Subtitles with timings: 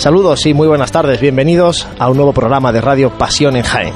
[0.00, 3.92] Saludos y muy buenas tardes, bienvenidos a un nuevo programa de Radio Pasión en Jaén.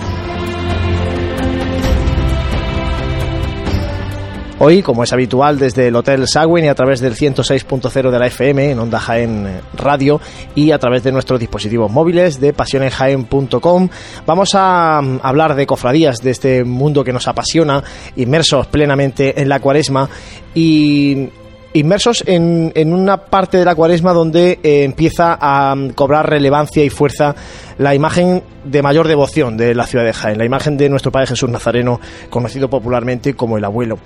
[4.59, 8.27] Hoy, como es habitual, desde el Hotel Sagüen y a través del 106.0 de la
[8.27, 10.21] FM en Onda Jaén Radio
[10.55, 13.89] y a través de nuestros dispositivos móviles de pasionenjaen.com,
[14.27, 17.83] vamos a mm, hablar de cofradías, de este mundo que nos apasiona,
[18.17, 20.11] inmersos plenamente en la cuaresma
[20.55, 21.31] y
[21.75, 26.83] inmersos en, en, una parte de la cuaresma donde eh, empieza a mm, cobrar relevancia
[26.83, 27.35] y fuerza
[27.79, 31.29] la imagen de mayor devoción de la ciudad de Jaén, la imagen de nuestro Padre
[31.29, 32.01] Jesús Nazareno,
[32.31, 33.99] conocido popularmente como el abuelo.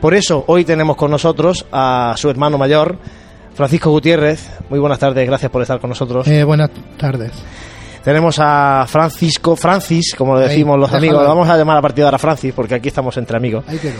[0.00, 2.98] Por eso hoy tenemos con nosotros a su hermano mayor,
[3.54, 4.48] Francisco Gutiérrez.
[4.70, 6.26] Muy buenas tardes, gracias por estar con nosotros.
[6.28, 7.32] Eh, buenas tardes.
[8.04, 11.82] Tenemos a Francisco, Francis, como lo decimos Ahí, los amigos, lo vamos a llamar a
[11.82, 13.64] partir de ahora Francis, porque aquí estamos entre amigos.
[13.66, 13.98] Ahí quedó.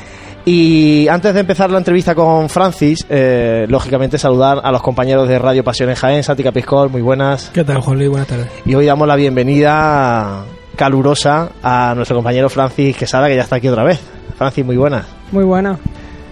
[0.50, 5.38] Y antes de empezar la entrevista con Francis, eh, lógicamente saludar a los compañeros de
[5.38, 7.50] Radio Pasión en Jaén, Santi Capiscol, muy buenas.
[7.52, 8.08] ¿Qué tal, Juan Luis?
[8.08, 8.48] Buenas tardes.
[8.64, 13.68] Y hoy damos la bienvenida calurosa a nuestro compañero Francis Quesada, que ya está aquí
[13.68, 14.00] otra vez.
[14.38, 15.04] Francis, muy buenas.
[15.32, 15.78] Muy buena.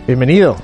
[0.06, 0.56] Bienvenido.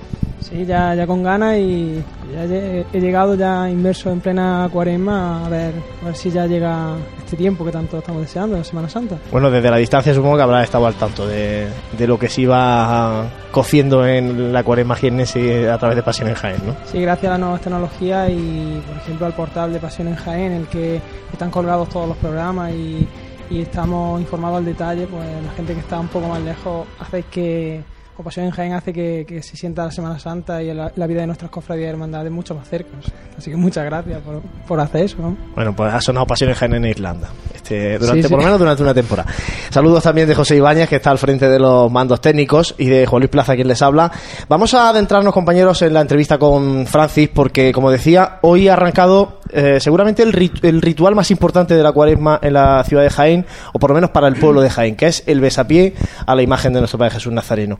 [0.52, 2.04] Sí, ya, ya con ganas y
[2.34, 6.46] ya he, he llegado ya inmerso en plena cuaresma a ver, a ver si ya
[6.46, 9.16] llega este tiempo que tanto estamos deseando, la Semana Santa.
[9.30, 12.42] Bueno, desde la distancia supongo que habrá estado al tanto de, de lo que se
[12.42, 16.76] iba cociendo en la cuaresma jiennense a través de Pasión en Jaén, ¿no?
[16.84, 20.52] Sí, gracias a las nuevas tecnologías y, por ejemplo, al portal de Pasión en Jaén,
[20.52, 21.00] en el que
[21.32, 23.08] están colgados todos los programas y,
[23.48, 27.22] y estamos informados al detalle, pues la gente que está un poco más lejos hace
[27.22, 27.82] que,
[28.16, 31.06] o Pasión en Jaén hace que, que se sienta la Semana Santa y la, la
[31.06, 32.90] vida de nuestras cofradías y hermandades mucho más cerca.
[33.36, 35.36] Así que muchas gracias por, por hacer eso, ¿no?
[35.54, 37.28] Bueno, pues ha sonado Pasión en Jaén en Irlanda.
[37.54, 38.28] Este, durante, Sí, sí.
[38.28, 39.32] Por lo menos durante una temporada.
[39.70, 43.06] Saludos también de José Ibáñez, que está al frente de los mandos técnicos, y de
[43.06, 44.10] Juan Luis Plaza, quien les habla.
[44.48, 49.40] Vamos a adentrarnos, compañeros, en la entrevista con Francis, porque, como decía, hoy ha arrancado
[49.52, 53.46] eh, seguramente el, el ritual más importante de la cuaresma en la ciudad de Jaén,
[53.72, 55.94] o por lo menos para el pueblo de Jaén, que es el besapié
[56.26, 57.78] a la imagen de nuestro Padre Jesús Nazareno.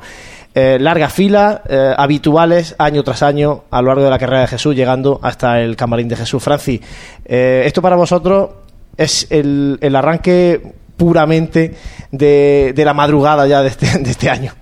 [0.55, 4.49] Eh, largas filas, eh, habituales, año tras año, a lo largo de la carrera de
[4.49, 6.43] Jesús, llegando hasta el camarín de Jesús.
[6.43, 6.81] Francis,
[7.25, 8.51] eh, esto para vosotros
[8.97, 10.61] es el, el arranque
[10.97, 11.75] puramente
[12.11, 14.53] de, de la madrugada ya de este, de este año.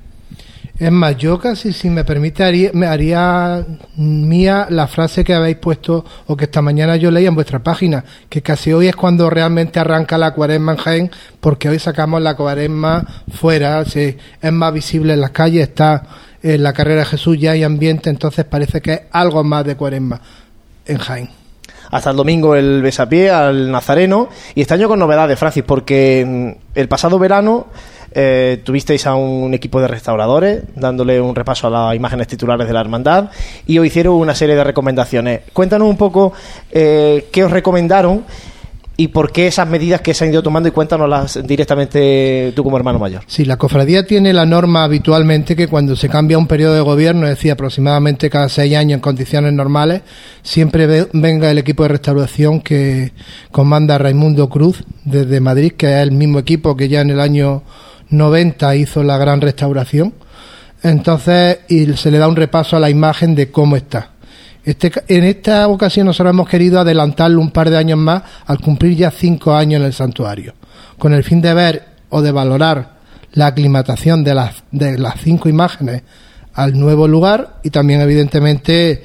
[0.80, 5.58] Es más, yo casi, si me permite, haría, me haría mía la frase que habéis
[5.58, 9.28] puesto o que esta mañana yo leía en vuestra página, que casi hoy es cuando
[9.28, 14.72] realmente arranca la cuaresma en Jaén, porque hoy sacamos la cuaresma fuera, se, es más
[14.72, 16.02] visible en las calles, está
[16.42, 19.76] en la carrera de Jesús, ya hay ambiente, entonces parece que es algo más de
[19.76, 20.18] cuaresma
[20.86, 21.28] en Jaén.
[21.90, 26.78] Hasta el domingo el besapié al Nazareno y este año con novedades, Francis, porque mm,
[26.78, 27.66] el pasado verano
[28.12, 32.72] eh, tuvisteis a un equipo de restauradores dándole un repaso a las imágenes titulares de
[32.74, 33.30] la hermandad
[33.66, 35.40] y hoy hicieron una serie de recomendaciones.
[35.52, 36.32] Cuéntanos un poco
[36.72, 38.24] eh, qué os recomendaron
[38.96, 42.76] y por qué esas medidas que se han ido tomando y cuéntanoslas directamente tú como
[42.76, 43.22] hermano mayor.
[43.26, 47.26] Sí, la cofradía tiene la norma habitualmente que cuando se cambia un periodo de gobierno,
[47.26, 50.02] es decir, aproximadamente cada seis años en condiciones normales,
[50.42, 53.12] siempre ve- venga el equipo de restauración que
[53.50, 57.62] comanda Raimundo Cruz desde Madrid, que es el mismo equipo que ya en el año
[58.10, 60.14] 90 hizo la gran restauración.
[60.82, 64.10] Entonces, y se le da un repaso a la imagen de cómo está.
[64.64, 68.96] Este, en esta ocasión nosotros hemos querido adelantarlo un par de años más al cumplir
[68.96, 70.54] ya cinco años en el santuario,
[70.98, 73.00] con el fin de ver o de valorar
[73.32, 76.02] la aclimatación de las, de las cinco imágenes
[76.54, 79.02] al nuevo lugar y también evidentemente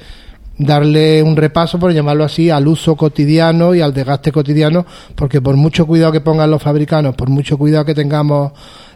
[0.58, 5.56] darle un repaso, por llamarlo así, al uso cotidiano y al desgaste cotidiano, porque por
[5.56, 8.52] mucho cuidado que pongan los fabricanos, por mucho cuidado que tengamos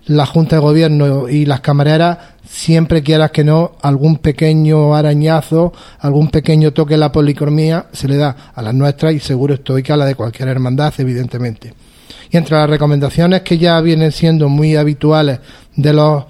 [0.06, 2.18] la Junta de Gobierno y las camareras,
[2.48, 8.16] siempre quieras que no, algún pequeño arañazo, algún pequeño toque en la policromía se le
[8.16, 11.74] da a las nuestras y seguro estoy que a la de cualquier hermandad, evidentemente.
[12.30, 15.40] Y entre las recomendaciones que ya vienen siendo muy habituales
[15.76, 16.24] de los,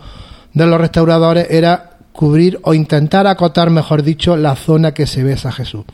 [0.52, 1.89] de los restauradores era
[2.20, 5.86] cubrir o intentar acotar, mejor dicho, la zona que se besa Jesús.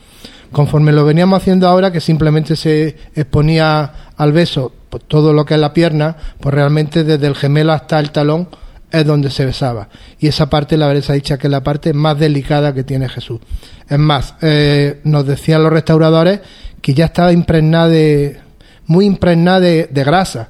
[0.51, 5.53] Conforme lo veníamos haciendo ahora, que simplemente se exponía al beso pues, todo lo que
[5.53, 8.49] es la pierna, pues realmente desde el gemelo hasta el talón
[8.91, 9.87] es donde se besaba.
[10.19, 13.07] Y esa parte, la verdad, se dicho que es la parte más delicada que tiene
[13.07, 13.39] Jesús.
[13.87, 16.41] Es más, eh, nos decían los restauradores
[16.81, 18.41] que ya estaba impregnada de,
[18.85, 20.49] muy impregnada de, de grasa.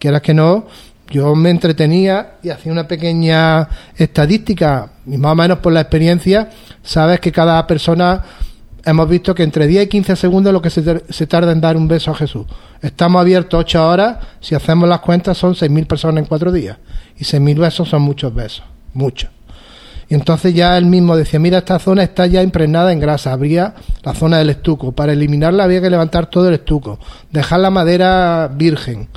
[0.00, 0.66] Quieras que no,
[1.12, 6.48] yo me entretenía y hacía una pequeña estadística, y más o menos por la experiencia,
[6.82, 8.24] sabes que cada persona
[8.84, 11.76] hemos visto que entre 10 y 15 segundos lo que se, se tarda en dar
[11.76, 12.46] un beso a Jesús.
[12.80, 16.78] Estamos abiertos 8 horas, si hacemos las cuentas son 6.000 personas en 4 días.
[17.18, 19.30] Y 6.000 besos son muchos besos, muchos.
[20.08, 23.74] Y entonces ya él mismo decía, mira, esta zona está ya impregnada en grasa, habría
[24.02, 24.92] la zona del estuco.
[24.92, 26.98] Para eliminarla había que levantar todo el estuco,
[27.30, 29.08] dejar la madera virgen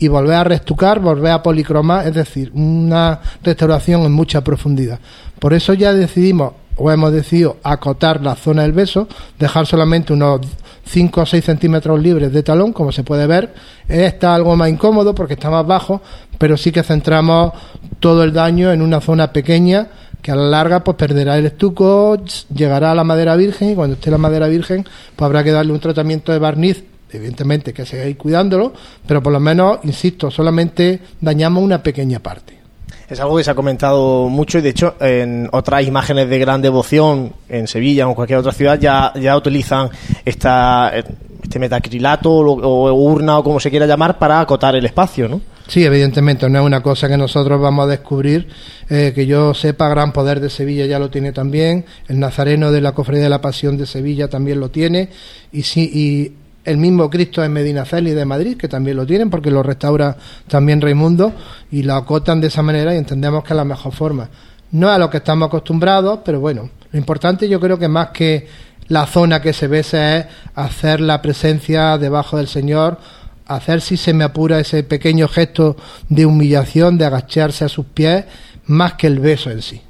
[0.00, 4.98] y volver a reestucar, volver a policromar, es decir, una restauración en mucha profundidad.
[5.38, 9.06] Por eso ya decidimos, o hemos decidido, acotar la zona del beso,
[9.38, 10.40] dejar solamente unos
[10.86, 13.52] 5 o 6 centímetros libres de talón, como se puede ver.
[13.86, 16.00] Está algo más incómodo porque está más bajo,
[16.38, 17.52] pero sí que centramos
[18.00, 19.88] todo el daño en una zona pequeña
[20.22, 22.18] que a la larga pues perderá el estuco,
[22.54, 24.84] llegará a la madera virgen y cuando esté la madera virgen
[25.16, 28.72] pues habrá que darle un tratamiento de barniz evidentemente que seguir cuidándolo,
[29.06, 32.60] pero por lo menos, insisto, solamente dañamos una pequeña parte.
[33.08, 36.62] Es algo que se ha comentado mucho y de hecho en otras imágenes de gran
[36.62, 39.90] devoción en Sevilla o en cualquier otra ciudad ya, ya utilizan
[40.24, 45.40] esta, este metacrilato o, urna o como se quiera llamar para acotar el espacio, ¿no?
[45.66, 48.48] Sí, evidentemente, no es una cosa que nosotros vamos a descubrir.
[48.88, 51.84] Eh, que yo sepa, Gran Poder de Sevilla ya lo tiene también.
[52.08, 55.10] El Nazareno de la Cofradía de la Pasión de Sevilla también lo tiene.
[55.52, 56.32] Y sí, y
[56.70, 60.80] el mismo Cristo en Medinaceli de Madrid, que también lo tienen porque lo restaura también
[60.80, 61.32] Raimundo
[61.70, 64.28] y lo acotan de esa manera y entendemos que es la mejor forma.
[64.72, 68.10] No es a lo que estamos acostumbrados, pero bueno, lo importante yo creo que más
[68.10, 68.46] que
[68.86, 72.98] la zona que se besa es hacer la presencia debajo del Señor,
[73.46, 75.76] hacer si se me apura ese pequeño gesto
[76.08, 78.24] de humillación, de agacharse a sus pies,
[78.66, 79.82] más que el beso en sí.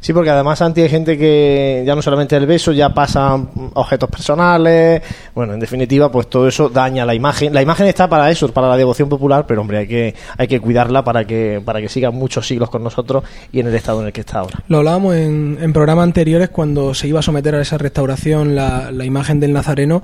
[0.00, 4.08] Sí, porque además antes hay gente que ya no solamente el beso, ya pasan objetos
[4.08, 5.02] personales.
[5.34, 7.52] Bueno, en definitiva, pues todo eso daña la imagen.
[7.52, 10.60] La imagen está para eso, para la devoción popular, pero hombre, hay que, hay que
[10.60, 14.06] cuidarla para que, para que siga muchos siglos con nosotros y en el estado en
[14.06, 14.62] el que está ahora.
[14.68, 18.90] Lo hablábamos en, en programas anteriores cuando se iba a someter a esa restauración la,
[18.90, 20.02] la imagen del Nazareno.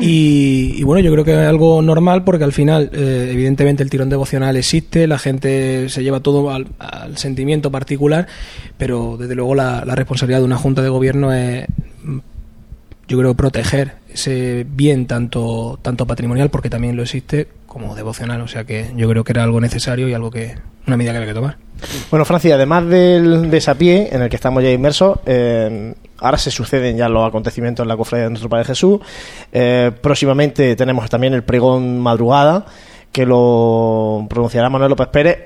[0.00, 4.08] Y, bueno, yo creo que es algo normal porque al final, eh, evidentemente, el tirón
[4.08, 8.26] devocional existe, la gente se lleva todo al, al sentimiento particular,
[8.78, 11.66] pero desde luego la, responsabilidad de una junta de gobierno es
[13.08, 18.40] yo creo proteger ese bien tanto tanto patrimonial porque también lo existe como devocional.
[18.42, 20.54] O sea que yo creo que era algo necesario y algo que
[20.86, 21.56] una medida que había que tomar.
[22.10, 26.96] Bueno Francia además del desapié en el que estamos ya inmersos eh, ahora se suceden
[26.96, 29.00] ya los acontecimientos en la cofradía de nuestro Padre Jesús.
[29.52, 32.66] Eh, próximamente tenemos también el pregón madrugada
[33.12, 35.38] que lo pronunciará Manuel López Pérez.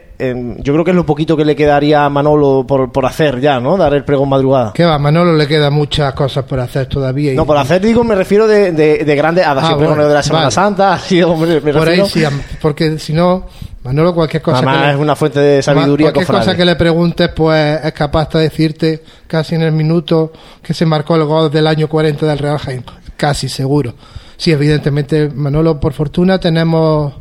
[0.59, 3.61] yo creo que es lo poquito que le quedaría a Manolo por, por hacer ya,
[3.61, 3.77] ¿no?
[3.77, 4.73] Dar el pregón madrugada.
[4.73, 7.35] Que va, a Manolo le queda muchas cosas por hacer todavía.
[7.35, 9.47] No, por hacer, digo, me refiero de, de, grandes.
[9.47, 11.01] Ha ah, bueno, de la Semana Santa,
[11.73, 12.25] Por ahí sí,
[12.61, 13.47] porque si no.
[13.85, 14.61] Manolo, cualquier cosa.
[14.61, 16.13] que es una fuente de sabiduría.
[16.13, 20.73] Cualquier cosa que le preguntes, pues es capaz de decirte casi en el minuto que
[20.73, 22.85] se marcó el gol del año 40 del Real Jaime.
[23.17, 23.95] Casi seguro.
[24.37, 27.13] Sí, evidentemente, Manolo, por fortuna tenemos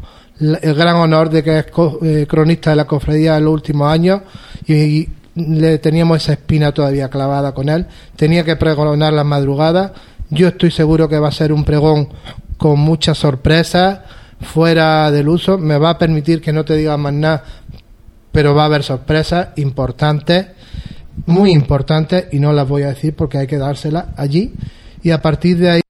[0.41, 1.65] el gran honor de que es
[2.01, 4.21] eh, cronista de la cofradía en los últimos años
[4.67, 7.85] y, le teníamos esa espina todavía clavada con él.
[8.15, 9.91] Tenía que pregonar las madrugadas.
[10.29, 12.09] Yo estoy seguro que va a ser un pregón
[12.57, 13.99] con muchas sorpresas,
[14.41, 15.57] fuera del uso.
[15.57, 17.43] Me va a permitir que no te diga más nada,
[18.31, 20.47] pero va a haber sorpresas importantes,
[21.25, 24.53] muy importantes, y no las voy a decir porque hay que dárselas allí.
[25.01, 25.81] Y a partir de ahí,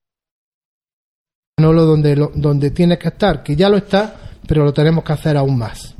[1.59, 4.15] no lo donde, donde tienes que estar, que ya lo está,
[4.51, 5.95] pero lo tenemos que hacer aún más.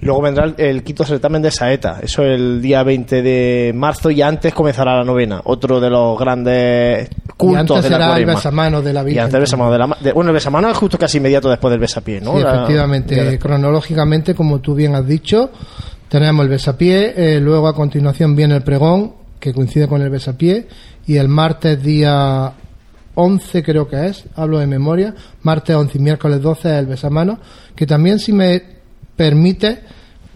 [0.00, 4.22] Y luego vendrá el, quinto certamen de Saeta, eso el día 20 de marzo y
[4.22, 8.92] antes comenzará la novena, otro de los grandes cultos de la será el besamano de
[8.92, 9.16] la Virgen.
[9.16, 11.80] Y antes el besamano de la Bueno, el besamano es justo casi inmediato después del
[11.80, 12.36] besapié, ¿no?
[12.36, 15.50] Sí, efectivamente, cronológicamente, como tú bien has dicho,
[16.08, 20.68] tenemos el besapié, eh, luego a continuación viene el pregón, que coincide con el besapié,
[21.08, 22.52] y el martes día
[23.16, 27.38] 11 creo que es, hablo de memoria, martes 11 y miércoles 12 es el besamano,
[27.74, 28.62] que también si me
[29.16, 29.80] permite,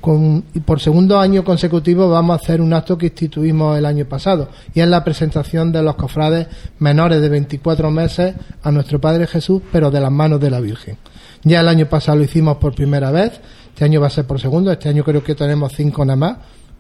[0.01, 4.07] con, y por segundo año consecutivo vamos a hacer un acto que instituimos el año
[4.07, 9.27] pasado, y es la presentación de los cofrades menores de 24 meses a nuestro Padre
[9.27, 10.97] Jesús, pero de las manos de la Virgen.
[11.43, 14.41] Ya el año pasado lo hicimos por primera vez, este año va a ser por
[14.41, 16.37] segundo, este año creo que tenemos cinco nada más,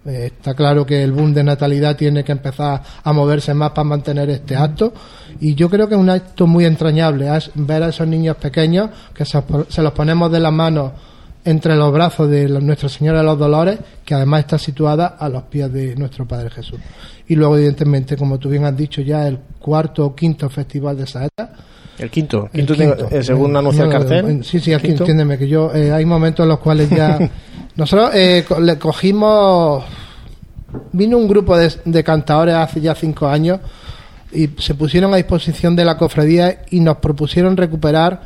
[0.06, 3.84] eh, está claro que el boom de natalidad tiene que empezar a moverse más para
[3.84, 4.94] mantener este acto
[5.40, 8.88] y yo creo que es un acto muy entrañable es ver a esos niños pequeños
[9.12, 9.42] que se,
[9.82, 10.92] los ponemos de las manos
[11.44, 15.44] entre los brazos de Nuestra Señora de los Dolores, que además está situada a los
[15.44, 16.78] pies de nuestro Padre Jesús.
[17.28, 21.06] Y luego, evidentemente, como tú bien has dicho ya, el cuarto o quinto festival de
[21.06, 21.52] Saeta.
[21.98, 22.74] El quinto, quinto,
[23.10, 24.44] eh, según anuncia el cartel.
[24.44, 27.18] Sí, sí, aquí entiéndeme que yo, eh, hay momentos en los cuales ya
[27.80, 29.82] Nosotros eh, le cogimos.
[30.92, 33.58] Vino un grupo de, cantadores hace ya cinco años
[34.30, 38.20] y se pusieron a disposición de la cofradía y nos propusieron recuperar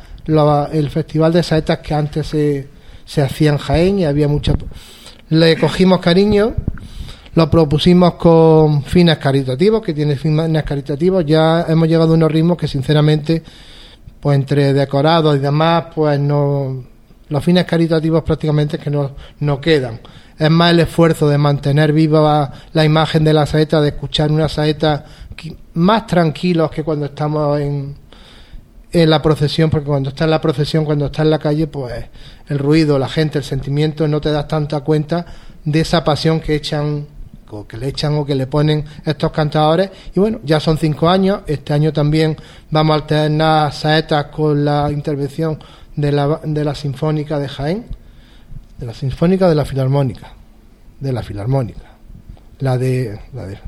[0.73, 2.67] el festival de saetas que antes se,
[3.05, 4.55] se hacía en Jaén y había mucha.
[5.29, 6.53] Le cogimos cariño,
[7.33, 11.25] lo propusimos con fines caritativos, que tiene fines caritativos.
[11.25, 13.41] Ya hemos llegado a unos ritmos que, sinceramente,
[14.19, 16.94] pues entre decorados y demás, pues no.
[17.29, 19.99] Los fines caritativos prácticamente que no, no quedan.
[20.37, 24.49] Es más el esfuerzo de mantener viva la imagen de la saeta, de escuchar una
[24.49, 25.05] saeta
[25.73, 27.95] más tranquilos que cuando estamos en,
[28.91, 32.05] en la procesión, porque cuando está en la procesión, cuando está en la calle, pues
[32.47, 35.25] el ruido, la gente, el sentimiento, no te das tanta cuenta
[35.63, 37.07] de esa pasión que echan
[37.49, 41.09] o que le echan o que le ponen estos cantadores y bueno, ya son cinco
[41.09, 42.35] años, este año también
[42.71, 45.59] vamos a alternar saetas con la intervención
[45.95, 47.85] de la, de la Sinfónica de Jaén,
[48.77, 50.33] de la Sinfónica de la Filarmónica,
[50.99, 51.91] de la Filarmónica,
[52.59, 53.59] la de, la de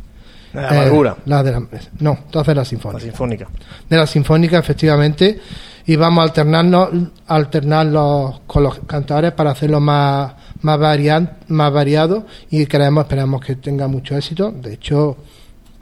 [0.54, 1.16] la amargura.
[1.18, 1.64] Eh, la de la,
[2.00, 3.00] no, entonces la sinfónica.
[3.00, 3.48] La sinfónica.
[3.90, 5.40] De la sinfónica, efectivamente.
[5.86, 6.90] Y vamos a alternarnos,
[7.28, 13.56] alternarlos con los cantadores para hacerlo más, más, varian, más variado y creemos, esperamos que
[13.56, 14.52] tenga mucho éxito.
[14.52, 15.16] De hecho,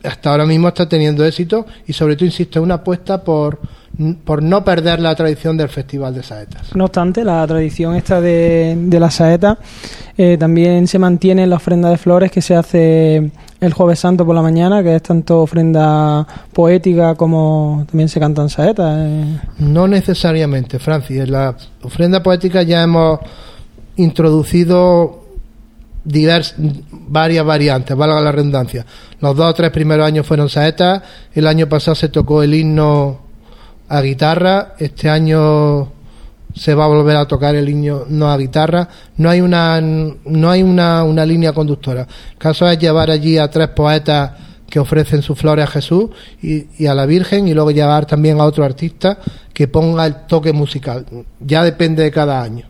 [0.04, 3.60] hasta ahora mismo está teniendo éxito y sobre todo, insisto, es una apuesta por,
[4.24, 6.76] por no perder la tradición del Festival de Saetas.
[6.76, 9.58] No obstante, la tradición esta de, de la saeta
[10.18, 14.26] eh, también se mantiene en la ofrenda de flores que se hace el jueves santo
[14.26, 18.98] por la mañana, que es tanto ofrenda poética como también se cantan saetas.
[19.00, 19.40] Eh.
[19.60, 21.20] No necesariamente, Francis.
[21.20, 23.20] En la ofrenda poética ya hemos
[23.98, 25.24] introducido
[26.04, 26.56] divers,
[26.92, 28.86] varias variantes, valga la redundancia.
[29.20, 31.02] Los dos o tres primeros años fueron saetas,
[31.34, 33.25] el año pasado se tocó el himno
[33.88, 35.92] a guitarra, este año
[36.54, 38.88] se va a volver a tocar el himno no a guitarra,
[39.18, 42.08] no hay una no hay una, una línea conductora.
[42.32, 44.32] El caso es llevar allí a tres poetas
[44.70, 46.10] que ofrecen sus flores a Jesús
[46.42, 49.20] y, y, a la Virgen y luego llevar también a otro artista
[49.54, 51.06] que ponga el toque musical.
[51.40, 52.66] Ya depende de cada año.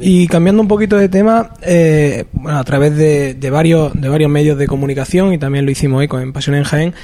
[0.00, 4.30] Y cambiando un poquito de tema, eh, bueno, a través de, de, varios, de varios
[4.30, 6.94] medios de comunicación, y también lo hicimos hoy con Pasión en Jaén,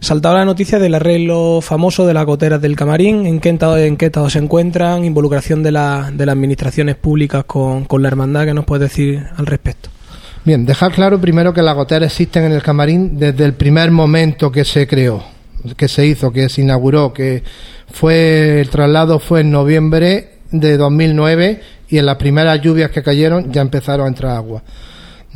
[0.00, 3.96] saltaba la noticia del arreglo famoso de las goteras del Camarín, en qué estado, en
[3.96, 8.54] qué estado se encuentran, involucración de, de las administraciones públicas con, con la hermandad, ¿qué
[8.54, 9.90] nos puedes decir al respecto?
[10.44, 14.52] Bien, dejar claro primero que las goteras existen en el Camarín desde el primer momento
[14.52, 15.24] que se creó,
[15.76, 17.42] que se hizo, que se inauguró, que
[17.90, 23.52] fue el traslado fue en noviembre de 2009 y en las primeras lluvias que cayeron
[23.52, 24.62] ya empezaron a entrar agua.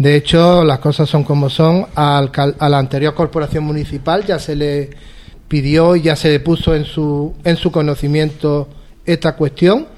[0.01, 1.87] De hecho, las cosas son como son.
[1.95, 4.89] Al, a la anterior corporación municipal ya se le
[5.47, 8.67] pidió y ya se le puso en su, en su conocimiento
[9.05, 9.89] esta cuestión.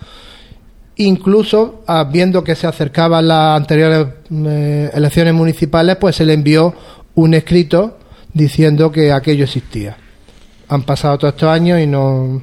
[0.97, 6.75] Incluso, ah, viendo que se acercaban las anteriores eh, elecciones municipales, pues se le envió
[7.15, 7.99] un escrito
[8.35, 9.97] diciendo que aquello existía.
[10.67, 12.43] Han pasado todos estos años y no.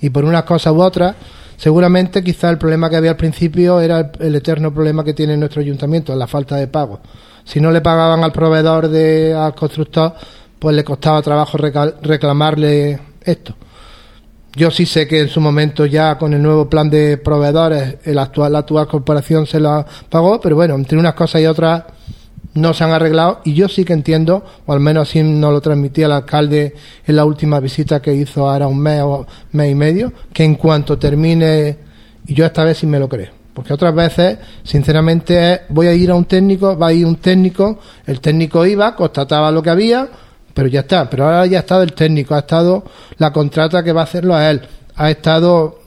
[0.00, 1.14] Y por unas cosas u otras,
[1.60, 5.60] Seguramente quizá el problema que había al principio era el, eterno problema que tiene nuestro
[5.60, 7.00] ayuntamiento, la falta de pago.
[7.44, 10.14] Si no le pagaban al proveedor, de, al constructor,
[10.58, 13.54] pues le costaba trabajo reclamarle esto.
[14.56, 18.18] Yo sí sé que en su momento ya con el nuevo plan de proveedores el
[18.18, 21.84] actual, la actual corporación se la pagó, pero bueno, entre unas cosas y otras
[22.54, 25.60] no se han arreglado y yo sí que entiendo, o al menos así nos lo
[25.60, 26.74] transmitía el alcalde
[27.06, 30.56] en la última visita que hizo ahora un mes o mes y medio, que en
[30.56, 31.76] cuanto termine,
[32.26, 36.10] y yo esta vez sí me lo creo, porque otras veces, sinceramente, voy a ir
[36.10, 40.08] a un técnico, va a ir un técnico, el técnico iba, constataba lo que había,
[40.52, 42.84] pero ya está, pero ahora ya ha estado el técnico, ha estado
[43.18, 44.60] la contrata que va a hacerlo a él,
[44.96, 45.78] ha estado,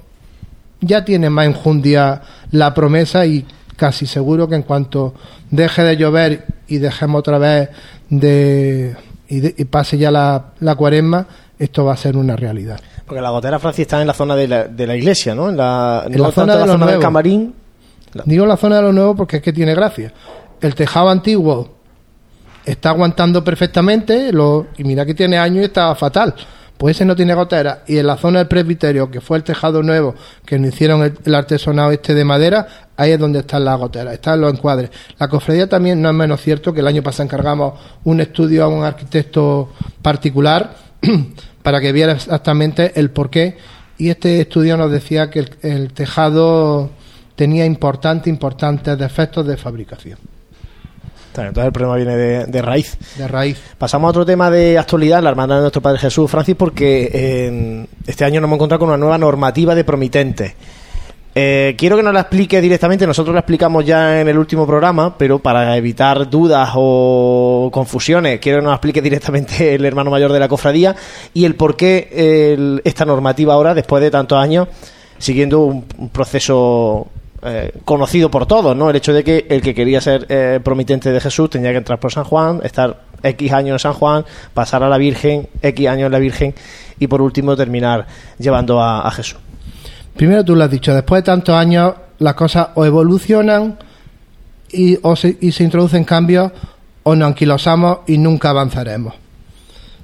[0.79, 3.45] ya tiene más enjundia la promesa y
[3.83, 5.13] casi seguro que en cuanto
[5.51, 7.69] deje de llover y dejemos otra vez
[8.09, 8.95] de
[9.27, 11.27] y, pase ya la, la, cuaresma,
[11.59, 12.79] esto va a ser una realidad.
[13.05, 15.49] Porque la gotera, Francis, está en la zona de la, de la iglesia, ¿no?
[15.49, 17.53] En la, en la zona, de la zona del camarín.
[18.23, 20.13] Digo la zona de lo nuevo porque es que tiene gracia.
[20.61, 21.73] El tejado antiguo
[22.63, 26.33] está aguantando perfectamente lo, y mira que tiene años y estaba fatal
[26.83, 27.85] pues ese no tiene gotera.
[27.87, 31.33] Y en la zona del presbiterio, que fue el tejado nuevo, que nos hicieron el,
[31.33, 34.89] artesonado este de madera, ahí es donde están las goteras, están los encuadres.
[35.17, 38.67] La cofradía también no es menos cierto que el año pasado encargamos un estudio a
[38.67, 39.71] un arquitecto
[40.01, 40.75] particular
[41.63, 43.55] para que viera exactamente el porqué.
[43.97, 46.89] Y este estudio nos decía que el tejado
[47.37, 50.32] tenía importantes, importantes defectos de fabricación.
[51.41, 52.97] Entonces el problema viene de, raíz.
[53.17, 53.59] De raíz.
[53.77, 58.25] Pasamos a otro tema de actualidad, la hermandad de nuestro Padre Jesús, Francis, porque este
[58.25, 60.53] año nos hemos encontrado con una nueva normativa de promitentes.
[61.35, 65.17] Eh, quiero que nos la explique directamente, nosotros la explicamos ya en el último programa,
[65.17, 70.31] pero para evitar dudas o confusiones, quiero que nos la explique directamente el hermano mayor
[70.31, 70.95] de la cofradía
[71.33, 74.67] y el por qué esta normativa ahora, después de tantos años,
[75.17, 77.07] siguiendo un proceso
[77.45, 78.89] eh, conocido por todos, ¿no?
[78.89, 81.99] El hecho de que el que quería ser eh, promitente de Jesús tenía que entrar
[81.99, 86.07] por San Juan, estar X años en San Juan, pasar a la Virgen, X años
[86.07, 86.55] en la Virgen
[86.99, 88.07] y por último terminar
[88.37, 89.39] llevando a, Jesús.
[90.15, 93.77] Primero tú lo has dicho, después de tantos años las cosas o evolucionan
[94.71, 96.51] y, o se, y se introducen cambios
[97.03, 99.15] o nos anquilosamos y nunca avanzaremos.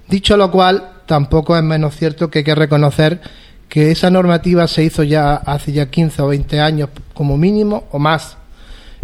[0.08, 3.22] Dicho lo cual, tampoco es menos cierto que hay que reconocer
[3.70, 8.00] que esa normativa se hizo ya hace ya 15 o 20 años como mínimo o
[8.00, 8.36] más.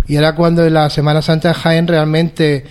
[0.07, 2.65] Y era cuando en la Semana Santa de Jaén realmente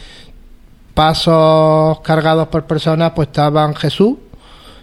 [0.92, 4.16] pasos cargados por personas pues estaban Jesús.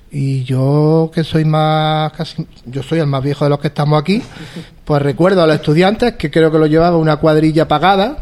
[0.09, 4.01] Y yo que soy más casi yo soy el más viejo de los que estamos
[4.01, 4.21] aquí
[4.85, 8.17] pues recuerdo a los estudiantes que creo que lo llevaba una cuadrilla pagada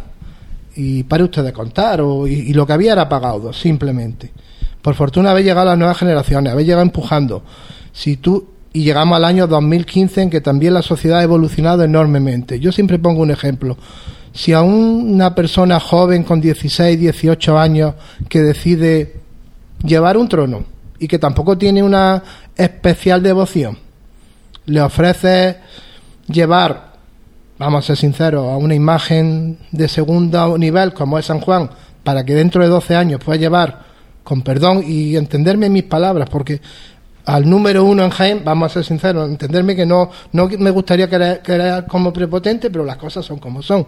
[0.76, 4.32] y para usted de contar o, y, lo que había era pagado simplemente.
[4.84, 7.44] Por fortuna habéis llegado a las nuevas generaciones habéis llegado empujando.
[7.92, 12.60] Si tú y llegamos al año 2015 en que también la sociedad ha evolucionado enormemente.
[12.60, 13.78] Yo siempre pongo un ejemplo.
[14.32, 17.96] Si a una persona joven con 16, 18 años
[18.28, 19.16] que decide
[19.84, 20.66] llevar un trono
[21.00, 22.22] y que tampoco tiene una
[22.56, 23.78] especial devoción,
[24.66, 25.58] le ofrece
[26.28, 26.94] llevar,
[27.58, 31.72] vamos a ser sinceros, a una imagen de segundo nivel como es San Juan,
[32.04, 33.90] para que dentro de 12 años pueda llevar,
[34.24, 36.62] con perdón y entenderme mis palabras, porque
[37.30, 41.08] al número uno en Jaén, vamos a ser sinceros, entenderme que no, no me gustaría
[41.08, 43.86] quedar, como prepotente, pero las cosas son como son.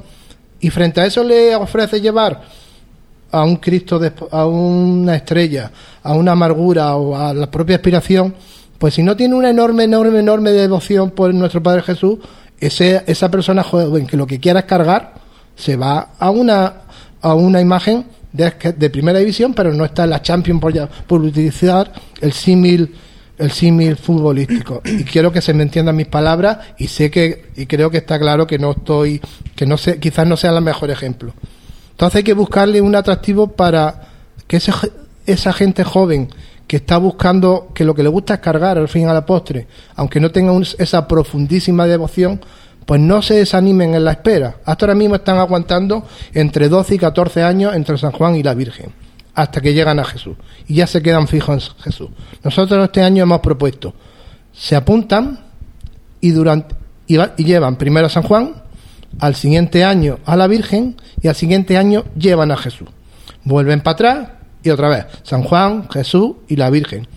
[0.59, 2.39] Y frente a eso le ofrece llevar
[3.31, 3.99] a un Cristo,
[4.29, 5.71] a una estrella,
[6.03, 8.35] a una amargura o a la propia aspiración,
[8.77, 12.19] pues si no tiene una enorme, enorme, enorme devoción por nuestro Padre Jesús,
[12.59, 15.15] ese, esa persona joven que lo que quiera es cargar,
[15.55, 16.73] se va a una,
[17.21, 21.21] a una imagen de, de primera división, pero no está en la Champions por, por
[21.21, 22.93] utilizar el símil
[23.41, 24.81] el símil futbolístico.
[24.85, 28.19] Y quiero que se me entiendan mis palabras y sé que, y creo que está
[28.19, 29.19] claro que no estoy,
[29.55, 31.33] que no sé, quizás no sea el mejor ejemplo.
[31.91, 34.09] Entonces hay que buscarle un atractivo para
[34.47, 34.71] que ese,
[35.25, 36.29] esa gente joven
[36.67, 39.67] que está buscando, que lo que le gusta es cargar al fin a la postre,
[39.95, 42.39] aunque no tenga esa profundísima devoción,
[42.85, 44.55] pues no se desanimen en la espera.
[44.65, 48.53] Hasta ahora mismo están aguantando entre 12 y 14 años entre San Juan y la
[48.53, 49.00] Virgen
[49.33, 50.35] hasta que llegan a Jesús
[50.67, 52.09] y ya se quedan fijos en Jesús.
[52.43, 53.93] Nosotros este año hemos propuesto,
[54.53, 55.39] se apuntan
[56.19, 56.75] y, durante,
[57.07, 58.55] y, llevan primero a San Juan,
[59.19, 62.87] al siguiente año a la Virgen y al siguiente año llevan a Jesús.
[63.43, 64.29] Vuelven para atrás
[64.63, 67.07] y otra vez San Juan, Jesús y la Virgen.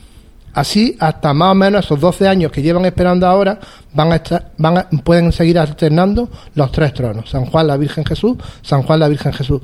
[0.54, 3.58] Así hasta más o menos esos 12 años que llevan esperando ahora
[3.92, 8.36] van a estar, van pueden seguir alternando los tres tronos, San Juan, la Virgen Jesús,
[8.62, 9.60] San Juan, la Virgen Jesús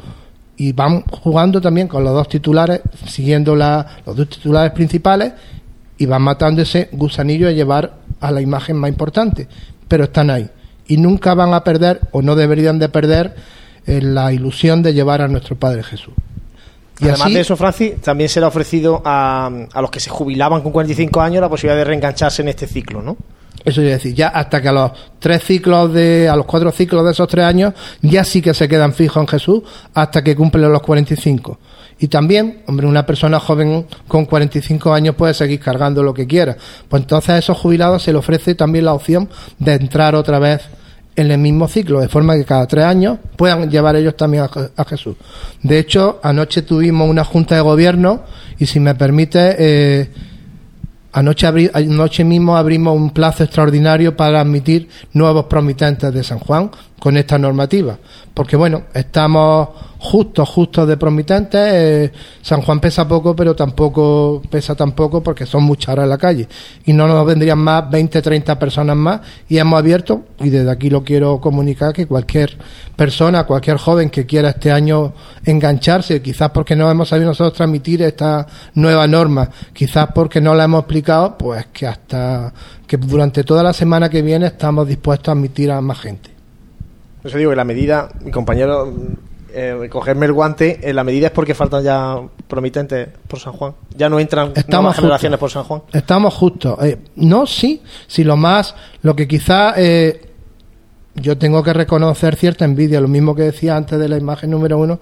[0.61, 5.33] y van jugando también con los dos titulares, siguiendo la, los dos titulares principales
[5.97, 9.49] y van matando ese gusanillo a llevar a la imagen más importante,
[9.89, 10.51] pero están ahí
[10.87, 13.35] y nunca van a perder o no deberían de perder
[13.87, 16.13] eh, la ilusión de llevar a nuestro Padre Jesús.
[17.01, 20.11] Y Además de eso, Francis, también se le ha ofrecido a, a los que se
[20.11, 23.17] jubilaban con 45 años la posibilidad de reengancharse en este ciclo, ¿no?
[23.65, 27.05] Eso es decir, ya hasta que a los tres ciclos de, a los cuatro ciclos
[27.05, 29.63] de esos tres años, ya sí que se quedan fijos en Jesús
[29.95, 31.59] hasta que cumplen los 45.
[31.99, 36.57] Y también, hombre, una persona joven con 45 años puede seguir cargando lo que quiera.
[36.89, 40.63] Pues entonces a esos jubilados se le ofrece también la opción de entrar otra vez
[41.17, 44.85] en el mismo ciclo, de forma que cada tres años puedan llevar ellos también a,
[44.85, 45.17] Jesús.
[45.63, 48.23] De hecho, anoche tuvimos una junta de gobierno
[48.59, 50.11] y si me permite, eh,
[51.13, 57.17] Anoche, anoche mismo abrimos un plazo extraordinario para admitir nuevos promitentes de San Juan con
[57.17, 57.99] esta normativa.
[58.41, 61.61] Porque bueno, estamos justo, justo de promitentes.
[61.61, 66.17] Eh, San Juan pesa poco, pero tampoco pesa tampoco porque son muchas horas en la
[66.17, 66.49] calle.
[66.87, 69.21] Y no nos vendrían más 20, 30 personas más.
[69.47, 72.57] Y hemos abierto, y desde aquí lo quiero comunicar, que cualquier
[72.97, 75.13] persona, cualquier joven que quiera este año
[75.45, 80.65] engancharse, quizás porque no hemos sabido nosotros transmitir esta nueva norma, quizás porque no la
[80.65, 82.55] hemos explicado, pues que hasta
[82.87, 86.30] que durante toda la semana que viene estamos dispuestos a admitir a más gente.
[87.25, 88.93] Eso digo que la medida, mi compañero
[89.53, 93.75] eh, cogerme el guante, en la medida es porque faltan ya promitentes por San Juan.
[93.97, 95.83] Ya no entran Estamos generaciones por San Juan.
[95.93, 96.79] Estamos justos.
[96.83, 100.31] Eh, no, sí, si lo más, lo que quizá eh,
[101.15, 104.79] yo tengo que reconocer cierta envidia, lo mismo que decía antes de la imagen número
[104.79, 105.01] uno,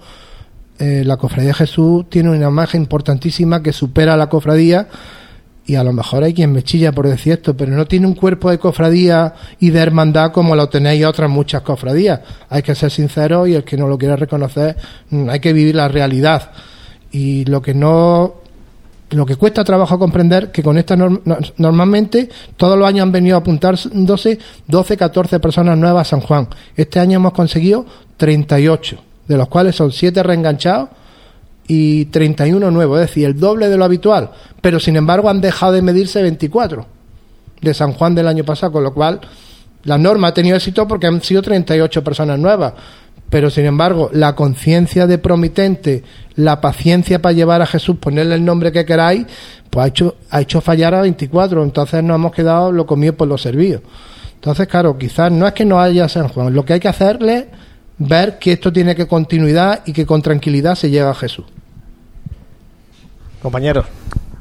[0.79, 4.87] eh, la cofradía de Jesús tiene una imagen importantísima que supera a la cofradía
[5.69, 8.15] y a lo mejor hay quien me chilla por decir esto, pero no tiene un
[8.15, 12.21] cuerpo de cofradía y de hermandad como lo tenéis otras muchas cofradías.
[12.49, 14.75] Hay que ser sincero y el que no lo quiera reconocer,
[15.11, 16.49] mm, hay que vivir la realidad.
[17.11, 18.33] Y lo que no
[19.11, 23.41] lo que cuesta trabajo comprender que con esta normalmente todos los años han venido a
[23.41, 26.47] apuntándose 12, 14 personas nuevas a San Juan.
[26.75, 27.85] Este año hemos conseguido
[28.17, 30.89] 38, de los cuales son 7 reenganchados
[31.69, 34.31] y 31 nuevos, es decir, el doble de lo habitual.
[34.61, 36.85] Pero sin embargo han dejado de medirse 24
[37.61, 39.21] de San Juan del año pasado, con lo cual
[39.83, 42.73] la norma ha tenido éxito porque han sido 38 personas nuevas
[43.29, 46.03] pero sin embargo la conciencia de promitente,
[46.35, 49.25] la paciencia para llevar a Jesús, ponerle el nombre que queráis,
[49.69, 53.27] pues ha hecho, ha hecho fallar a 24, entonces nos hemos quedado lo comido por
[53.27, 53.81] los servidos.
[54.35, 57.47] Entonces, claro, quizás no es que no haya San Juan, lo que hay que hacerle
[57.97, 61.45] ver que esto tiene que continuidad y que con tranquilidad se llega a Jesús.
[63.41, 63.83] Compañero.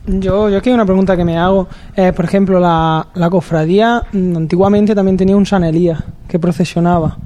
[0.08, 1.68] Yo, yo aquí hay una pregunta que me hago.
[1.94, 7.18] Eh, por ejemplo, la, la cofradía mm, antiguamente también tenía un San Elías que procesionaba.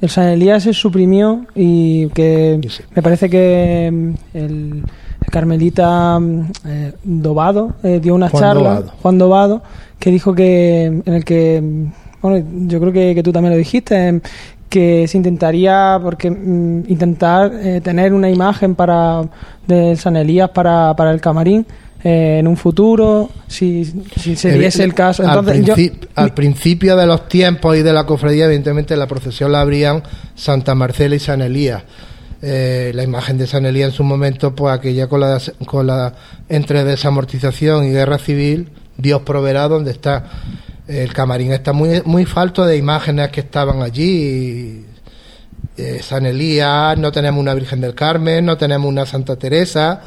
[0.00, 2.60] El San Elías se suprimió y que
[2.94, 4.84] me parece que mm, el,
[5.30, 9.62] Carmelita mm, eh, Dobado eh, dio una charla, Juan Dobado,
[9.98, 11.62] que dijo que en el que,
[12.20, 14.20] bueno, yo creo que, tú también lo dijiste, em,
[14.68, 19.22] que se intentaría, porque intentar eh, tener una imagen para
[19.66, 21.66] de San Elías para, para el camarín
[22.04, 23.84] eh, en un futuro, si,
[24.18, 25.22] si se diese el caso.
[25.24, 30.02] al, principio de los tiempos y de la cofradía, evidentemente la procesión la abrían
[30.34, 31.84] Santa Marcela y San Elías.
[32.42, 36.12] Eh, la imagen de San Elías en su momento, pues aquella con la, con la
[36.48, 40.24] entre desamortización y guerra civil, Dios proveerá donde está.
[40.88, 44.84] El camarín está muy, muy falto de imágenes que estaban allí.
[45.76, 50.02] Eh, San Elías, no tenemos una Virgen del Carmen, no tenemos una Santa Teresa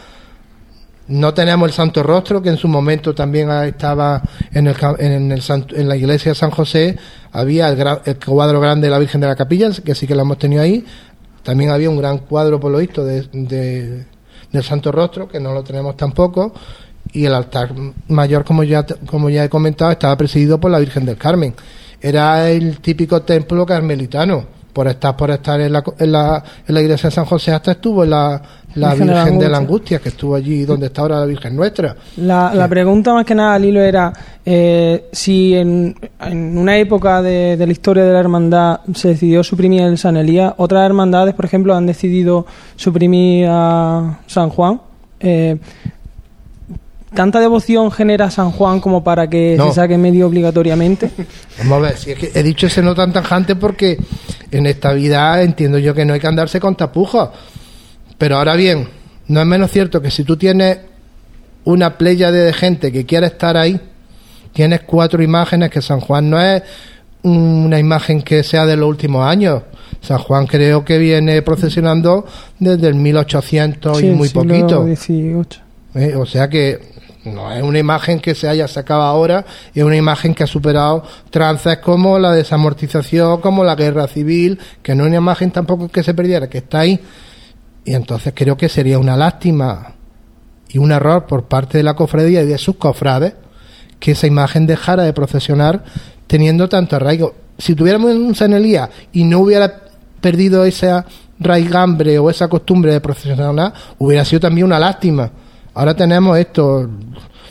[1.08, 5.42] no tenemos el Santo Rostro, que en su momento también estaba en, el, en, el,
[5.76, 6.98] en la iglesia de San José.
[7.32, 10.40] Había el, cuadro grande de la Virgen de la Capilla, que sí que lo hemos
[10.40, 10.84] tenido ahí.
[11.44, 14.06] También había un gran cuadro, por de,
[14.52, 16.54] del Santo Rostro, que no lo tenemos tampoco.
[17.12, 17.72] Y el altar
[18.08, 21.54] mayor, como ya, como ya he comentado, estaba presidido por la Virgen del Carmen.
[22.02, 26.82] Era el típico templo carmelitano por estar por estar en la, en la, en la
[26.82, 28.42] iglesia de San José hasta estuvo en la,
[28.76, 31.96] la Virgen, de, la Angustia, que estuvo allí donde está ahora la Virgen Nuestra.
[32.18, 34.12] La, la pregunta más que nada, Lilo, era
[34.46, 39.44] eh, si en, en, una época de, de, la historia de la hermandad se decidió
[39.44, 44.82] suprimir el San Elías, otras hermandades, por ejemplo, han decidido suprimir a San Juan.
[45.20, 45.58] Eh,
[47.16, 51.10] ¿Tanta devoción genera San Juan como para que se saque medio obligatoriamente?
[51.60, 53.98] Vamos a ver, si es que he dicho ese no tan tajante porque
[54.52, 57.30] en esta vida entiendo yo que no hay que andarse con tapujos
[58.18, 58.88] pero ahora bien,
[59.28, 60.80] no es menos cierto que si tú tienes
[61.64, 63.80] una playa de gente que quiere estar ahí,
[64.54, 66.64] tienes cuatro imágenes que San Juan no es
[67.24, 69.64] una imagen que sea de los últimos años.
[70.00, 72.26] San Juan creo que viene procesionando
[72.60, 74.86] desde el 1800 y muy poquito.
[75.96, 76.94] Eh, o sea que
[77.26, 81.04] no es una imagen que se haya sacado ahora, es una imagen que ha superado
[81.32, 86.04] trances como la desamortización, como la guerra civil, que no es una imagen tampoco que
[86.04, 87.00] se perdiera, que está ahí
[87.86, 89.94] y entonces creo que sería una lástima
[90.68, 93.36] y un error por parte de la cofradía y de sus cofrades
[94.00, 95.84] que esa imagen dejara de procesionar
[96.28, 97.36] teniendo tanto arraigo.
[97.58, 99.84] Si tuviéramos un San Elías y no hubiera
[100.20, 101.06] perdido esa
[101.40, 105.30] raigambre o esa costumbre de procesionar, hubiera sido también una lástima.
[105.76, 106.90] Ahora tenemos esto,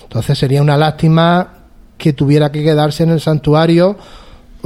[0.03, 1.49] entonces sería una lástima
[1.97, 3.97] que tuviera que quedarse en el santuario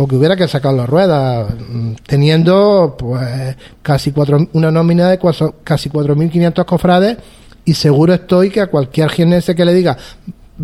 [0.00, 5.18] o que hubiera que sacar las ruedas, mm, teniendo pues casi cuatro, una nómina de
[5.64, 7.16] casi 4.500 cofrades
[7.64, 9.96] y seguro estoy que a cualquier jienense que le diga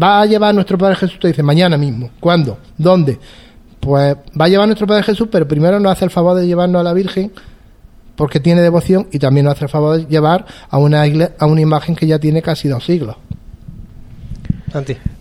[0.00, 2.58] va a llevar nuestro Padre Jesús, te dice mañana mismo, ¿cuándo?
[2.78, 3.18] ¿Dónde?
[3.80, 6.80] Pues va a llevar nuestro Padre Jesús, pero primero nos hace el favor de llevarnos
[6.80, 7.32] a la Virgen
[8.14, 11.02] porque tiene devoción y también nos hace el favor de llevar a una,
[11.38, 13.16] a una imagen que ya tiene casi dos siglos.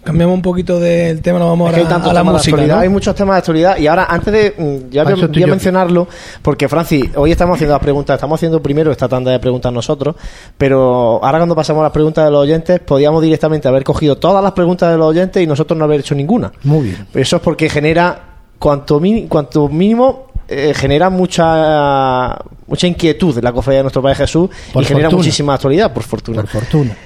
[0.04, 2.80] Cambiamos un poquito del tema, nos vamos hay a la música.
[2.80, 4.54] Hay muchos temas de actualidad y ahora, antes de.
[4.58, 6.08] Mm, ya voy, a mencionarlo,
[6.42, 10.16] porque Francis, hoy estamos haciendo las preguntas, estamos haciendo primero esta tanda de preguntas nosotros,
[10.58, 14.44] pero ahora cuando pasamos a las preguntas de los oyentes, podíamos directamente haber cogido todas
[14.44, 16.52] las preguntas de los oyentes y nosotros no haber hecho ninguna.
[16.64, 17.08] Muy bien.
[17.14, 22.38] Eso es porque genera, cuanto, cuanto mínimo, eh, genera mucha
[22.68, 26.42] mucha inquietud en la cofradía de nuestro Padre Jesús y genera muchísima actualidad, por fortuna.
[26.42, 26.98] Por fortuna.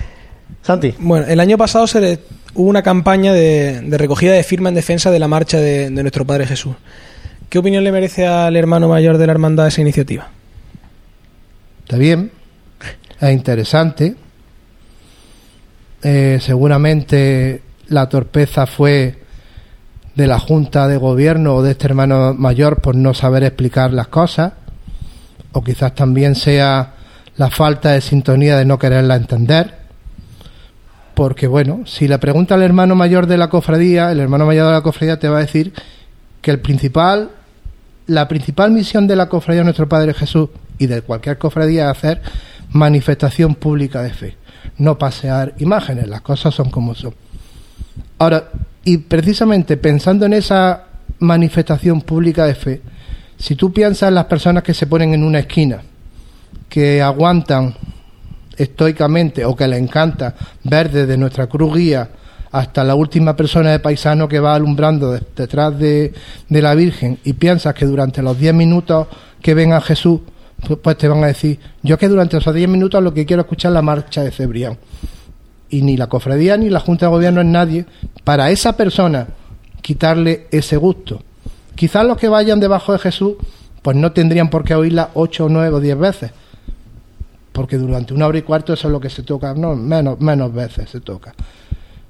[0.62, 0.94] Santi.
[1.00, 2.20] Bueno, el año pasado se
[2.54, 6.46] hubo una campaña de, recogida de firma en defensa de la marcha de, nuestro Padre
[6.46, 6.76] Jesús.
[7.50, 10.28] ¿Qué opinión le merece al hermano mayor de la hermandad esa iniciativa?
[11.84, 12.32] Está bien,
[13.22, 14.16] es interesante.
[16.04, 19.20] Eh, seguramente la torpeza fue
[20.16, 24.08] de la Junta de Gobierno o de este hermano mayor por no saber explicar las
[24.08, 24.52] cosas,
[25.54, 26.96] o quizás también sea
[27.38, 29.87] la falta de sintonía de no quererla entender
[31.18, 34.74] porque bueno, si le pregunta al hermano mayor de la cofradía, el hermano mayor de
[34.74, 35.74] la cofradía te va a decir
[36.44, 37.32] que el principal,
[38.06, 41.98] la principal misión de la cofradía de nuestro Padre Jesús y de cualquier cofradía es
[41.98, 42.22] hacer
[42.70, 44.36] manifestación pública de fe,
[44.78, 47.16] no pasear imágenes, las cosas son como son.
[48.20, 48.52] Ahora,
[48.84, 50.84] y precisamente pensando en esa
[51.18, 52.82] manifestación pública de fe,
[53.40, 55.82] si tú piensas en las personas que se ponen en una esquina,
[56.70, 57.74] que aguantan
[58.58, 62.10] estoicamente o que le encanta ver desde nuestra cruz guía
[62.52, 66.14] hasta la última persona de paisano que va alumbrando detrás de,
[66.50, 69.08] la Virgen y piensas que durante los 10 minutos
[69.42, 70.22] que ven a Jesús,
[70.66, 73.42] pues, pues te van a decir, yo que durante esos 10 minutos lo que quiero
[73.42, 74.78] escuchar es la marcha de Cebrián.
[75.70, 77.86] Y ni la cofradía ni la Junta de Gobierno es nadie
[78.24, 79.28] para esa persona
[79.82, 81.22] quitarle ese gusto.
[81.76, 83.34] Quizás los que vayan debajo de Jesús,
[83.82, 86.32] pues no tendrían por qué oírla 8, 9 o 10 veces
[87.58, 90.54] porque durante una hora y cuarto eso es lo que se toca, no, menos, menos
[90.54, 91.34] veces se toca.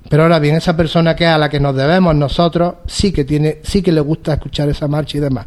[0.10, 3.60] Pero ahora bien, esa persona que a la que nos debemos nosotros sí que tiene,
[3.64, 5.46] sí que le gusta escuchar esa marcha y demás.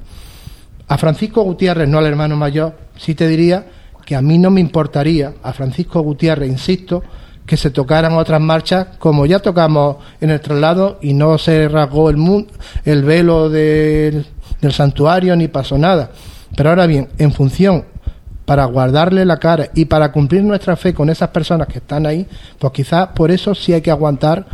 [0.89, 3.67] A Francisco Gutiérrez, no al hermano mayor, sí te diría
[4.07, 7.03] que a mí no me importaría, a Francisco Gutiérrez, insisto,
[7.45, 12.09] que se tocaran otras marchas como ya tocamos en el traslado y no se rasgó
[12.09, 12.47] el,
[12.87, 14.25] el velo del
[14.71, 16.11] santuario ni pasó nada.
[16.57, 17.85] Pero ahora bien, en función
[18.51, 22.27] para guardarle la cara y para cumplir nuestra fe con esas personas que están ahí,
[22.59, 24.45] pues quizás por eso sí hay que aguantar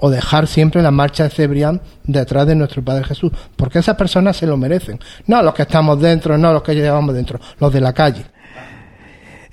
[0.00, 4.36] o dejar siempre la marcha de Cebrián detrás de nuestro Padre Jesús, porque esas personas
[4.36, 7.80] se lo merecen, no los que estamos dentro, no los que llevamos dentro, los de
[7.80, 8.26] la calle.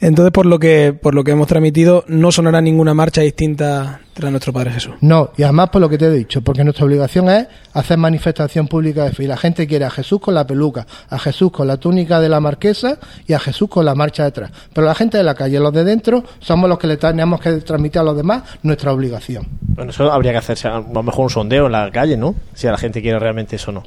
[0.02, 4.32] Entonces, por lo que por lo que hemos transmitido, no sonará ninguna marcha distinta tras
[4.32, 4.96] nuestro Padre Jesús.
[5.02, 8.68] No, y además por lo que te he dicho, porque nuestra obligación es hacer manifestación
[8.68, 9.24] pública de fe.
[9.24, 12.30] Y la gente quiere a Jesús con la peluca, a Jesús con la túnica de
[12.30, 14.52] la marquesa y a Jesús con la marcha detrás.
[14.74, 17.52] Pero la gente de la calle, los de dentro, somos los que le tenemos que
[17.58, 19.48] transmitir a los demás nuestra obligación.
[19.62, 22.36] Bueno, eso habría que hacerse a lo mejor un sondeo en la calle, ¿no?
[22.54, 23.84] Si a la gente quiere realmente eso o no.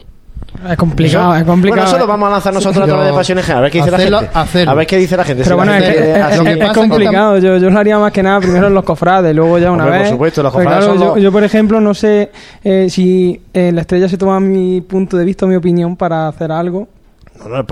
[0.71, 1.83] Es complicado, es complicado.
[1.83, 3.91] Bueno, eso lo vamos a lanzar nosotros a través de Pasiones A ver qué dice
[3.91, 4.67] la gente.
[4.67, 5.43] A ver qué dice la gente.
[5.45, 7.39] Pero bueno, es, complicado.
[7.39, 10.03] Yo, yo lo haría más que nada primero en los cofrades, luego ya una vez.
[10.03, 11.23] Por supuesto, los cofrades.
[11.23, 12.31] yo, por ejemplo, no sé
[12.63, 16.29] eh, si eh, la estrella se toma mi punto de vista o mi opinión para
[16.29, 16.89] hacer algo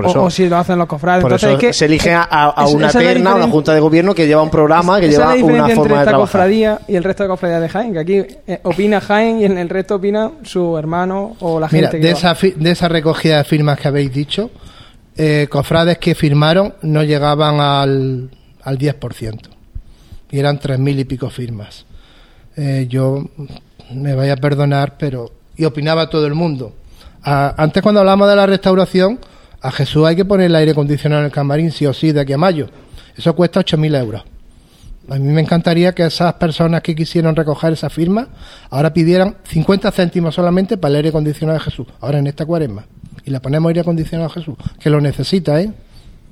[0.04, 1.24] o, si lo hacen los cofrades.
[1.24, 5.09] Entonces, se elige a, una terna, una junta de gobierno que lleva un programa, que
[5.09, 8.14] lleva una forma entre esta cofradía y el resto de cofradías de Jaén, que aquí
[8.46, 12.35] eh, opina Jaén y en el resto opina su hermano o la gente de esa,
[12.35, 14.50] de esa recogida de firmas que habéis dicho,
[15.16, 18.30] eh, cofrades que firmaron no llegaban al,
[18.62, 19.40] al 10%.
[20.30, 21.85] Y eran tres mil y pico firmas.
[22.56, 23.24] Eh, yo
[23.92, 25.30] me vaya a perdonar, pero...
[25.56, 26.74] Y opinaba todo el mundo.
[27.22, 29.18] antes cuando hablábamos de la restauración
[29.62, 32.20] a Jesús hay que poner el aire acondicionado en el camarín, sí o sí, de
[32.20, 32.68] aquí a mayo.
[33.16, 34.23] Eso cuesta 8.000 euros.
[35.09, 38.29] A mí me encantaría que esas personas que quisieron recoger esa firma
[38.70, 42.85] ahora pidieran 50 céntimos solamente para el aire acondicionado de Jesús, ahora en esta cuaresma.
[43.25, 45.73] Y le ponemos aire acondicionado a Jesús, que lo necesita, ¿eh?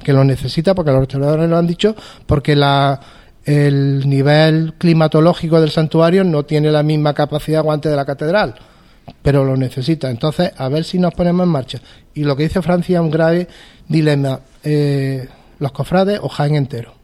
[0.03, 3.01] Que lo necesita porque los restauradores lo han dicho, porque la,
[3.45, 8.55] el nivel climatológico del santuario no tiene la misma capacidad aguante de la catedral
[9.23, 10.11] pero lo necesita.
[10.11, 11.81] Entonces, a ver si nos ponemos en marcha.
[12.15, 13.49] Y lo que dice Francia es un grave
[13.89, 14.41] dilema.
[14.65, 16.99] Eh, los cofrades o Jaén entero.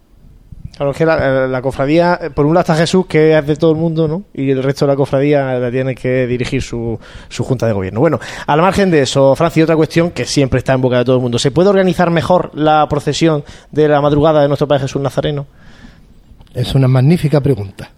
[0.76, 3.76] Claro, es que la, cofradía, por un lado está Jesús, que es de todo el
[3.76, 4.24] mundo, ¿no?
[4.34, 8.00] Y el resto de la cofradía la tiene que dirigir su, su junta de gobierno.
[8.00, 11.14] Bueno, al margen de eso, Francia, otra cuestión que siempre está en boca de todo
[11.14, 11.38] el mundo.
[11.38, 15.46] ¿Se puede organizar mejor la procesión de la madrugada de nuestro Padre Jesús Nazareno?
[16.54, 17.90] Es una magnífica pregunta.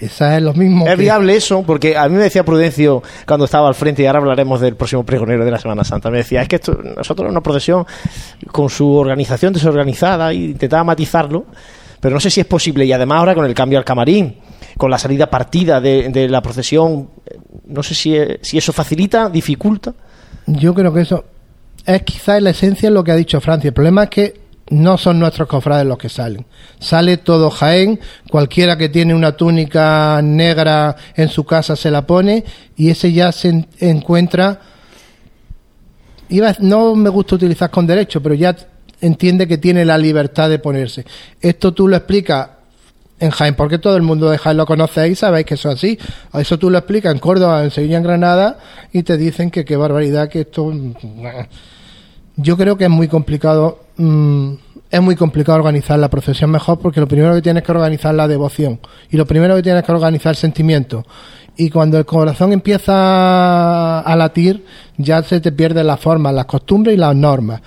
[0.00, 0.86] Esa es lo mismo.
[0.86, 4.20] Es viable eso, porque a mí me decía Prudencio cuando estaba al frente, y ahora
[4.20, 7.42] hablaremos del próximo pregonero de la Semana Santa, me decía, es que esto, nosotros una
[7.42, 7.86] procesión
[8.50, 11.44] con su organización desorganizada y intentaba matizarlo,
[12.00, 12.86] pero no sé si es posible.
[12.86, 14.36] Y además ahora con el cambio al camarín,
[14.78, 17.10] con la salida partida de, la procesión,
[17.66, 19.92] no sé si, si eso facilita, dificulta.
[20.46, 21.24] Yo creo que eso
[21.84, 23.68] es quizás la esencia de lo que ha dicho Francia.
[23.68, 26.46] El problema es que no son nuestros cofrades los que salen.
[26.78, 32.44] Sale todo Jaén, cualquiera que tiene una túnica negra en su casa se la pone
[32.76, 34.60] y ese ya se encuentra,
[36.28, 38.56] iba, no me gusta utilizar con derecho, pero ya
[39.00, 41.04] entiende que tiene la libertad de ponerse.
[41.40, 42.48] Esto tú lo explicas
[43.18, 45.76] en Jaén, porque todo el mundo de Jaén lo conoce y sabéis que eso es
[45.76, 45.98] así.
[46.32, 48.58] Eso tú lo explicas en Córdoba, en Sevilla, en Granada
[48.92, 50.72] y te dicen que qué barbaridad, que esto...
[52.42, 54.54] Yo creo que es muy complicado Mm,
[54.90, 58.16] es muy complicado organizar la procesión mejor porque lo primero que tienes que organizar es
[58.16, 61.04] la devoción y lo primero que tienes que organizar el sentimiento.
[61.58, 64.64] Y cuando el corazón empieza a latir,
[64.96, 67.60] ya se te pierden las formas, las costumbres y las normas.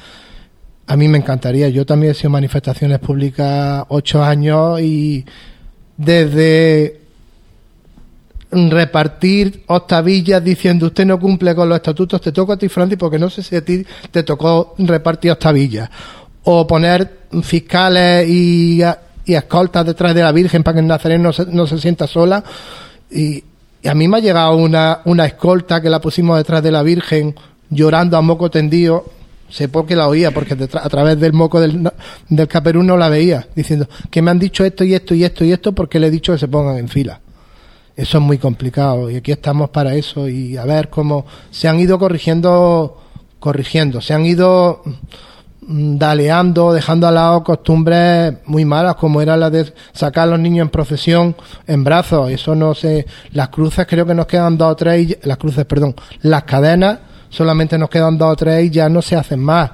[0.88, 1.70] A mí me encantaría.
[1.70, 5.24] Yo también he sido manifestaciones públicas ocho años y
[5.98, 7.02] desde
[8.54, 13.20] repartir octavillas diciendo usted no cumple con los estatutos, te toca a ti, Francis, porque
[13.20, 15.90] no sé si a ti te tocó repartir octavillas.
[16.44, 18.82] O poner fiscales y,
[19.26, 22.08] y escoltas detrás de la Virgen para que el Nazareno no se, no se sienta
[22.08, 22.44] sola.
[23.10, 23.44] Y,
[23.86, 27.36] a mí me ha llegado una, una escolta que la pusimos detrás de la Virgen
[27.70, 29.06] llorando a moco tendido.
[29.50, 31.92] Sé por qué la oía, porque a través del moco del,
[32.30, 32.50] del
[32.86, 35.74] no la veía, diciendo que me han dicho esto y esto y esto y esto
[35.74, 37.20] porque le he dicho que se pongan en fila.
[37.96, 41.80] Eso es muy complicado y aquí estamos para eso y a ver cómo se han
[41.80, 42.98] ido corrigiendo,
[43.40, 44.82] corrigiendo, se han ido
[45.62, 50.40] mm, daleando, dejando al lado costumbres muy malas como era la de sacar a los
[50.40, 51.36] niños en procesión
[51.68, 52.32] en brazos.
[52.32, 55.96] Eso no sé, las cruces creo que nos quedan dos o tres, las cruces, perdón,
[56.24, 56.98] las cadenas
[57.30, 59.70] solamente nos quedan dos o tres y ya no se hacen más.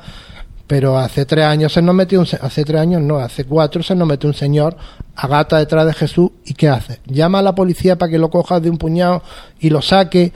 [0.70, 3.96] Pero hace tres años se nos metió un, hace tres años no, hace cuatro se
[3.96, 4.78] nos metió un señor
[5.16, 7.00] a gata detrás de Jesús y ¿qué hace?
[7.08, 9.24] Llama a la policía para que lo coja de un puñado
[9.60, 10.32] y lo saque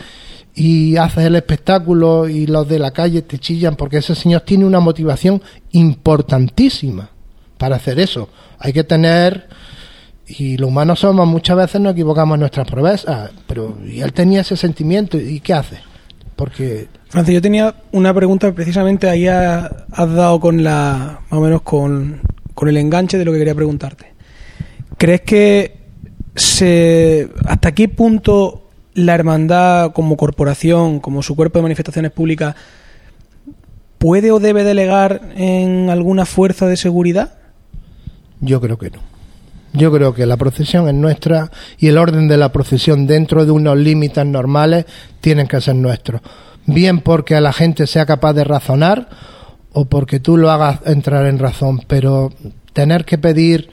[0.56, 4.66] y haces el espectáculo y los de la calle te chillan porque ese señor tiene
[4.66, 5.40] una motivación
[5.72, 7.12] importantísima
[7.60, 8.28] para hacer eso.
[8.58, 9.48] Hay que tener
[10.26, 14.42] y los humanos somos muchas veces nos equivocamos en nuestras promesas, pero y él tenía
[14.42, 15.78] ese sentimiento y ¿qué hace?
[16.36, 21.42] Porque Francis, yo tenía una pregunta precisamente ahí ha- has dado con la más o
[21.44, 22.22] menos con,
[22.56, 24.08] con el enganche de lo que quería preguntarte.
[24.98, 25.78] ¿Crees que
[26.36, 32.56] se hasta qué punto la hermandad como corporación, como su cuerpo de manifestaciones públicas
[34.00, 37.34] puede o debe delegar en alguna fuerza de seguridad?
[38.42, 39.00] Yo creo que no.
[39.74, 43.52] Yo creo que la procesión es nuestra y el orden de la procesión dentro de
[43.52, 44.86] unos límites normales
[45.22, 46.22] tienen que ser nuestros.
[46.66, 49.10] Bien porque la gente sea capaz de razonar
[49.74, 52.32] o porque tú lo hagas entrar en razón, pero
[52.74, 53.70] tener que pedir,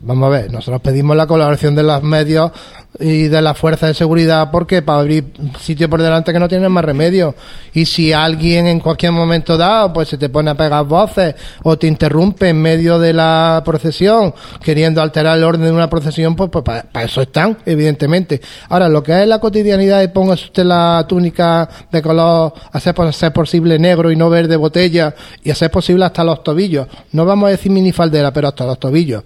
[0.00, 2.50] vamos a ver, nosotros pedimos la colaboración de los medios
[2.98, 6.72] y de las fuerzas de seguridad porque para abrir sitio por delante que no tienen
[6.72, 7.34] más remedio.
[7.72, 11.78] Y si alguien en cualquier momento dado pues se te pone a pegar voces o
[11.78, 16.50] te interrumpe en medio de la procesión queriendo alterar el orden de una procesión, pues,
[16.50, 18.40] pues para, eso están, evidentemente.
[18.68, 23.32] Ahora, lo que es la cotidianidad y póngase usted la túnica de color, a ser,
[23.32, 26.88] posible negro y no verde botella y a ser posible hasta los tobillos.
[27.12, 29.22] No vamos a decir minifaldera, pero hasta los tobillos.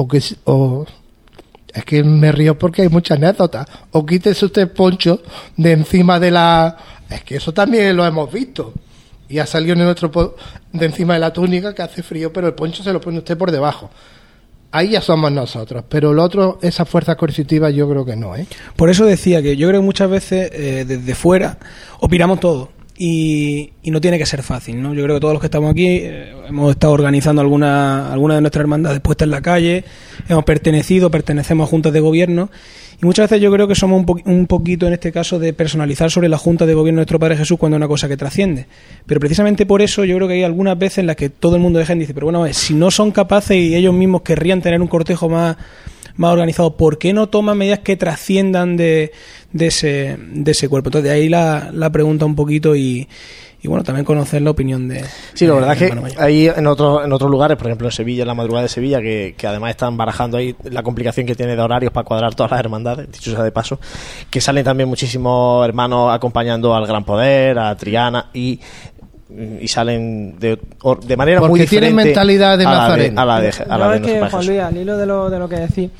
[0.00, 0.86] O que, o,
[1.74, 3.66] es que me río porque hay muchas anécdotas.
[3.90, 5.20] O quítese usted poncho
[5.58, 6.74] de encima de la...
[7.10, 8.72] Es que eso también lo hemos visto.
[9.28, 10.10] Y ha salido en nuestro
[10.72, 13.36] de encima de la túnica que hace frío, pero el poncho se lo pone usted
[13.36, 13.90] por debajo.
[14.72, 15.84] Ahí ya somos nosotros.
[15.86, 18.46] Pero lo otro, esa fuerza coercitiva, yo creo que no, ¿eh?
[18.76, 21.58] Por eso decía que yo creo que muchas veces eh, desde fuera
[22.00, 22.70] opinamos todo
[23.02, 24.92] y, no tiene que ser fácil, ¿no?
[24.92, 28.42] Yo creo que todos los que estamos aquí eh, hemos estado organizando alguna, alguna de
[28.42, 29.84] nuestras hermandades puestas en la calle,
[30.28, 32.50] hemos pertenecido, pertenecemos a juntas de gobierno
[33.02, 35.54] y muchas veces yo creo que somos un, po- un poquito en este caso de
[35.54, 38.18] personalizar sobre la junta de gobierno de nuestro Padre Jesús cuando es una cosa que
[38.18, 38.66] trasciende.
[39.06, 41.62] Pero precisamente por eso yo creo que hay algunas veces en las que todo el
[41.62, 44.82] mundo deja y dice, pero bueno, si no son capaces y ellos mismos querrían tener
[44.82, 45.56] un cortejo más
[46.16, 49.12] más organizado, ¿por qué no toman medidas que trasciendan de,
[49.52, 50.88] de, ese, de ese cuerpo?
[50.88, 53.08] Entonces, de ahí la, la pregunta un poquito y,
[53.62, 55.04] y bueno, también conocer la opinión de.
[55.34, 56.22] Sí, la verdad es que Mayor.
[56.22, 59.02] hay en, otros en otros lugares, por ejemplo en Sevilla, en la madrugada de Sevilla,
[59.02, 62.52] que, que además están barajando ahí la complicación que tiene de horarios para cuadrar todas
[62.52, 63.78] las hermandades, dicho sea de paso,
[64.30, 68.60] que salen también muchísimos hermanos acompañando al Gran Poder, a Triana y
[69.60, 72.80] y salen de, or- de manera muy Porque diferente tienen mentalidad de a la de,
[73.10, 73.20] Nazareno.
[73.20, 74.46] a la de, a la de es que, Juan.
[74.46, 75.90] Luis, al hilo de lo, de lo que decís,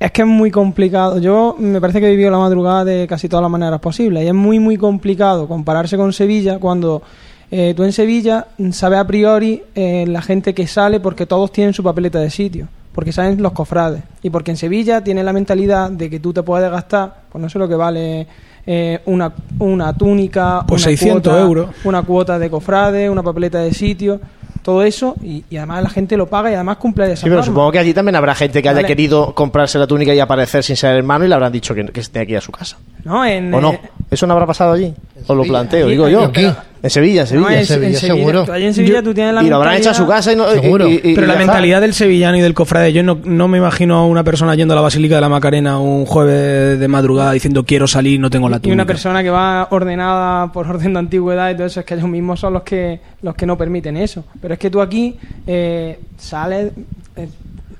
[0.00, 1.18] es que es muy complicado.
[1.18, 4.24] Yo me parece que he vivido la madrugada de casi todas las maneras posibles.
[4.24, 7.02] Y es muy, muy complicado compararse con Sevilla cuando
[7.50, 11.72] eh, tú en Sevilla sabes a priori eh, la gente que sale porque todos tienen
[11.74, 12.68] su papeleta de sitio.
[12.92, 14.02] Porque saben los cofrades.
[14.22, 17.48] Y porque en Sevilla tienen la mentalidad de que tú te puedes gastar, pues no
[17.48, 18.26] sé lo que vale
[18.70, 21.68] eh, una, una túnica, Pues una 600 cuota, euros.
[21.84, 24.20] una cuota de cofrade, una papeleta de sitio,
[24.62, 27.36] todo eso, y, y además la gente lo paga y además cumple esa Sí, pero
[27.36, 27.46] norma.
[27.46, 30.76] supongo que allí también habrá gente que haya querido comprarse la túnica y aparecer sin
[30.76, 32.76] ser hermano y le habrán dicho que, que esté aquí a su casa.
[33.04, 33.24] ¿No?
[33.24, 33.72] En, ¿O no?
[33.72, 34.94] eh, ¿Eso no habrá pasado allí?
[35.26, 36.24] Os lo planteo, digo yo.
[36.24, 36.46] aquí.
[36.82, 37.48] En Sevilla, en Sevilla.
[37.50, 38.44] no, en, Sevilla, en Sevilla, seguro.
[38.44, 40.36] tú allí en Sevilla tú tienes la y lo habrán hecho a su casa y
[40.36, 40.48] no.
[40.54, 40.88] y- Seguro.
[40.88, 43.58] y- y- Pero y la mentalidad del sevillano y del cofrade, yo no, no me
[43.58, 47.32] imagino a una persona yendo a la Basílica de la Macarena un jueves de madrugada
[47.32, 48.74] diciendo quiero salir, no tengo la Y túnica.
[48.74, 52.08] una persona que va ordenada por orden de antigüedad y todo eso, es que ellos
[52.08, 54.24] mismos son los que los que no permiten eso.
[54.40, 55.16] Pero es que tú aquí
[55.46, 56.72] eh, sales,
[57.16, 57.28] eh,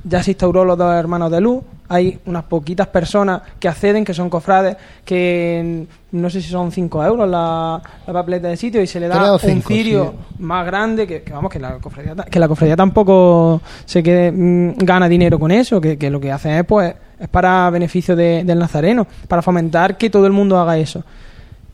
[0.05, 4.13] ya se instauró los dos hermanos de luz, hay unas poquitas personas que acceden, que
[4.15, 8.87] son cofrades, que no sé si son 5 euros la, la papeleta de sitio y
[8.87, 9.17] se le da
[9.55, 10.43] un cirio sí.
[10.43, 14.75] más grande, que, que vamos, que la cofradía, que la cofradía tampoco se quede, mm,
[14.79, 18.45] gana dinero con eso, que, que lo que hacen es pues es para beneficio de-
[18.45, 21.03] del nazareno, para fomentar que todo el mundo haga eso.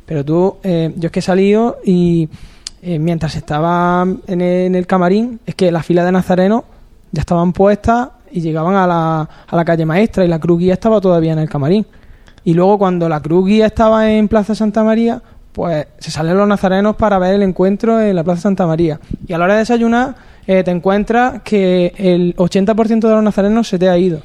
[0.07, 2.29] Pero tú, eh, yo es que he salido y
[2.83, 6.63] eh, mientras estaba en el, en el camarín, es que las filas de nazarenos
[7.13, 10.75] ya estaban puestas y llegaban a la, a la calle maestra y la cruz guía
[10.75, 11.87] estaba todavía en el camarín.
[12.45, 15.23] Y luego cuando la cruz guía estaba en Plaza Santa María,
[15.53, 18.99] pues se salen los nazarenos para ver el encuentro en la Plaza Santa María.
[19.27, 20.15] Y a la hora de desayunar
[20.47, 24.19] eh, te encuentras que el 80% de los nazarenos se te ha ido.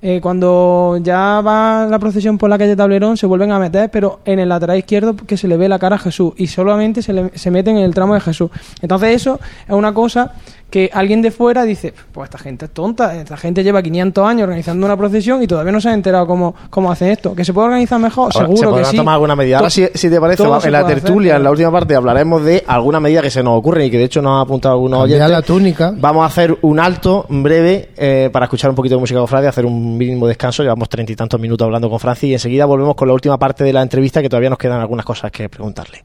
[0.00, 4.20] Eh, cuando ya va la procesión por la calle Tablerón se vuelven a meter, pero
[4.24, 7.12] en el lateral izquierdo que se le ve la cara a Jesús y solamente se,
[7.12, 8.48] le- se meten en el tramo de Jesús.
[8.80, 10.34] Entonces eso es una cosa
[10.70, 14.42] que alguien de fuera dice, pues esta gente es tonta, esta gente lleva 500 años
[14.44, 17.34] organizando una procesión y todavía no se ha enterado cómo, cómo hacen esto.
[17.34, 18.30] ¿Que se puede organizar mejor?
[18.34, 18.96] Ahora, Seguro ¿Se que sí.
[18.98, 19.56] tomar alguna medida?
[19.58, 22.44] Ahora, si, si te parece, va- en la hacer, tertulia, en la última parte, hablaremos
[22.44, 25.00] de alguna medida que se nos ocurre y que de hecho nos ha apuntado algunos
[25.04, 25.30] oyentes.
[25.30, 25.94] la túnica.
[25.96, 29.46] Vamos a hacer un alto breve eh, para escuchar un poquito de música con Franci,
[29.48, 30.62] hacer un mínimo descanso.
[30.62, 33.64] Llevamos treinta y tantos minutos hablando con Franci y enseguida volvemos con la última parte
[33.64, 36.04] de la entrevista que todavía nos quedan algunas cosas que preguntarle.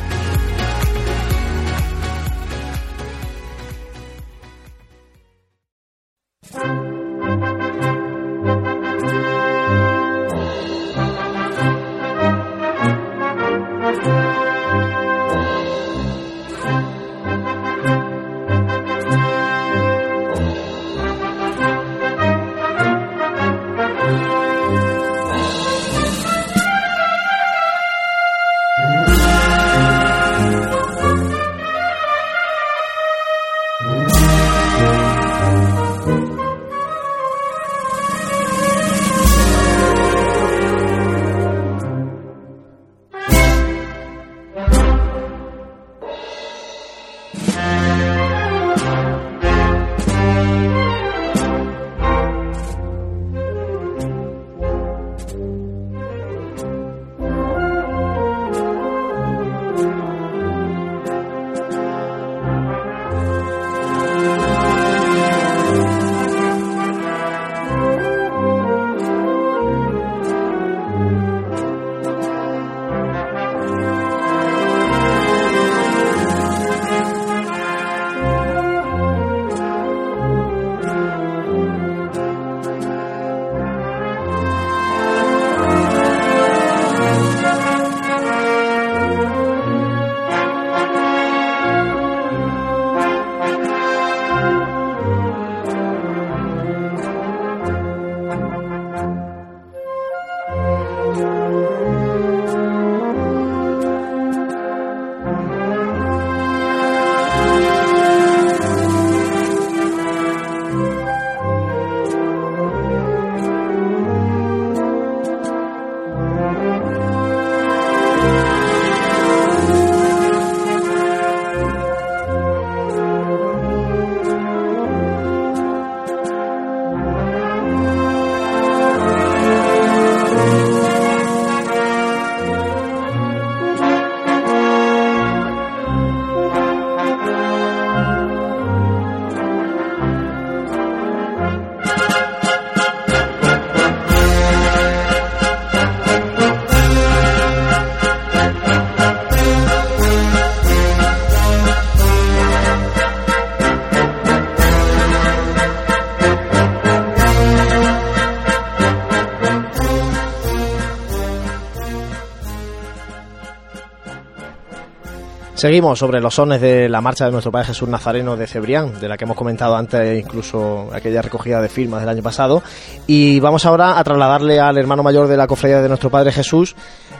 [165.61, 169.07] Seguimos sobre los sones de la marcha de nuestro Padre Jesús Nazareno de Cebrián, de
[169.07, 172.63] la que hemos comentado antes, incluso aquella recogida de firmas del año pasado.
[173.05, 176.75] Y vamos ahora a trasladarle al hermano mayor de la cofradía de nuestro Padre Jesús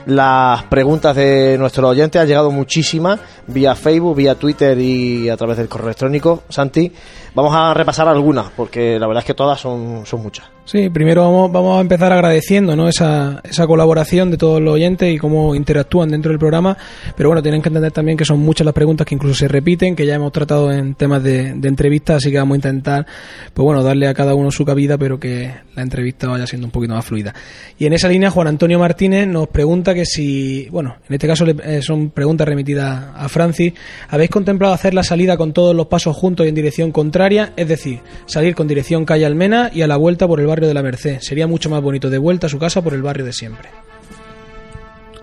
[0.08, 2.18] las preguntas de nuestro oyente.
[2.18, 6.42] Han llegado muchísimas vía Facebook, vía Twitter y a través del correo electrónico.
[6.50, 6.92] Santi,
[7.34, 10.46] vamos a repasar algunas, porque la verdad es que todas son, son muchas.
[10.64, 12.88] Sí, primero vamos, vamos a empezar agradeciendo ¿no?
[12.88, 16.78] esa, esa colaboración de todos los oyentes y cómo interactúan dentro del programa.
[17.16, 19.96] Pero bueno, tienen que entender también que son muchas las preguntas que incluso se repiten,
[19.96, 23.08] que ya hemos tratado en temas de, entrevistas, así que vamos a intentar,
[23.54, 26.72] pues bueno, darle a cada uno su cabida, pero que la entrevista vaya siendo un
[26.72, 27.34] poquito más fluida.
[27.78, 31.46] Y en esa línea, Juan Antonio Martínez nos pregunta que si, bueno, en este caso
[31.48, 33.74] eh, son preguntas remitidas a Francis,
[34.10, 37.21] ¿habéis contemplado hacer la salida con todos los pasos juntos y en dirección contraria?
[37.56, 40.74] Es decir, salir con dirección calle Almena y a la vuelta por el barrio de
[40.74, 41.20] la Merced.
[41.22, 43.70] Sería mucho más bonito de vuelta a su casa por el barrio de siempre.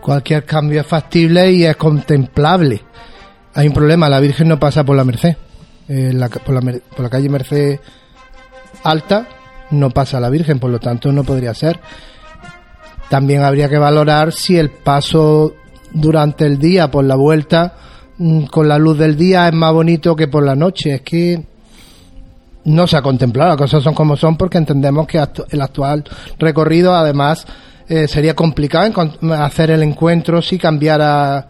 [0.00, 2.82] Cualquier cambio es factible y es contemplable.
[3.54, 5.36] Hay un problema, la Virgen no pasa por la Merced.
[5.88, 7.80] Eh, la, por, la, por la calle Merced
[8.84, 9.26] alta
[9.70, 11.80] no pasa la Virgen, por lo tanto no podría ser.
[13.08, 15.54] También habría que valorar si el paso
[15.92, 17.74] durante el día por la vuelta
[18.18, 20.94] mm, con la luz del día es más bonito que por la noche.
[20.94, 21.44] Es que
[22.68, 26.04] no se ha contemplado, las cosas son como son porque entendemos que el actual
[26.38, 27.46] recorrido además
[27.88, 31.48] eh, sería complicado hacer el encuentro si cambiara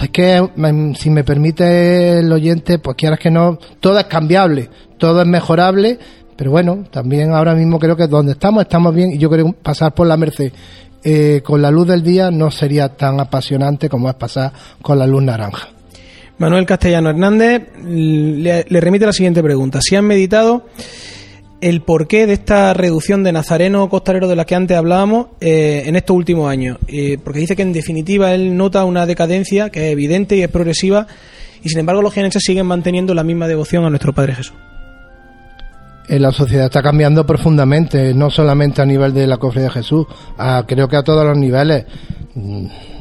[0.00, 0.48] es que
[0.96, 5.98] si me permite el oyente pues quieras que no todo es cambiable todo es mejorable
[6.36, 9.52] pero bueno también ahora mismo creo que donde estamos estamos bien y yo creo que
[9.54, 10.52] pasar por la Merced
[11.02, 15.06] eh, con la luz del día no sería tan apasionante como es pasar con la
[15.06, 15.73] luz naranja
[16.38, 19.80] Manuel Castellano Hernández le, remite la siguiente pregunta.
[19.80, 20.66] Si han meditado
[21.60, 25.96] el porqué de esta reducción de nazareno costalero de la que antes hablábamos eh, en
[25.96, 26.78] estos últimos años.
[26.88, 30.48] Eh, porque dice que en definitiva él nota una decadencia que es evidente y es
[30.48, 31.06] progresiva
[31.62, 34.56] y sin embargo los jienenses siguen manteniendo la misma devoción a nuestro Padre Jesús.
[36.06, 40.06] Eh, la sociedad está cambiando profundamente, no solamente a nivel de la cofradía de Jesús,
[40.66, 41.86] creo que a todos los niveles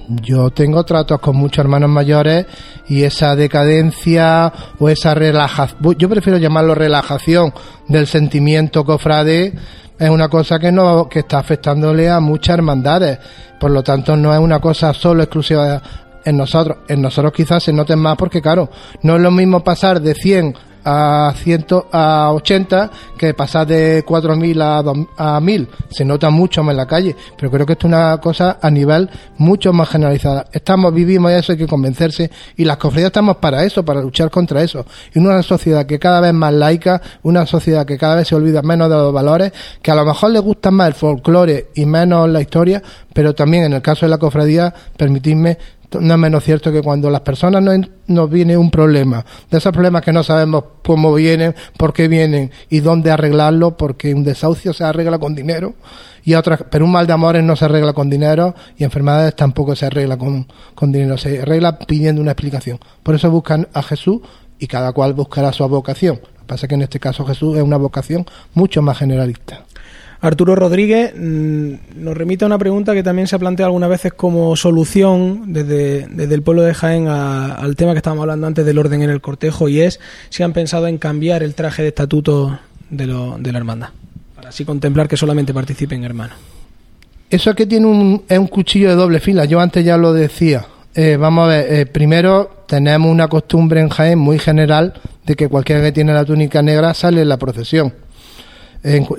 [0.09, 2.45] yo tengo tratos con muchos hermanos mayores
[2.87, 7.53] y esa decadencia o esa relajación, yo prefiero llamarlo relajación
[7.87, 9.53] del sentimiento cofrade,
[9.99, 13.19] es una cosa que no que está afectándole a muchas hermandades.
[13.59, 15.81] Por lo tanto, no es una cosa solo exclusiva
[16.25, 16.79] en nosotros.
[16.89, 18.69] En nosotros quizás se noten más porque, claro,
[19.03, 24.61] no es lo mismo pasar de 100 a, 100, a 80 que pasar de 4.000
[24.61, 25.67] a, a 1.000.
[25.89, 28.69] Se nota mucho más en la calle, pero creo que esto es una cosa a
[28.69, 30.45] nivel mucho más generalizada.
[30.51, 34.61] Estamos, vivimos eso hay que convencerse y las cofradías estamos para eso, para luchar contra
[34.61, 34.85] eso.
[35.13, 38.61] Y una sociedad que cada vez más laica, una sociedad que cada vez se olvida
[38.61, 42.29] menos de los valores, que a lo mejor le gusta más el folclore y menos
[42.29, 42.81] la historia,
[43.13, 45.57] pero también en el caso de la cofradía, permitidme
[45.99, 49.71] no es menos cierto que cuando las personas nos, nos viene un problema, de esos
[49.71, 54.73] problemas que no sabemos cómo vienen, por qué vienen y dónde arreglarlo, porque un desahucio
[54.73, 55.75] se arregla con dinero,
[56.25, 59.75] y otras, pero un mal de amores no se arregla con dinero y enfermedades tampoco
[59.75, 62.79] se arregla con, con dinero, se arregla pidiendo una explicación.
[63.03, 64.21] Por eso buscan a Jesús
[64.57, 66.21] y cada cual buscará su vocación.
[66.23, 69.65] Lo que pasa es que en este caso Jesús es una vocación mucho más generalista.
[70.23, 74.13] Arturo Rodríguez mm, nos remite a una pregunta que también se ha planteado algunas veces
[74.13, 79.01] como solución desde, el pueblo de Jaén al tema que estábamos hablando antes del orden
[79.01, 79.99] en el cortejo y es
[80.29, 82.57] si han pensado en cambiar el traje de estatuto
[82.89, 83.89] de, la hermandad,
[84.33, 86.37] para así contemplar que solamente participen hermanos.
[87.29, 90.13] Eso es que tiene un, es un cuchillo de doble fila, yo antes ya lo
[90.13, 90.65] decía.
[90.95, 94.93] Eh, vamos a ver, eh, primero tenemos una costumbre en Jaén muy general
[95.25, 97.91] de que cualquiera que tiene la túnica negra sale en la procesión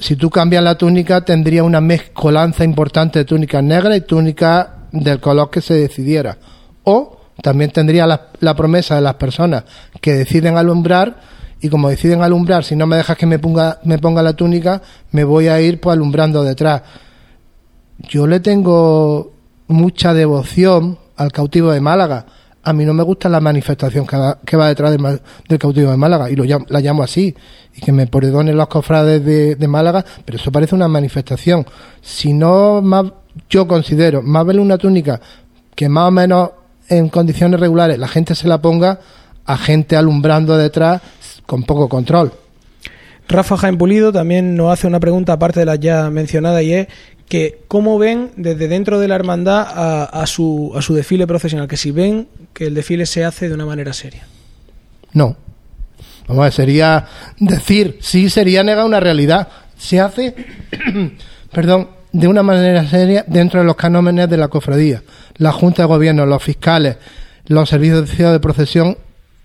[0.01, 5.21] si tú cambias la túnica, tendría una mezcolanza importante de túnicas negras y túnicas del
[5.21, 6.37] color que se decidiera.
[6.85, 9.65] O también tendría la, promesa de las personas
[10.01, 11.17] que deciden alumbrar
[11.61, 14.83] y como deciden alumbrar, si no me dejas que me ponga, me ponga la túnica,
[15.13, 16.83] me voy a ir pues alumbrando detrás.
[17.99, 19.33] Yo le tengo
[19.67, 22.27] mucha devoción al cautivo de Málaga
[22.65, 24.97] a mí no me gusta la manifestación que va, detrás
[25.49, 27.35] del cautivo de Málaga y lo la llamo así
[27.77, 31.67] y que me perdonen los cofrades de, Málaga, pero eso parece una manifestación.
[32.01, 33.05] Si no, más,
[33.51, 35.21] yo considero más vale una túnica
[35.75, 36.51] que más o menos
[36.89, 39.01] en condiciones regulares la gente se la ponga
[39.45, 41.03] a gente alumbrando detrás
[41.47, 42.33] con poco control.
[43.29, 46.89] Rafa Jaén Pulido también nos hace una pregunta aparte de la ya mencionada y es
[47.29, 49.67] que cómo ven desde dentro de la hermandad
[50.13, 53.55] a, su, a su desfile profesional, que si ven que el desfile se hace de
[53.55, 54.27] una manera seria.
[55.13, 55.37] No.
[56.27, 57.07] Vamos a sería
[57.39, 59.49] decir, sí sería negar una realidad.
[59.77, 60.35] Se hace,
[61.53, 65.03] perdón, de una manera seria dentro de los canómenes de la cofradía.
[65.37, 66.97] La Junta de Gobierno, los fiscales,
[67.47, 68.97] los servicios de procesión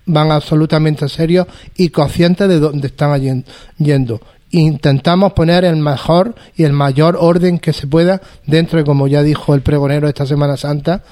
[0.05, 3.43] van absolutamente serios y conscientes de dónde están
[3.77, 4.21] yendo.
[4.51, 9.21] Intentamos poner el mejor y el mayor orden que se pueda dentro de, como ya
[9.21, 11.03] dijo el pregonero esta Semana Santa,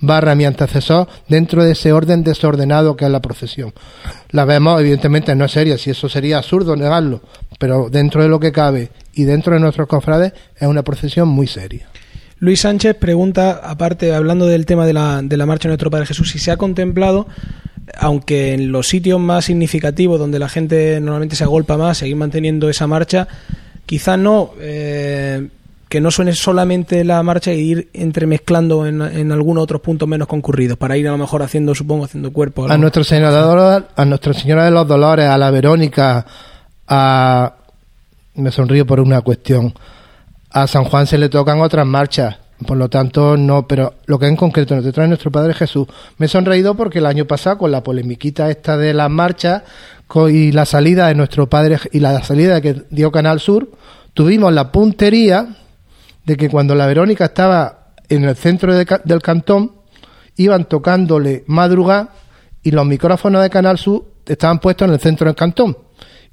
[0.00, 3.72] barra mi antecesor, dentro de ese orden desordenado que es la procesión.
[4.30, 7.22] La vemos, evidentemente, no es seria, si eso sería absurdo negarlo,
[7.58, 11.46] pero dentro de lo que cabe y dentro de nuestros cofrades es una procesión muy
[11.46, 11.88] seria.
[12.38, 16.06] Luis Sánchez pregunta, aparte, hablando del tema de la, de la marcha de nuestro Padre
[16.06, 17.26] Jesús, si se ha contemplado,
[17.96, 22.68] aunque en los sitios más significativos donde la gente normalmente se agolpa más, seguir manteniendo
[22.68, 23.28] esa marcha,
[23.86, 25.48] quizá no, eh,
[25.88, 30.28] que no suene solamente la marcha e ir entremezclando en, en algunos otros puntos menos
[30.28, 32.68] concurridos, para ir a lo mejor haciendo, supongo, haciendo cuerpo.
[32.68, 36.26] A Nuestra Señora, a Nuestra Señora de los Dolores, a la Verónica,
[36.86, 37.54] a...
[38.34, 39.74] Me sonrío por una cuestión
[40.50, 42.36] a San Juan se le tocan otras marchas.
[42.66, 45.86] Por lo tanto, no, pero lo que en concreto nos trae nuestro Padre Jesús.
[46.16, 49.62] Me he sonreído porque el año pasado, con la polemiquita esta de las marchas
[50.28, 53.70] y la salida de nuestro Padre y la salida que dio Canal Sur,
[54.12, 55.56] tuvimos la puntería
[56.24, 59.72] de que cuando la Verónica estaba en el centro del cantón,
[60.36, 62.14] iban tocándole madrugada
[62.62, 65.78] y los micrófonos de Canal Sur estaban puestos en el centro del cantón.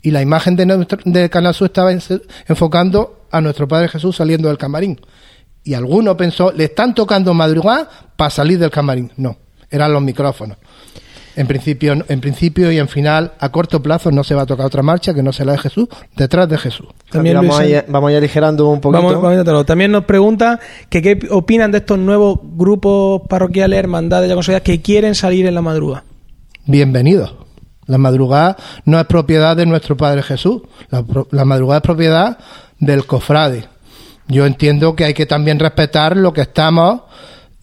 [0.01, 4.57] Y la imagen de, de Canal Sur estaba enfocando a nuestro Padre Jesús saliendo del
[4.57, 4.99] camarín.
[5.65, 9.11] Y alguno pensó, le están tocando madrugada para salir del camarín.
[9.17, 9.35] No,
[9.69, 10.57] eran los micrófonos.
[11.35, 14.67] En principio, en principio y en final, a corto plazo no se va a tocar
[14.67, 16.87] otra marcha que no sea la de Jesús, detrás de Jesús.
[17.11, 19.65] También vamos, a vamos a aligerando un poquito.
[19.65, 25.15] También nos pregunta que qué opinan de estos nuevos grupos parroquiales, hermandades, ya que quieren
[25.15, 26.03] salir en la madrugada.
[26.67, 27.35] Bienvenidos.
[27.87, 28.55] La madrugada
[28.85, 30.61] no es propiedad de nuestro Padre Jesús.
[31.31, 32.37] la madrugada es propiedad
[32.79, 33.65] del cofrade.
[34.27, 37.01] Yo entiendo que hay que también respetar lo que estamos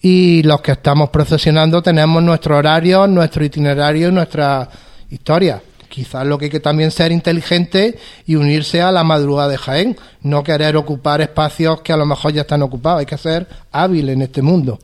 [0.01, 4.69] y los que estamos procesionando tenemos nuestro horario, nuestro itinerario y nuestra
[5.09, 5.61] historia.
[5.89, 9.97] Quizás lo que hay que también ser inteligente y unirse a la madrugada de Jaén,
[10.23, 14.09] no querer ocupar espacios que a lo mejor ya están ocupados, hay que ser hábil
[14.09, 14.79] en este mundo.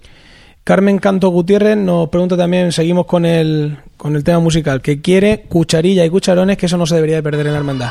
[0.64, 5.46] Carmen Canto Gutiérrez nos pregunta también, seguimos con el, con el tema musical, que quiere
[5.50, 7.90] cucharilla y cucharones, que eso no se debería de perder en la hermandad.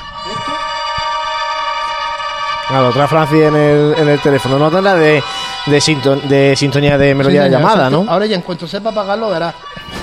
[2.69, 4.59] Claro, otra Francis en el, en el teléfono.
[4.59, 5.23] No tendrá de,
[5.67, 8.05] de, de sintonía de melodía de llamada, ¿no?
[8.07, 9.55] Ahora ya en cuanto sepa apagarlo, verás.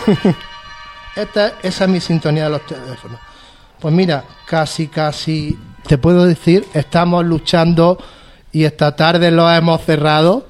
[1.16, 3.20] Esta, esa es mi sintonía de los teléfonos.
[3.80, 5.58] Pues mira, casi, casi,
[5.88, 8.00] te puedo decir, estamos luchando
[8.52, 10.48] y esta tarde lo hemos cerrado.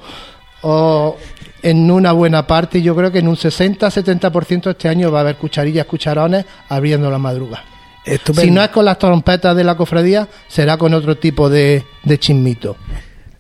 [0.61, 1.17] O
[1.61, 5.35] en una buena parte, yo creo que en un 60-70% este año va a haber
[5.35, 7.74] cucharillas, cucharones abriendo la madrugada.
[8.05, 12.19] Si no es con las trompetas de la cofradía, será con otro tipo de, de
[12.19, 12.77] chismito.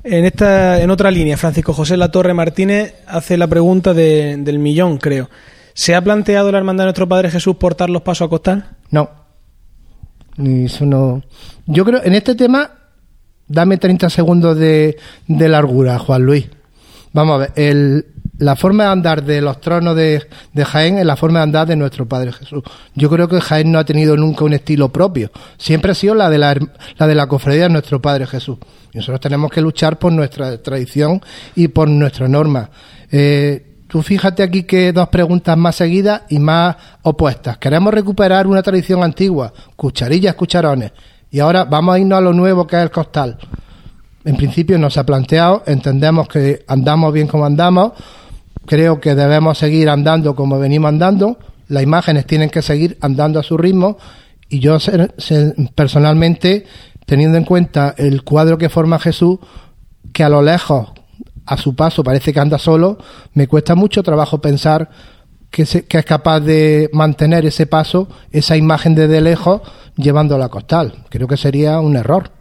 [0.03, 4.97] En, esta, en otra línea, Francisco José La Torre Martínez hace la pregunta del millón,
[4.97, 5.29] creo.
[5.73, 8.69] ¿Se ha planteado la hermandad de nuestro Padre Jesús portar los pasos a costal?
[8.91, 9.09] No.
[10.37, 11.23] Eso no.
[11.65, 12.71] Yo creo, en este tema,
[13.47, 14.97] dame 30 segundos de,
[15.27, 16.49] de largura, Juan Luis.
[17.13, 18.05] Vamos a ver, el,
[18.37, 20.21] la forma de andar de los tronos de,
[20.65, 22.63] Jaén es la forma de andar de nuestro Padre Jesús.
[22.93, 25.31] Yo creo que Jaén no ha tenido nunca un estilo propio.
[25.57, 26.55] Siempre ha sido la de la,
[26.97, 28.57] la de la cofradía de nuestro Padre Jesús.
[28.91, 31.21] Y nosotros tenemos que luchar por nuestra tradición
[31.55, 32.69] y por nuestra norma.
[33.09, 37.57] Eh, tú fíjate aquí que dos preguntas más seguidas y más opuestas.
[37.57, 40.91] Queremos recuperar una tradición antigua, cucharillas, cucharones.
[41.31, 43.37] Y ahora vamos a irnos a lo nuevo que es el costal.
[44.25, 47.93] En principio no se ha planteado, entendemos que andamos bien como andamos,
[48.65, 51.37] creo que debemos seguir andando como venimos andando,
[51.67, 53.97] las imágenes tienen que seguir andando a su ritmo
[54.49, 54.77] y yo
[55.73, 56.65] personalmente,
[57.05, 59.39] teniendo en cuenta el cuadro que forma Jesús,
[60.13, 60.89] que a lo lejos,
[61.45, 62.97] a su paso, parece que anda solo,
[63.33, 64.89] me cuesta mucho trabajo pensar
[65.49, 69.61] que, que es capaz de mantener ese paso, esa imagen desde lejos,
[69.95, 71.05] llevándola a costal.
[71.09, 72.31] Creo que sería un error.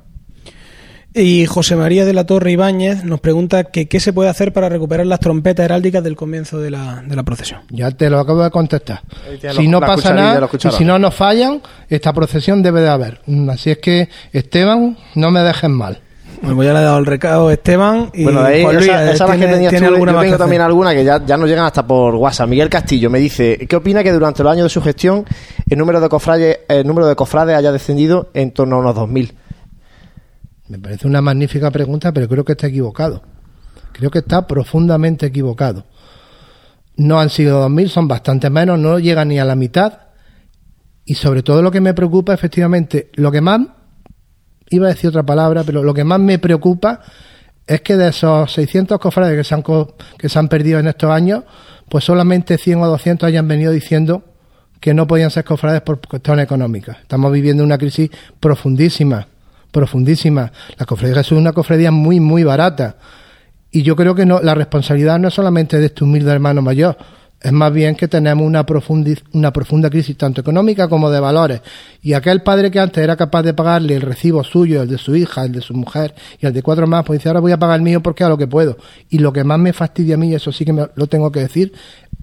[1.17, 4.69] Y José María de la Torre Ibáñez nos pregunta que qué se puede hacer para
[4.69, 7.61] recuperar las trompetas heráldicas del comienzo de la, de la procesión.
[7.71, 9.03] Ya te lo acabo de contestar.
[9.55, 13.21] Si no pasa nada y si no nos fallan, esta procesión debe de haber.
[13.49, 16.01] Así es que, Esteban, no me dejes mal.
[16.41, 19.47] Bueno, pues ya le he dado el recado a Esteban y bueno, ahí, esa, que
[19.47, 22.49] tenías tú, alguna yo tengo también alguna que ya, ya nos llegan hasta por WhatsApp.
[22.49, 25.25] Miguel Castillo me dice, ¿qué opina que durante los años de su gestión
[25.71, 29.33] el número de cofrades, el número de cofrades haya descendido en torno a unos 2.000?
[30.69, 33.23] Me parece una magnífica pregunta, pero creo que está equivocado.
[33.93, 35.85] Creo que está profundamente equivocado.
[36.97, 40.01] No han sido 2.000, son bastante menos, no llegan ni a la mitad.
[41.05, 43.61] Y sobre todo lo que me preocupa, efectivamente, lo que más,
[44.71, 47.01] iba a decir otra palabra, pero lo que más me preocupa
[47.67, 49.63] es que de esos 600 cofrades que se han,
[50.19, 51.45] que se han perdido en estos años,
[51.89, 54.25] pues solamente 100 o 200 hayan venido diciendo
[54.81, 56.99] que no podían ser cofrades por cuestiones económicas.
[57.01, 58.11] Estamos viviendo una crisis
[58.41, 59.29] profundísima,
[59.75, 60.53] profundísima.
[60.79, 62.97] La cofradía es una cofradía muy, muy barata.
[63.71, 66.97] Y yo creo que no, la responsabilidad no es solamente de este humilde hermano mayor,
[67.45, 68.65] es más bien que tenemos una,
[69.33, 71.61] una profunda crisis tanto económica como de valores.
[72.01, 75.15] Y aquel padre que antes era capaz de pagarle el recibo suyo, el de su
[75.15, 77.59] hija, el de su mujer y el de cuatro más, pues dice, ahora voy a
[77.59, 78.79] pagar el mío porque a lo que puedo.
[79.11, 81.31] Y lo que más me fastidia a mí, y eso sí que me, lo tengo
[81.31, 81.75] que decir,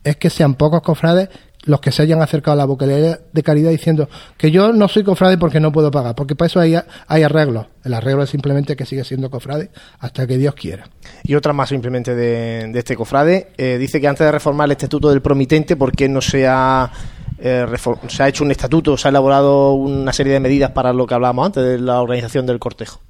[0.04, 1.30] es que sean pocos cofrades
[1.64, 5.03] los que se hayan acercado a la vocalía de caridad diciendo que yo no soy
[5.03, 6.76] cofrade porque no puedo pagar, porque para eso hay,
[7.07, 7.68] hay arreglos.
[7.84, 10.89] El arreglo es simplemente que sigue siendo cofrade hasta que Dios quiera.
[11.24, 15.09] Y otra más simplemente de, este cofrade, eh, dice que antes de reformar el estatuto
[15.09, 16.91] del promitente, ¿por qué no se ha,
[17.38, 17.66] eh,
[18.07, 21.14] se ha hecho un estatuto, se ha elaborado una serie de medidas para lo que
[21.14, 23.01] hablábamos antes de la organización del cortejo?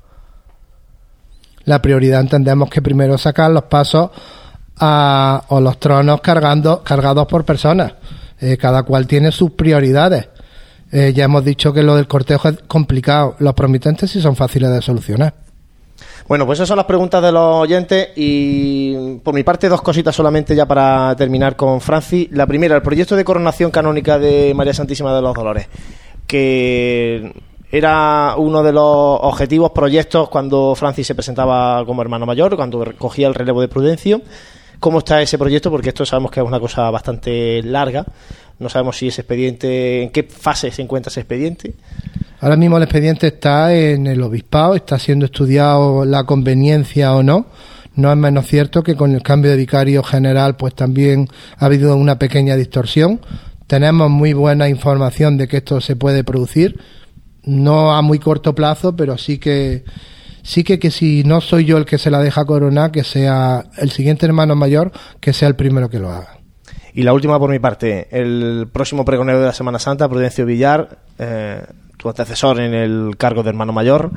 [1.63, 4.09] La prioridad entendemos que primero sacar los pasos
[4.77, 7.93] a, o los tronos cargando, cargados por personas
[8.41, 10.27] eh, cada cual tiene sus prioridades.
[10.91, 13.35] Eh, ya hemos dicho que lo del cortejo es complicado.
[13.39, 15.33] Los promitentes sí son fáciles de solucionar.
[16.27, 20.15] Bueno, pues esas son las preguntas de los oyentes y por mi parte dos cositas
[20.15, 22.29] solamente ya para terminar con Franci.
[22.31, 25.67] La primera, el proyecto de coronación canónica de María Santísima de los Dolores,
[26.25, 27.33] que
[27.71, 33.27] era uno de los objetivos, proyectos cuando Francis se presentaba como hermano mayor, cuando cogía
[33.27, 34.21] el relevo de Prudencio
[34.81, 38.03] cómo está ese proyecto, porque esto sabemos que es una cosa bastante larga.
[38.57, 41.75] No sabemos si ese expediente, en qué fase se encuentra ese expediente.
[42.39, 47.45] Ahora mismo el expediente está en el obispado, está siendo estudiado la conveniencia o no.
[47.95, 51.27] No es menos cierto que con el cambio de vicario general, pues también
[51.57, 53.21] ha habido una pequeña distorsión.
[53.67, 56.79] Tenemos muy buena información de que esto se puede producir,
[57.43, 59.83] no a muy corto plazo, pero sí que
[60.43, 63.65] sí que, que si no soy yo el que se la deja coronar, que sea
[63.77, 66.37] el siguiente hermano mayor, que sea el primero que lo haga.
[66.93, 70.97] Y la última por mi parte, el próximo pregonero de la Semana Santa, Prudencio Villar,
[71.17, 71.63] eh,
[71.97, 74.11] tu antecesor en el cargo de hermano mayor.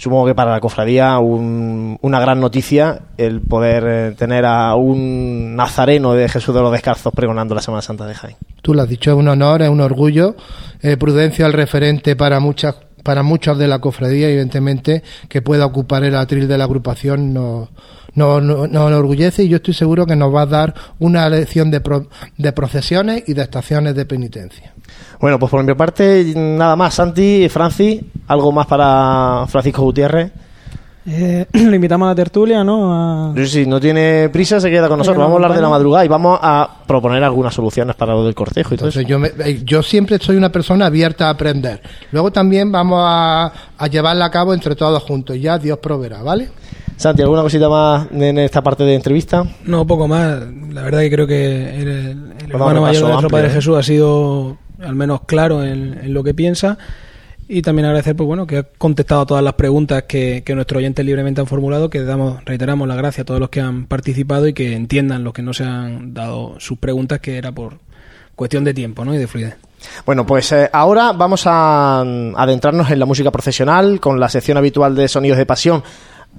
[0.00, 6.14] Supongo que para la cofradía una gran noticia el poder eh, tener a un nazareno
[6.14, 8.36] de Jesús de los Descalzos pregonando la Semana Santa de Jaén.
[8.62, 10.36] Tú lo has dicho, es un honor, es un orgullo.
[10.80, 16.04] Eh, Prudencio el referente para muchas para muchos de la cofradía, evidentemente, que pueda ocupar
[16.04, 17.68] el atril de la agrupación nos
[18.14, 21.70] no, no, no, enorgullece y yo estoy seguro que nos va a dar una lección
[21.70, 21.80] de,
[22.36, 24.74] de procesiones y de estaciones de penitencia.
[25.20, 26.94] Bueno, pues por mi parte, nada más.
[26.94, 30.32] Santi, Franci, ¿algo más para Francisco Gutiérrez?
[31.12, 33.34] Eh, le invitamos a la tertulia, ¿no?
[33.44, 35.18] Si no tiene prisa, se queda con nosotros.
[35.18, 38.34] Vamos a hablar de la madrugada y vamos a proponer algunas soluciones para lo del
[38.34, 39.00] cortejo y todo eso.
[39.00, 41.82] Yo, eh, yo siempre soy una persona abierta a aprender.
[42.12, 45.36] Luego también vamos a, a llevarla a cabo entre todos juntos.
[45.40, 46.48] Ya Dios proveerá, ¿vale?
[46.96, 49.44] Santi, ¿alguna cosita más en esta parte de entrevista?
[49.64, 50.42] No, poco más.
[50.72, 53.52] La verdad que creo que el, el hermano mayor de nuestro Padre ¿eh?
[53.52, 56.78] Jesús ha sido al menos claro en lo que piensa
[57.52, 60.78] y también agradecer pues bueno que ha contestado a todas las preguntas que, que nuestros
[60.78, 64.46] oyentes libremente han formulado que damos reiteramos la gracia a todos los que han participado
[64.46, 67.78] y que entiendan los que no se han dado sus preguntas que era por
[68.36, 69.14] cuestión de tiempo ¿no?
[69.14, 69.56] y de fluidez
[70.04, 74.94] bueno, pues eh, ahora vamos a adentrarnos en la música profesional con la sección habitual
[74.94, 75.82] de Sonidos de Pasión.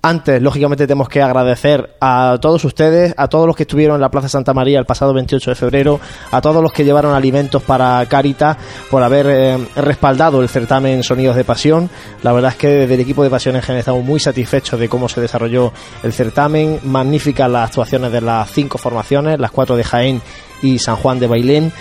[0.03, 4.09] Antes, lógicamente, tenemos que agradecer a todos ustedes, a todos los que estuvieron en la
[4.09, 5.99] Plaza Santa María el pasado 28 de febrero,
[6.31, 8.57] a todos los que llevaron alimentos para Caritas
[8.89, 11.89] por haber eh, respaldado el certamen Sonidos de Pasión.
[12.23, 14.89] La verdad es que desde el equipo de Pasión en general estamos muy satisfechos de
[14.89, 15.71] cómo se desarrolló
[16.01, 16.79] el certamen.
[16.83, 20.21] Magníficas las actuaciones de las cinco formaciones, las cuatro de Jaén
[20.61, 21.71] y San Juan de Bailén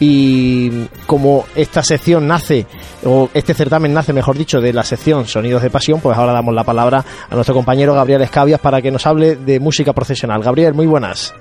[0.00, 2.66] y como esta sección nace,
[3.04, 6.54] o este certamen nace, mejor dicho, de la sección Sonidos de Pasión, pues ahora damos
[6.54, 10.42] la palabra a nuestro compañero Gabriel Escabias para que nos hable de música profesional.
[10.42, 11.34] Gabriel, muy buenas.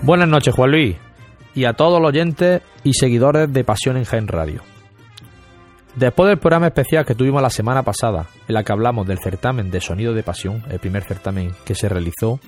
[0.00, 0.96] Buenas noches, Juan Luis,
[1.54, 4.62] y a todos los oyentes y seguidores de Pasión en Gen Radio.
[5.94, 9.70] Después del programa especial que tuvimos la semana pasada, en la que hablamos del certamen
[9.70, 12.40] de Sonido de Pasión, el primer certamen que se realizó,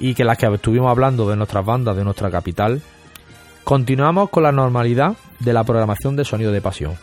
[0.00, 2.80] y que las que estuvimos hablando de nuestras bandas de nuestra capital,
[3.64, 6.94] continuamos con la normalidad de la programación de Sonido de Pasión.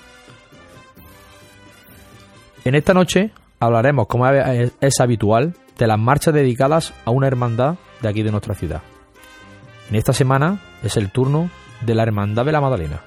[2.64, 8.10] En esta noche hablaremos, como es habitual, de las marchas dedicadas a una hermandad de
[8.10, 8.82] aquí de nuestra ciudad.
[9.90, 11.50] En esta semana es el turno
[11.82, 13.02] de la Hermandad de la Magdalena.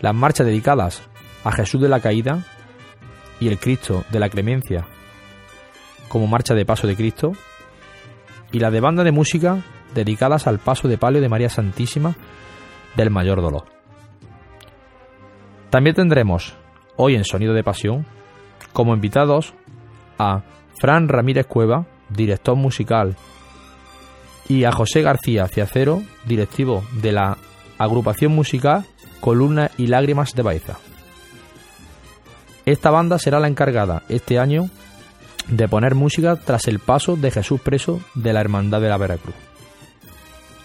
[0.00, 1.02] Las marchas dedicadas
[1.42, 2.44] a Jesús de la Caída
[3.40, 4.86] y el Cristo de la Clemencia
[6.08, 7.32] como marcha de paso de Cristo
[8.52, 9.62] y la de banda de música
[9.94, 12.16] dedicadas al paso de palio de María Santísima
[12.96, 13.64] del Mayor Dolor.
[15.70, 16.54] También tendremos,
[16.96, 18.06] hoy en Sonido de Pasión,
[18.72, 19.54] como invitados
[20.18, 20.42] a
[20.78, 23.16] Fran Ramírez Cueva, director musical,
[24.48, 27.38] y a José García Ciacero, directivo de la
[27.78, 28.84] agrupación musical
[29.20, 30.78] Columna y Lágrimas de Baeza.
[32.64, 34.70] Esta banda será la encargada este año
[35.48, 39.34] de poner música tras el paso de Jesús preso de la Hermandad de la Veracruz.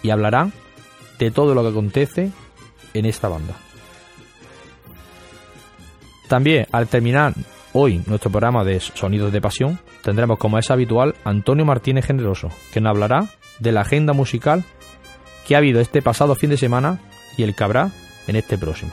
[0.02, 0.50] Y hablará
[1.18, 2.30] de todo lo que acontece
[2.94, 3.54] en esta banda.
[6.28, 7.34] También, al terminar
[7.72, 12.80] hoy nuestro programa de Sonidos de Pasión, tendremos como es habitual Antonio Martínez Generoso, que
[12.80, 13.26] nos hablará
[13.58, 14.64] de la agenda musical
[15.46, 17.00] que ha habido este pasado fin de semana
[17.36, 17.90] y el que habrá
[18.26, 18.92] en este próximo.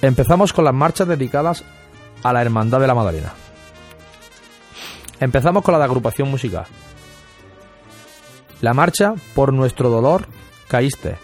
[0.00, 1.64] Empezamos con las marchas dedicadas
[2.22, 3.32] a la Hermandad de la Madalena.
[5.20, 6.66] Empezamos con la de agrupación musical.
[8.60, 10.26] La marcha Por nuestro dolor
[10.68, 11.16] caíste,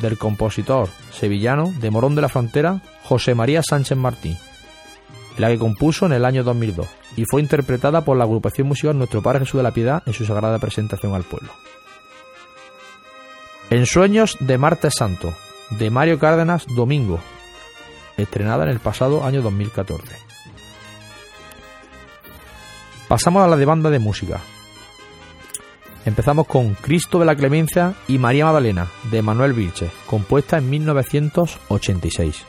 [0.00, 4.36] del compositor sevillano de Morón de la Frontera, José María Sánchez Martín,
[5.36, 6.86] la que compuso en el año 2002
[7.16, 10.24] y fue interpretada por la agrupación musical Nuestro Padre Jesús de la Piedad en su
[10.24, 11.50] sagrada presentación al pueblo.
[13.70, 15.34] En Sueños de Martes Santo,
[15.70, 17.18] de Mario Cárdenas Domingo,
[18.16, 20.27] estrenada en el pasado año 2014.
[23.08, 24.38] Pasamos a la de banda de música.
[26.04, 32.44] Empezamos con Cristo de la Clemencia y María Magdalena, de Manuel Vilche, compuesta en 1986.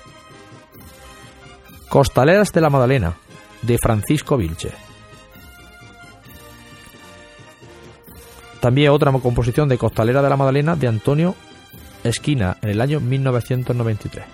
[1.88, 3.16] Costaleras de la Magdalena,
[3.62, 4.72] de Francisco Vilche.
[8.60, 11.36] También otra composición de Costalera de la Magdalena de Antonio
[12.04, 14.26] Esquina en el año 1993.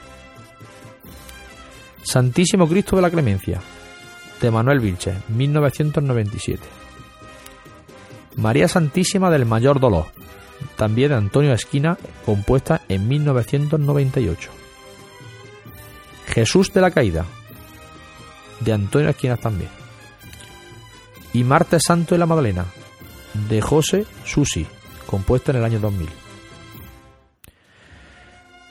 [2.02, 3.62] Santísimo Cristo de la Clemencia
[4.42, 6.62] de Manuel Vilche, 1997.
[8.36, 10.08] María Santísima del Mayor Dolor,
[10.76, 14.52] también de Antonio Esquina, compuesta en 1998.
[16.28, 17.26] Jesús de la Caída,
[18.60, 19.70] de Antonio Esquina también.
[21.34, 22.66] Y Martes Santo de la Magdalena,
[23.50, 24.66] de José Susi,
[25.06, 26.10] compuesta en el año 2000.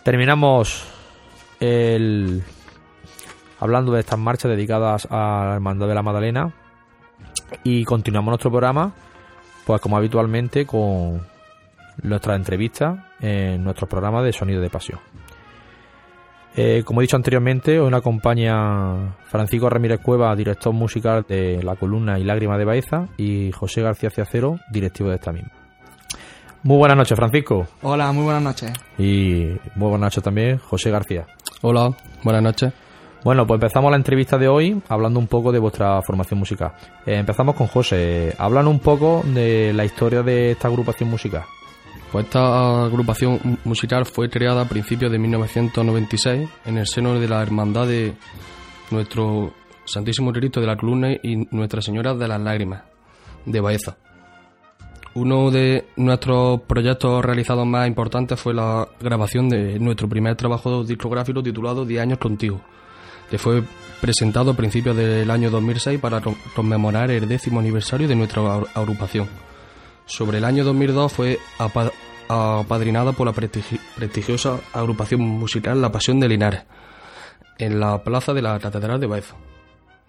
[0.03, 0.85] Terminamos
[1.61, 2.43] el
[3.65, 6.53] hablando de estas marchas dedicadas a la Hermandad de la Magdalena
[7.63, 8.93] y continuamos nuestro programa
[9.65, 11.27] pues como habitualmente con
[12.03, 15.01] nuestras entrevistas en nuestro programa de Sonido de Pasión.
[16.55, 21.75] Eh, como he dicho anteriormente, hoy nos acompaña Francisco Ramírez Cueva, director musical de La
[21.77, 25.51] Columna y Lágrima de Baeza, y José García Ciacero, directivo de esta misma.
[26.63, 27.67] Muy buenas noches, Francisco.
[27.81, 28.73] Hola, muy buenas noches.
[28.99, 31.27] Y muy buenas noches también, José García.
[31.63, 32.84] Hola, buenas noches.
[33.25, 36.73] Bueno, pues empezamos la entrevista de hoy hablando un poco de vuestra formación musical.
[37.07, 38.35] Eh, empezamos con José.
[38.37, 41.45] Hablan un poco de la historia de esta agrupación musical.
[42.13, 47.43] Pues esta agrupación musical fue creada a principios de 1996 en el seno de la
[47.43, 48.13] hermandad de
[48.91, 49.55] nuestro
[49.87, 52.83] Santísimo Cristo de la Columna y Nuestra Señora de las Lágrimas
[53.47, 53.97] de Baeza.
[55.15, 61.43] Uno de nuestros proyectos realizados más importantes fue la grabación de nuestro primer trabajo discográfico
[61.43, 62.61] titulado 10 años contigo,
[63.31, 63.63] que fue
[64.01, 66.21] presentado a principios del año 2006 para
[66.55, 68.43] conmemorar el décimo aniversario de nuestra
[68.75, 69.29] agrupación.
[70.07, 71.39] Sobre el año 2002 fue
[72.29, 76.65] apadrinada por la prestigiosa agrupación musical La Pasión de Linares,
[77.59, 79.37] en la plaza de la Catedral de Baeza.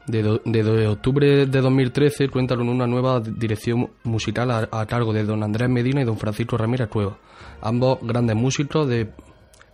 [0.08, 5.68] Desde octubre de 2013 cuenta con una nueva dirección musical a, cargo de don Andrés
[5.70, 7.18] Medina y don Francisco Ramírez Cueva,
[7.62, 9.10] ambos grandes músicos de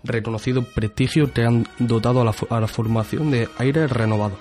[0.03, 4.37] reconocido prestigio que han dotado a la, a la formación de aire renovado.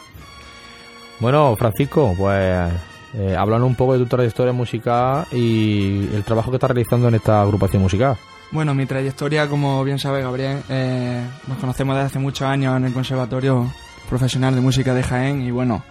[1.21, 2.73] Bueno, Francisco, pues
[3.15, 7.43] eh, un poco de tu trayectoria musical y el trabajo que estás realizando en esta
[7.43, 8.17] agrupación musical.
[8.53, 12.87] Bueno, mi trayectoria, como bien sabe Gabriel, eh, nos conocemos desde hace muchos años en
[12.87, 13.71] el Conservatorio
[14.09, 15.85] Profesional de Música de Jaén y bueno,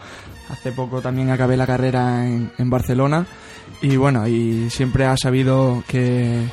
[0.50, 3.26] hace poco también acabé la carrera en, en Barcelona
[3.82, 6.44] y bueno, y siempre ha sabido que,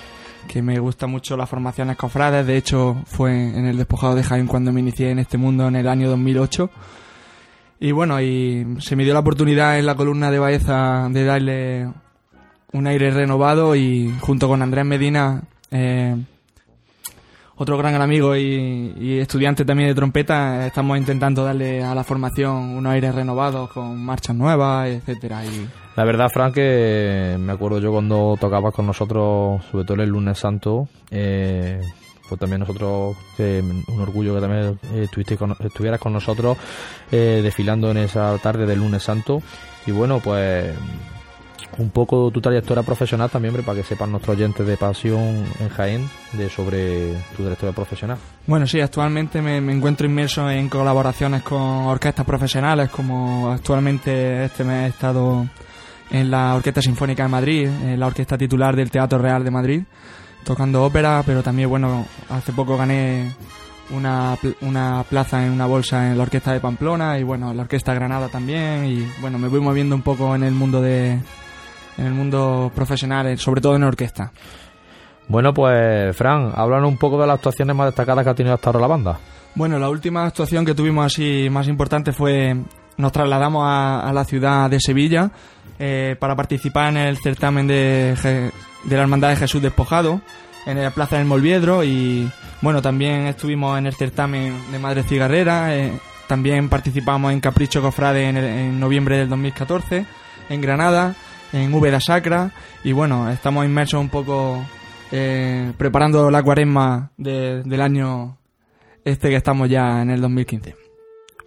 [0.47, 4.47] que me gusta mucho las formaciones cofrades, de hecho fue en el despojado de Jaén
[4.47, 6.71] cuando me inicié en este mundo en el año 2008
[7.79, 11.89] y bueno, y se me dio la oportunidad en la columna de Baeza de darle
[12.73, 16.17] un aire renovado y junto con Andrés Medina, eh,
[17.57, 22.93] otro gran amigo y, estudiante también de trompeta, estamos intentando darle a la formación unos
[22.93, 25.45] aires renovados con marchas nuevas, etcétera.
[25.45, 25.69] Y...
[25.97, 30.39] La verdad, Frank, que me acuerdo yo cuando tocabas con nosotros, sobre todo el lunes
[30.39, 31.81] santo, eh,
[32.29, 36.59] pues también nosotros, eh, un orgullo que también estuviste con, estuvieras con nosotros
[37.11, 39.41] eh, desfilando en esa tarde del lunes santo.
[39.87, 40.75] Y bueno, pues
[41.79, 46.09] un poco tu trayectoria profesional también, para que sepan nuestros oyentes de Pasión en Jaén
[46.33, 48.19] de sobre tu trayectoria profesional.
[48.47, 54.87] Bueno, sí, actualmente me, encuentro inmerso en colaboraciones con orquestas profesionales, como actualmente este mes
[54.87, 55.47] he estado
[56.11, 59.83] en la Orquesta Sinfónica de Madrid, en la orquesta titular del Teatro Real de Madrid,
[60.45, 63.35] tocando ópera, pero también, bueno, hace poco gané
[63.91, 67.65] una, una plaza en una bolsa en la Orquesta de Pamplona y, bueno, en la
[67.65, 71.19] Orquesta Granada también y, bueno, me voy moviendo un poco en el mundo de
[71.99, 74.33] en el mundo profesional, eh, sobre todo en orquesta.
[75.29, 78.69] Bueno, pues, Fran, háblanos un poco de las actuaciones más destacadas que ha tenido hasta
[78.71, 79.19] ahora la banda.
[79.55, 82.57] Bueno, la última actuación que tuvimos así más importante fue
[82.99, 85.31] nos trasladamos a, a la ciudad de Sevilla
[85.79, 88.15] eh, para participar en el certamen de,
[88.85, 90.21] de la Hermandad de Jesús Despojado
[90.65, 92.31] en la Plaza del Molviedro y
[92.63, 95.93] bueno, también estuvimos en el certamen de Madre Cigarrera, eh,
[96.27, 100.07] también participamos en Capricho Cofrade en, el- en noviembre del 2014
[100.49, 101.15] en Granada,
[101.57, 102.51] en Úbeda Sacra
[102.85, 104.65] y bueno, estamos inmersos un poco
[105.13, 108.37] eh, preparando la cuaresma de- del año
[109.05, 110.75] este que estamos ya en el 2015.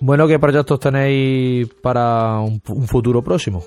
[0.02, 3.64] Bueno, ¿qué proyectos tenéis para un, un futuro próximo?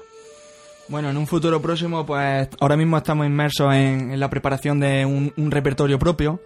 [0.89, 5.05] Bueno, en un futuro próximo, pues ahora mismo estamos inmersos en, en la preparación de
[5.07, 6.41] un, un repertorio propio,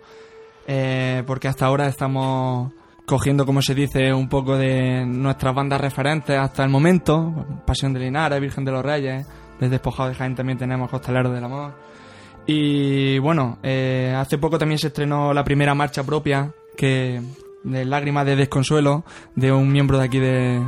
[0.67, 2.73] eh, porque hasta ahora estamos
[3.07, 8.01] cogiendo, como se dice, un poco de nuestras bandas referentes hasta el momento, Pasión de
[8.01, 9.25] Linares, Virgen de los Reyes,
[9.61, 11.73] desde Despojado de Jaén también tenemos Costaleros del Amor.
[12.47, 17.21] Y bueno, eh, hace poco también se estrenó la primera marcha propia, que
[17.65, 19.05] de Lágrimas de Desconsuelo,
[19.35, 20.63] de un miembro de aquí de,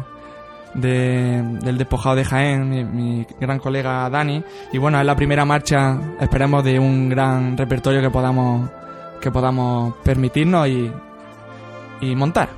[0.75, 4.43] de- del despojado de Jaén, mi, gran colega Dani.
[4.73, 8.69] Y bueno, es la primera marcha, esperemos, de un gran repertorio que podamos,
[9.21, 12.49] que podamos permitirnos y montar.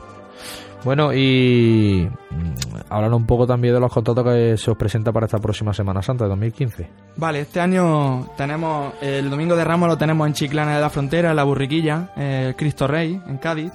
[0.84, 5.26] Bueno, y mm, hablar un poco también de los contratos que se os presenta para
[5.26, 6.90] esta próxima Semana Santa de 2015.
[7.16, 11.30] Vale, este año tenemos el domingo de Ramos lo tenemos en Chiclana de la Frontera,
[11.30, 13.72] en la Burriquilla, eh, el Cristo Rey, en Cádiz.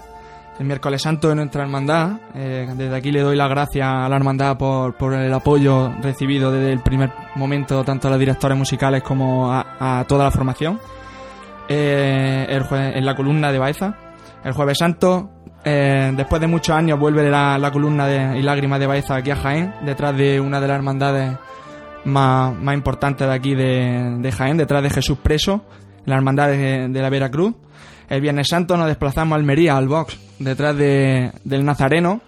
[0.57, 2.13] El miércoles santo de nuestra hermandad.
[2.33, 6.49] eh, desde aquí le doy las gracias a la hermandad por, por el apoyo recibido
[6.49, 10.79] desde el primer momento, tanto a los directores musicales como a, toda la formación.
[11.67, 13.95] Eh, el jue- en la columna de Baeza.
[14.45, 15.29] El jueves santo,
[15.67, 19.35] eh, después de muchos años, vuelve la, la columna y lágrimas de Baeza aquí a
[19.35, 21.37] Jaén, detrás de una de las hermandades
[22.03, 25.65] más, más importante de aquí de, de Jaén, detrás de Jesús Preso,
[26.05, 27.55] la hermandad de, la Veracruz.
[28.07, 32.21] El Viernes Santo nos desplazamos a Almería, al box, detrás de, del Nazareno.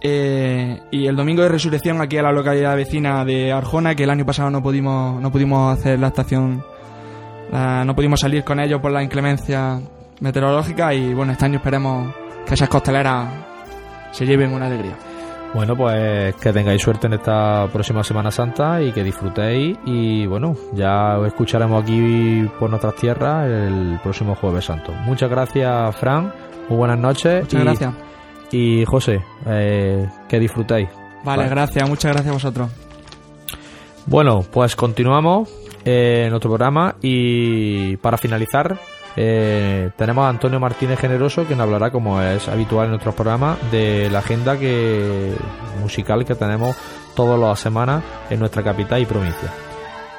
[0.00, 4.10] Eh, y el domingo de resurrección aquí a la localidad vecina de Arjona, que el
[4.10, 6.64] año pasado no pudimos, no pudimos hacer la estación,
[7.52, 9.78] no pudimos salir con ellos por la inclemencia
[10.20, 13.28] meteorológica y bueno, este año esperemos que esas costeleras
[14.12, 14.96] se lleven una alegría.
[15.54, 19.76] Bueno, pues que tengáis suerte en esta próxima Semana Santa y que disfrutéis.
[19.84, 24.92] Y bueno, ya os escucharemos aquí por nuestras tierras el próximo Jueves Santo.
[25.04, 26.32] Muchas gracias, Fran.
[26.68, 27.42] Muy buenas noches.
[27.42, 27.94] Muchas y, gracias.
[28.50, 30.88] Y José, eh, que disfrutéis.
[31.22, 31.48] Vale, Vale.
[31.48, 32.70] gracias, muchas gracias a vosotros.
[34.06, 35.50] Bueno, pues continuamos
[35.84, 38.78] eh, en nuestro programa y para finalizar
[39.16, 43.58] eh, tenemos a Antonio Martínez Generoso que nos hablará, como es habitual en nuestros programas,
[43.70, 45.34] de la agenda que
[45.80, 46.76] musical que tenemos
[47.14, 49.50] todas las semanas en nuestra capital y provincia.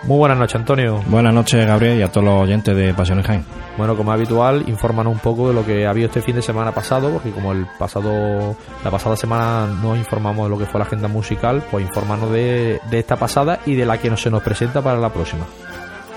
[0.04, 1.02] Muy buenas noches, Antonio.
[1.08, 3.46] Buenas noches, Gabriel, y a todos los oyentes de Pasiones Jaén.
[3.78, 6.42] Bueno, como es habitual, infórmanos un poco de lo que ha habido este fin de
[6.42, 10.80] semana pasado, porque como el pasado, la pasada semana no informamos de lo que fue
[10.80, 14.30] la agenda musical, pues infórmanos de, de esta pasada y de la que no se
[14.30, 15.46] nos presenta para la próxima.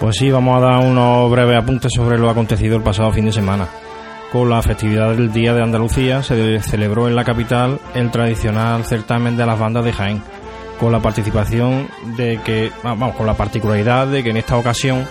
[0.01, 3.33] Pues sí, vamos a dar unos breves apuntes sobre lo acontecido el pasado fin de
[3.33, 3.67] semana.
[4.31, 9.39] Con la festividad del Día de Andalucía se celebró en la capital el tradicional certamen
[9.39, 10.23] de las bandas de Jaén,
[10.79, 15.07] con la participación de que, vamos, con la particularidad de que en esta ocasión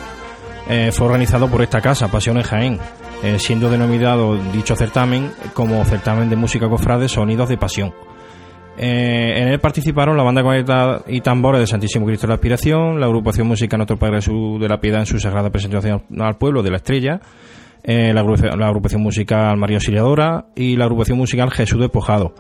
[0.69, 2.79] eh, fue organizado por esta casa, Pasiones Jaén,
[3.23, 7.93] eh, siendo denominado dicho certamen como certamen de música cofrade Sonidos de Pasión.
[8.78, 12.99] Eh, en él participaron la banda corneta y tambores de Santísimo Cristo de la Aspiración,
[12.99, 16.61] la agrupación musical Nuestro Padre Jesús de la Piedad en su sagrada presentación al pueblo
[16.61, 17.21] de la Estrella,
[17.84, 22.34] eh, la, agrupación, la agrupación musical María Auxiliadora y la agrupación musical Jesús Despojado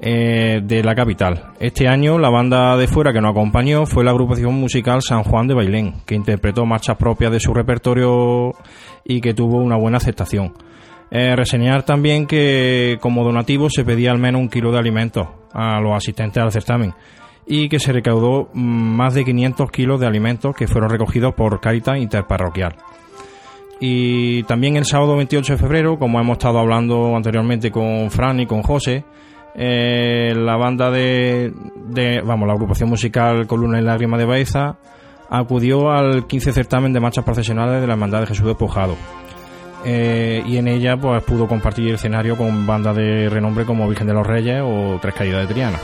[0.00, 1.52] eh, de la capital.
[1.60, 5.46] Este año la banda de fuera que nos acompañó fue la agrupación musical San Juan
[5.46, 8.52] de Bailén, que interpretó marchas propias de su repertorio
[9.04, 10.54] y que tuvo una buena aceptación.
[11.10, 15.80] Eh, reseñar también que como donativo se pedía al menos un kilo de alimentos a
[15.80, 16.92] los asistentes al certamen
[17.46, 21.60] y que se recaudó mm, más de 500 kilos de alimentos que fueron recogidos por
[21.60, 22.76] Caritas Interparroquial.
[23.80, 28.46] Y también el sábado 28 de febrero, como hemos estado hablando anteriormente con Fran y
[28.46, 29.04] con José,
[29.54, 31.52] eh, la banda de,
[31.86, 34.78] de, vamos, la agrupación musical Columna y Lágrima de Baeza
[35.30, 38.96] acudió al 15 certamen de marchas procesionales de la Hermandad de Jesús Despojado.
[39.84, 44.14] Eh, y en ella pues pudo compartir escenario con bandas de renombre como Virgen de
[44.14, 45.78] los Reyes o Tres Caídas de Triana.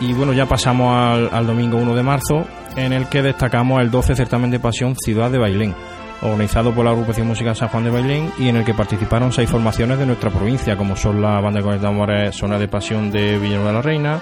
[0.00, 2.44] Y bueno, ya pasamos al, domingo 1 de marzo,
[2.76, 5.74] en el que destacamos el 12 certamen de pasión Ciudad de Bailén,
[6.20, 9.48] organizado por la agrupación musical San Juan de Bailén y en el que participaron seis
[9.48, 13.68] formaciones de nuestra provincia, como son la banda de tambores Zona de Pasión de Villanueva
[13.68, 14.20] de la Reina,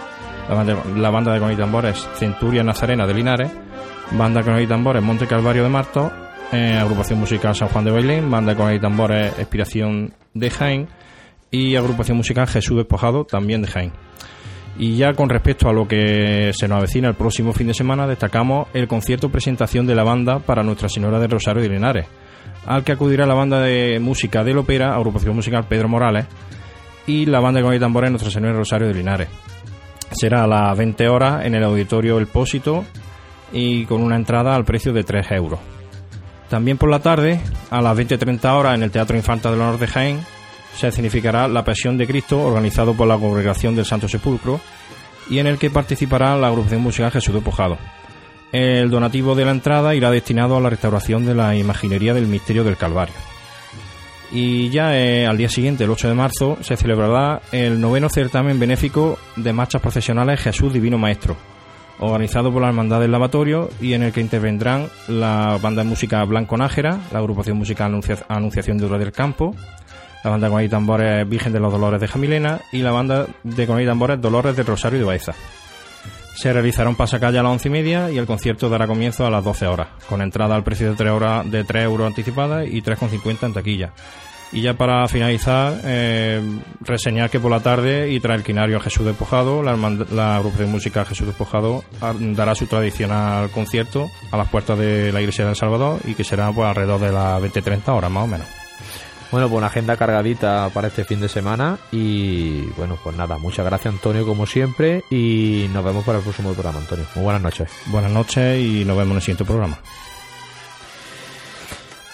[0.48, 3.50] la banda, la banda de con tambores Centuria Nazarena de Linares,
[4.10, 6.12] banda con tambores Monte Calvario de Marto,
[6.52, 10.88] eh, agrupación musical San Juan de Bailén, banda con y tambores Expiración de Jaén
[11.50, 13.92] y agrupación musical Jesús Despojado también de Jaén.
[14.78, 18.06] Y ya con respecto a lo que se nos avecina el próximo fin de semana,
[18.06, 22.06] destacamos el concierto presentación de la banda para Nuestra Señora del Rosario de Linares,
[22.66, 26.26] al que acudirá la banda de música del ópera, agrupación musical Pedro Morales,
[27.06, 29.28] y la banda de con y tambores Nuestra Señora del Rosario de Linares.
[30.10, 32.84] Será a las 20 horas en el auditorio El Pósito
[33.52, 35.60] y con una entrada al precio de 3 euros.
[36.52, 37.40] También por la tarde,
[37.70, 40.20] a las 20.30 horas en el Teatro Infanta del Honor de Jaén,
[40.76, 44.60] se significará la Pasión de Cristo organizado por la Congregación del Santo Sepulcro
[45.30, 47.78] y en el que participará la agrupación musical Jesús Despojado.
[48.52, 52.64] El donativo de la entrada irá destinado a la restauración de la imaginería del misterio
[52.64, 53.14] del Calvario.
[54.30, 58.60] Y ya eh, al día siguiente, el 8 de marzo, se celebrará el noveno certamen
[58.60, 61.34] benéfico de marchas procesionales Jesús Divino Maestro,
[62.02, 66.22] organizado por la Hermandad del Lavatorio y en el que intervendrán la banda de música
[66.24, 69.54] Blanco Nájera, la agrupación musical Anuncia- Anunciación de Oro del Campo,
[70.24, 73.66] la banda con y tambores Virgen de los Dolores de Jamilena y la banda de
[73.66, 75.32] con y tambores Dolores del Rosario de Baeza.
[76.34, 79.30] Se realizará un pasacalle a las once y media y el concierto dará comienzo a
[79.30, 82.80] las 12 horas, con entrada al precio de 3, horas, de 3 euros anticipada y
[82.82, 83.92] 3,50 en taquilla.
[84.52, 86.42] Y ya para finalizar, eh,
[86.82, 89.74] reseñar que por la tarde y tras el quinario a Jesús Despojado, la,
[90.10, 95.20] la agrupación musical Jesús Despojado ar- dará su tradicional concierto a las puertas de la
[95.20, 98.46] iglesia del Salvador y que será pues alrededor de las 20-30 horas más o menos.
[99.30, 103.64] Bueno, pues una agenda cargadita para este fin de semana y bueno, pues nada, muchas
[103.64, 107.06] gracias Antonio como siempre y nos vemos para el próximo programa, Antonio.
[107.14, 107.70] Muy buenas noches.
[107.86, 109.78] Buenas noches y nos vemos en el siguiente programa.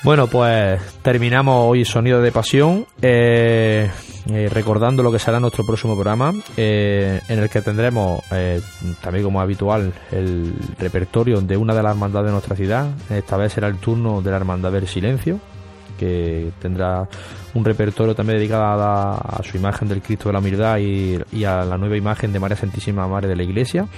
[0.04, 3.90] Bueno, pues terminamos hoy Sonido de Pasión, eh,
[4.30, 8.60] eh, recordando lo que será nuestro próximo programa, eh, en el que tendremos, eh,
[9.02, 12.90] también como habitual, el repertorio de una de las hermandades de nuestra ciudad.
[13.10, 15.40] Esta vez será el turno de la Hermandad del Silencio,
[15.98, 17.08] que tendrá
[17.54, 21.42] un repertorio también dedicado a, a su imagen del Cristo de la Humildad y, y
[21.42, 23.88] a la nueva imagen de María Santísima Madre de la Iglesia.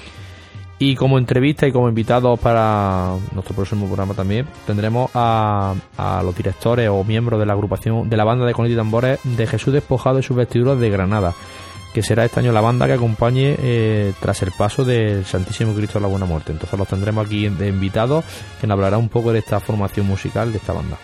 [0.82, 5.74] Y como entrevista y como invitados para nuestro próximo programa también tendremos a,
[6.24, 9.46] los directores o miembros de la agrupación de la banda de Conito y Tambores de
[9.46, 11.34] Jesús Despojado y sus vestiduras de Granada,
[11.92, 15.98] que será este año la banda que acompañe eh, tras el paso del Santísimo Cristo
[15.98, 16.52] de la Buena Muerte.
[16.52, 18.24] Entonces los tendremos aquí de invitados
[18.58, 20.96] que nos hablará un poco de esta formación musical de esta banda.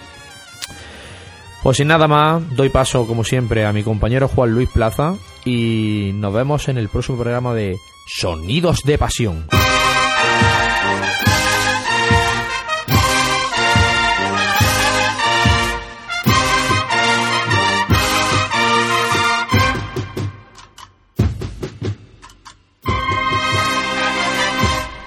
[1.63, 6.13] Pues sin nada más, doy paso como siempre a mi compañero Juan Luis Plaza y
[6.15, 7.77] nos vemos en el próximo programa de
[8.07, 9.47] Sonidos de Pasión.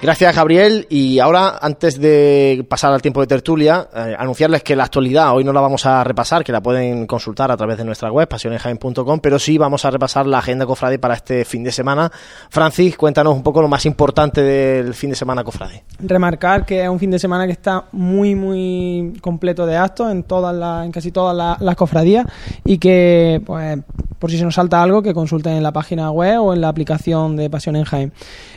[0.02, 0.86] Gracias, Gabriel.
[0.88, 5.44] Y ahora, antes de pasar al tiempo de tertulia, eh, anunciarles que la actualidad hoy
[5.44, 9.20] no la vamos a repasar, que la pueden consultar a través de nuestra web, pasionesjaen.com,
[9.20, 12.10] pero sí vamos a repasar la agenda cofrade para este fin de semana.
[12.48, 15.84] Francis, cuéntanos un poco lo más importante del fin de semana cofrade.
[15.98, 20.22] remarcar que es un fin de semana que está muy muy completo de actos en
[20.22, 22.26] todas las en casi todas las, cofradías
[22.64, 23.78] y que pues
[24.18, 26.68] por si se nos salta algo que consulten en la página web o en la
[26.68, 28.12] aplicación de Pasión en Jaén.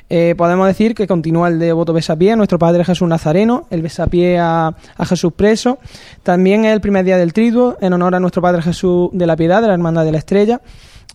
[0.09, 4.67] Eh, podemos decir que continúa el devoto besapié, nuestro Padre Jesús Nazareno, el besapié a,
[4.97, 5.79] a Jesús preso,
[6.23, 9.61] también el primer día del triduo en honor a nuestro Padre Jesús de la Piedad,
[9.61, 10.61] de la Hermandad de la Estrella.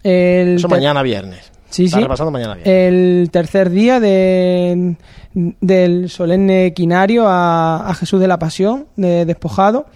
[0.02, 1.50] El Eso ter- mañana viernes.
[1.70, 2.02] Sí, Está sí.
[2.02, 2.74] repasando mañana viernes.
[2.74, 4.96] El tercer día de,
[5.34, 9.86] del solemne quinario a, a Jesús de la Pasión, de despojado.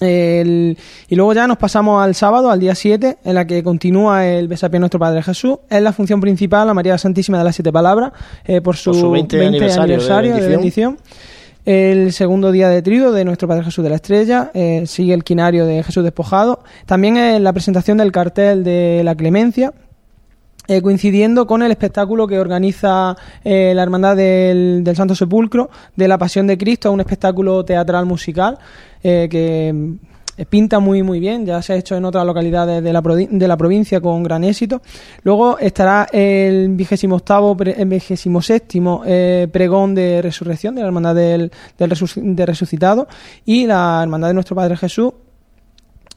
[0.00, 0.76] El-
[1.08, 4.48] y luego ya nos pasamos al sábado, al día 7, en la que continúa el
[4.48, 5.56] besapié nuestro Padre Jesús.
[5.68, 8.12] Es la función principal a María Santísima de las Siete Palabras
[8.44, 10.96] eh, por su, Por su 20 aniversario de de bendición.
[10.96, 10.98] bendición.
[11.64, 15.22] El segundo día de trido de nuestro Padre Jesús de la Estrella, eh, sigue el
[15.22, 16.60] quinario de Jesús despojado.
[16.86, 19.74] También eh, la presentación del cartel de la Clemencia,
[20.70, 26.06] eh, coincidiendo con el espectáculo que organiza eh, la Hermandad del, del Santo Sepulcro de
[26.06, 28.58] la Pasión de Cristo, un espectáculo teatral musical
[29.02, 33.00] eh, que pinta muy muy bien, ya se ha hecho en otras localidades de la,
[33.00, 34.82] de la provincia con gran éxito.
[35.22, 39.02] Luego estará el vigésimo octavo, vigésimo séptimo
[39.50, 43.08] pregón de resurrección de la hermandad del, de resucitado
[43.46, 45.14] y la hermandad de nuestro Padre Jesús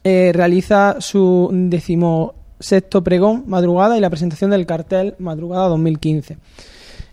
[0.04, 6.38] realiza su décimo sexto pregón madrugada y la presentación del cartel madrugada 2015.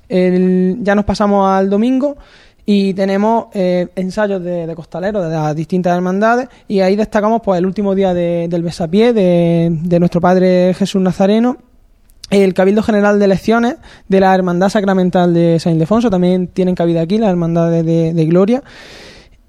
[0.10, 2.18] ya nos pasamos al domingo
[2.66, 7.66] y tenemos eh, ensayos de, costaleros de las distintas hermandades y ahí destacamos pues el
[7.66, 11.58] último día del besapié de, de nuestro Padre Jesús Nazareno
[12.30, 13.76] el Cabildo General de Elecciones
[14.08, 18.64] de la Hermandad Sacramental de San Ildefonso también tienen cabida aquí, la Hermandad de, Gloria.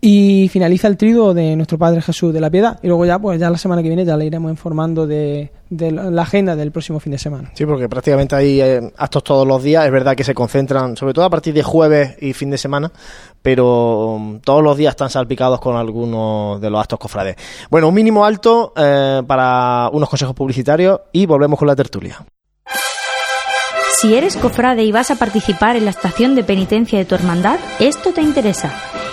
[0.02, 2.78] Y finaliza el triduo de nuestro Padre Jesús de la Piedad.
[2.82, 6.22] Y luego ya, pues ya la semana que viene ya le iremos informando de, la
[6.22, 7.50] agenda del próximo fin de semana.
[7.54, 9.84] Sí, porque prácticamente hay eh, actos todos los días.
[9.84, 12.90] Es verdad que se concentran, sobre todo a partir de jueves y fin de semana,
[13.42, 17.36] pero um, todos los días están salpicados con algunos de los actos cofrades.
[17.70, 22.24] Bueno, un mínimo alto eh, para unos consejos publicitarios y volvemos con la tertulia.
[24.00, 27.58] Si eres cofrade y vas a participar en la estación de penitencia de tu hermandad,
[27.80, 28.72] esto te interesa.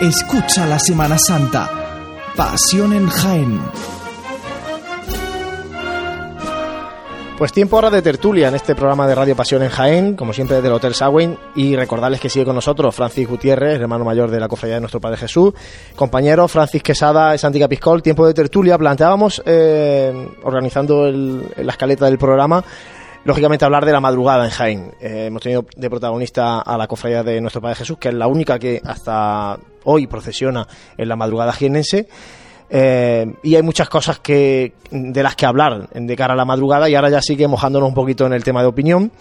[0.00, 1.70] Escucha la Semana Santa.
[2.36, 3.60] Pasión en Jaén.
[7.38, 10.56] Pues tiempo ahora de tertulia en este programa de Radio Pasión en Jaén, como siempre
[10.56, 14.40] desde el Hotel Sagüen, y recordarles que sigue con nosotros Francis Gutiérrez, hermano mayor de
[14.40, 15.52] la Cofradía de Nuestro Padre Jesús,
[15.94, 22.18] compañero Francis Quesada de Santica Piscol, tiempo de tertulia, planteábamos, eh, organizando la escaleta del
[22.18, 22.62] programa,
[23.24, 24.94] lógicamente hablar de la madrugada en Jaén.
[25.00, 28.26] Eh, hemos tenido de protagonista a la cofradía de nuestro Padre Jesús, que es la
[28.26, 32.08] única que hasta hoy procesiona en la madrugada jienense.
[32.68, 36.88] Eh, y hay muchas cosas que de las que hablar de cara a la madrugada
[36.88, 39.12] y ahora ya sigue mojándonos un poquito en el tema de opinión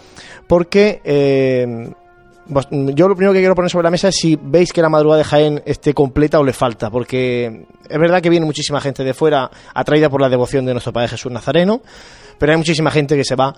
[0.48, 1.92] porque eh,
[2.48, 5.20] yo lo primero que quiero poner sobre la mesa es si veis que la madrugada
[5.20, 9.14] de Jaén esté completa o le falta porque es verdad que viene muchísima gente de
[9.14, 11.84] fuera atraída por la devoción de nuestro Padre Jesús Nazareno
[12.40, 13.54] pero hay muchísima gente que se va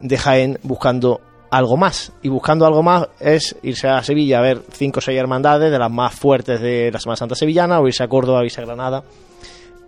[0.00, 1.20] de Jaén buscando
[1.50, 2.12] algo más.
[2.22, 5.78] Y buscando algo más es irse a Sevilla a ver cinco o seis hermandades de
[5.78, 8.64] las más fuertes de la Semana Santa Sevillana o irse a Córdoba o irse a
[8.64, 9.02] Granada.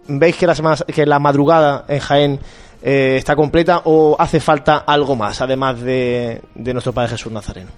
[0.09, 2.41] ¿Veis que la, semana, que la madrugada en Jaén
[2.83, 7.71] eh, está completa o hace falta algo más, además de, de nuestro Padre Jesús Nazareno?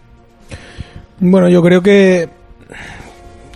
[1.20, 2.28] Bueno, yo creo que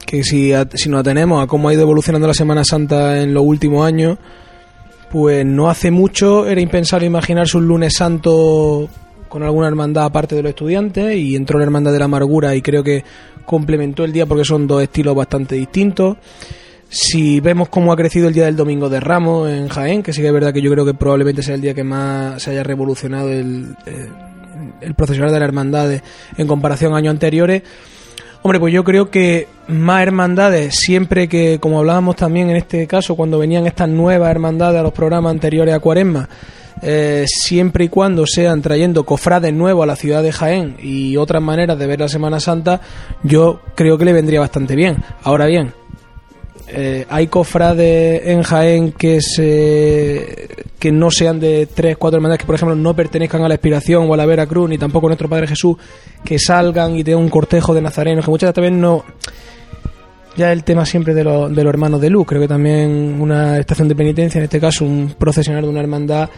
[0.09, 3.42] que si, si nos atenemos a cómo ha ido evolucionando la Semana Santa en los
[3.44, 4.16] últimos años,
[5.10, 8.88] pues no hace mucho era impensable imaginarse un lunes santo
[9.28, 12.62] con alguna hermandad aparte de los estudiantes y entró la hermandad de la amargura y
[12.62, 13.05] creo que
[13.44, 16.16] complementó el día porque son dos estilos bastante distintos.
[16.90, 20.22] Si vemos cómo ha crecido el día del domingo de Ramos en Jaén, que sí
[20.22, 22.62] que es verdad que yo creo que probablemente sea el día que más se haya
[22.62, 24.09] revolucionado el, eh,
[24.80, 27.62] el procesional de la hermandad en comparación a años anteriores,
[28.42, 33.16] Hombre, pues yo creo que más hermandades, siempre que, como hablábamos también en este caso,
[33.16, 36.28] cuando venían estas nuevas hermandades a los programas anteriores a Cuaresma,
[36.82, 41.42] eh, siempre y cuando sean trayendo cofrades nuevos a la ciudad de Jaén y otras
[41.42, 42.80] maneras de ver la Semana Santa,
[43.22, 44.96] yo creo que le vendría bastante bien.
[45.22, 45.72] Ahora bien,
[46.68, 50.48] eh, hay cofrades en Jaén que se
[50.78, 54.09] que no sean de tres, cuatro hermandades que por ejemplo no pertenezcan a la Expiración
[54.09, 55.76] o a la Veracruz ni tampoco a nuestro Padre Jesús
[56.22, 59.02] que salgan y tengan un cortejo de nazarenos que muchas veces también no
[60.36, 63.59] ya el tema siempre de, los de los hermanos de luz creo que también una
[63.59, 66.28] estación de penitencia en este caso un procesionar de una hermandad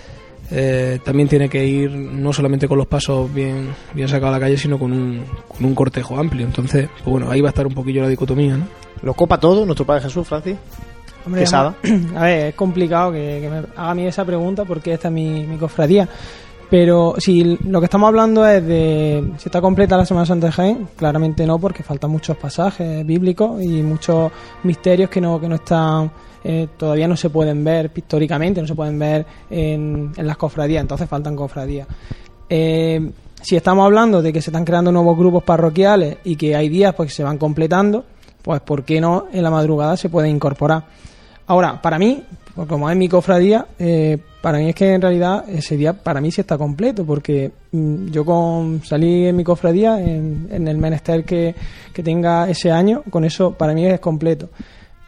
[0.51, 4.45] eh, también tiene que ir no solamente con los pasos bien, bien sacados a la
[4.45, 6.47] calle, sino con un, con un cortejo amplio.
[6.47, 8.67] Entonces, pues bueno, ahí va a estar un poquillo la dicotomía, ¿no?
[9.03, 10.57] ¿Lo copa todo nuestro Padre Jesús, Francis?
[11.25, 11.75] Hombre, Quesada.
[12.17, 15.15] A ver, es complicado que, que me haga a mí esa pregunta porque esta es
[15.15, 16.09] mi, mi cofradía.
[16.71, 20.53] Pero si lo que estamos hablando es de si está completa la Semana Santa de
[20.53, 24.31] Jaén, claramente no, porque faltan muchos pasajes bíblicos y muchos
[24.63, 28.75] misterios que no, que no están, eh, todavía no se pueden ver pictóricamente, no se
[28.75, 31.87] pueden ver en, las cofradías, entonces faltan cofradías.
[32.49, 33.11] Eh,
[33.43, 36.95] si estamos hablando de que se están creando nuevos grupos parroquiales y que hay días
[36.95, 38.05] pues, que se van completando,
[38.43, 40.85] pues ¿por qué no en la madrugada se puede incorporar?
[41.47, 42.23] Ahora, para mí,
[42.55, 46.21] pues como es mi cofradía, eh, para mí es que en realidad ese día para
[46.21, 50.79] mí sí está completo, porque mm, yo con salí en mi cofradía, en, en el
[50.79, 51.55] menester que,
[51.93, 54.51] que tenga ese año, con eso para mí es completo.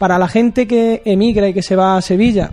[0.03, 2.51] Para la gente que emigra y que se va a Sevilla,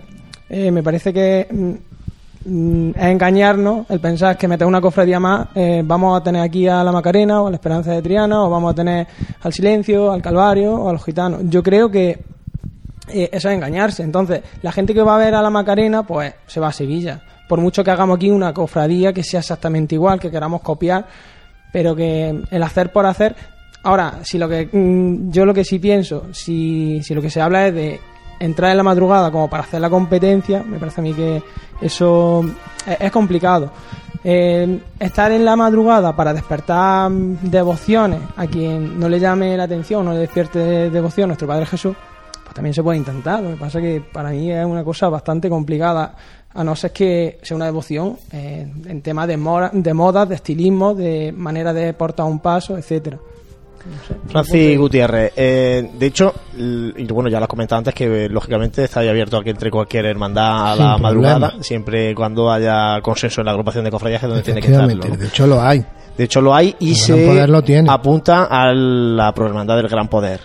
[0.48, 5.48] eh, me parece que mm, mm, es engañarnos el pensar que meter una cofradía más
[5.56, 8.50] eh, vamos a tener aquí a la Macarena o a la Esperanza de Triana o
[8.50, 9.04] vamos a tener
[9.42, 11.40] al Silencio, al Calvario o a los Gitanos.
[11.46, 12.22] Yo creo que
[13.08, 14.04] eh, eso es engañarse.
[14.04, 17.20] Entonces, la gente que va a ver a la Macarena, pues se va a Sevilla.
[17.48, 21.04] Por mucho que hagamos aquí una cofradía que sea exactamente igual, que queramos copiar,
[21.72, 23.34] pero que el hacer por hacer.
[23.82, 27.40] Ahora, si lo que mm, yo lo que sí pienso, si, si lo que se
[27.40, 28.00] habla es de
[28.38, 31.42] entrar en la madrugada como para hacer la competencia, me parece a mí que
[31.80, 32.44] eso
[32.86, 33.70] es, complicado.
[34.22, 40.04] Estar en la madrugada para despertar mm, devociones a quien no le llame la atención,
[40.04, 41.96] no le despierte devoción a nuestro Padre Jesús,
[42.44, 43.42] pues también se puede intentar.
[43.42, 46.14] Lo que pasa es que para mí es una cosa bastante complicada,
[46.52, 50.34] a no ser que sea una devoción eh, en temas de, moda, de moda, de
[50.34, 53.18] estilismo, de manera de portar un paso, etcétera.
[54.28, 58.84] Francis Gutiérrez, eh, de hecho, y bueno, ya lo has comentado antes que eh, lógicamente
[58.84, 63.40] está abierto a que entre cualquier hermandad a Sin la madrugada, siempre cuando haya consenso
[63.40, 64.84] en la agrupación de cofradías donde tiene que estar.
[64.84, 65.84] Efectivamente, de hecho lo hay.
[66.16, 67.90] De hecho lo hay y El se lo tiene.
[67.90, 70.40] apunta a la prohermandad del Gran Poder.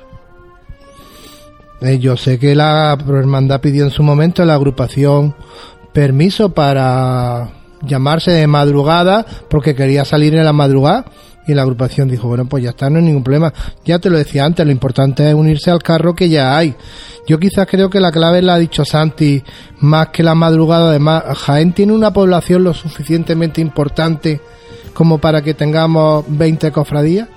[1.81, 5.35] Eh, yo sé que la hermandad pidió en su momento a la agrupación
[5.91, 7.49] permiso para
[7.83, 11.05] llamarse de madrugada porque quería salir en la madrugada
[11.47, 13.53] y la agrupación dijo, bueno, pues ya está, no hay ningún problema.
[13.83, 16.75] Ya te lo decía antes, lo importante es unirse al carro que ya hay.
[17.27, 19.43] Yo quizás creo que la clave la ha dicho Santi,
[19.79, 24.41] más que la madrugada, además, Jaén tiene una población lo suficientemente importante
[24.93, 27.27] como para que tengamos 20 cofradías.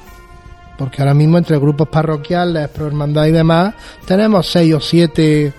[0.78, 3.74] Porque ahora mismo entre grupos parroquiales, pro hermandad y demás,
[4.06, 5.52] tenemos seis o siete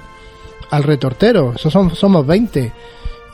[0.72, 1.54] al retortero.
[1.56, 2.62] Eso somos 20.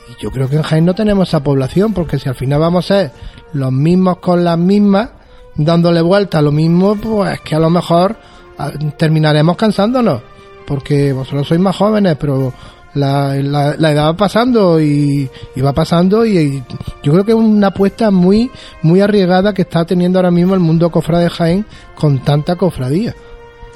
[0.08, 2.84] Y yo creo que en Jaén no tenemos esa población, porque si al final vamos
[2.86, 3.12] a ser
[3.56, 5.10] los mismos con las mismas,
[5.54, 8.16] dándole vuelta a lo mismo, pues que a lo mejor
[8.58, 10.22] ah, terminaremos cansándonos.
[10.66, 12.52] Porque vosotros sois más jóvenes, pero
[12.94, 15.28] la, edad va pasando y,
[15.64, 16.64] va pasando y, y
[17.02, 18.50] yo creo que es una apuesta muy
[18.82, 23.14] muy arriesgada que está teniendo ahora mismo el mundo cofrade de Jaén con tanta cofradía.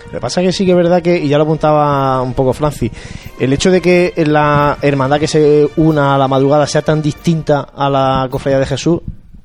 [0.07, 2.35] Lo que pasa es que sí que es verdad que, y ya lo apuntaba un
[2.35, 2.91] poco Francis,
[3.39, 7.61] el hecho de que la hermandad que se una a la madrugada sea tan distinta
[7.61, 9.01] a la cofradía de Jesús,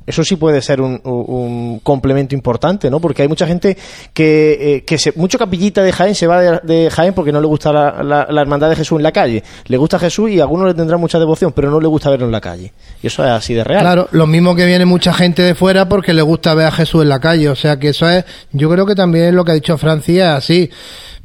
[0.08, 3.00] eso sí puede ser un, complemento importante, ¿no?
[3.00, 3.78] Porque hay mucha gente
[4.14, 7.48] que, eh, que se, mucho capillita de Jaén se va de, Jaén porque no le
[7.48, 9.44] gusta la, la- la hermandad de Jesús en la calle.
[9.66, 12.26] Le gusta Jesús y a algunos le tendrá mucha devoción, pero no le gusta verlo
[12.26, 12.72] en la calle.
[13.02, 13.82] Y eso es así de real.
[13.82, 17.02] Claro, lo mismo que viene mucha gente de fuera porque le gusta ver a Jesús
[17.02, 17.50] en la calle.
[17.50, 20.70] O sea que eso es, yo creo que también lo que ha dicho Francia así.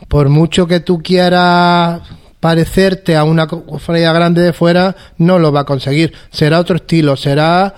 [0.09, 2.01] Por mucho que tú quieras
[2.41, 6.13] parecerte a una cofradía grande de fuera, no lo va a conseguir.
[6.31, 7.75] Será otro estilo, será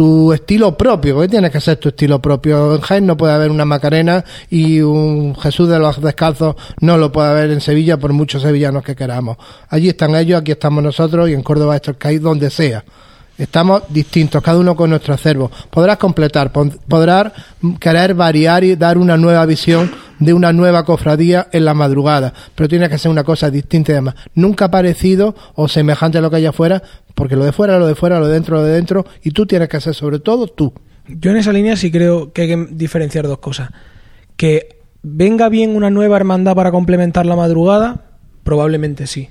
[0.00, 2.74] tu estilo propio, que tienes que ser tu estilo propio.
[2.74, 7.12] En Jaén no puede haber una Macarena y un Jesús de los Descalzos no lo
[7.12, 9.36] puede haber en Sevilla por muchos sevillanos que queramos.
[9.68, 12.82] Allí están ellos, aquí estamos nosotros y en Córdoba esto que hay donde sea.
[13.40, 15.50] Estamos distintos, cada uno con nuestro acervo.
[15.70, 17.32] Podrás completar, podrás
[17.78, 22.68] querer variar y dar una nueva visión de una nueva cofradía en la madrugada, pero
[22.68, 24.14] tiene que ser una cosa distinta y demás.
[24.34, 26.82] Nunca parecido o semejante a lo que hay afuera,
[27.14, 29.46] porque lo de fuera, lo de fuera, lo de dentro, lo de dentro, y tú
[29.46, 30.74] tienes que ser sobre todo tú.
[31.08, 33.70] Yo en esa línea sí creo que hay que diferenciar dos cosas.
[34.36, 38.04] Que venga bien una nueva hermandad para complementar la madrugada,
[38.44, 39.30] probablemente sí.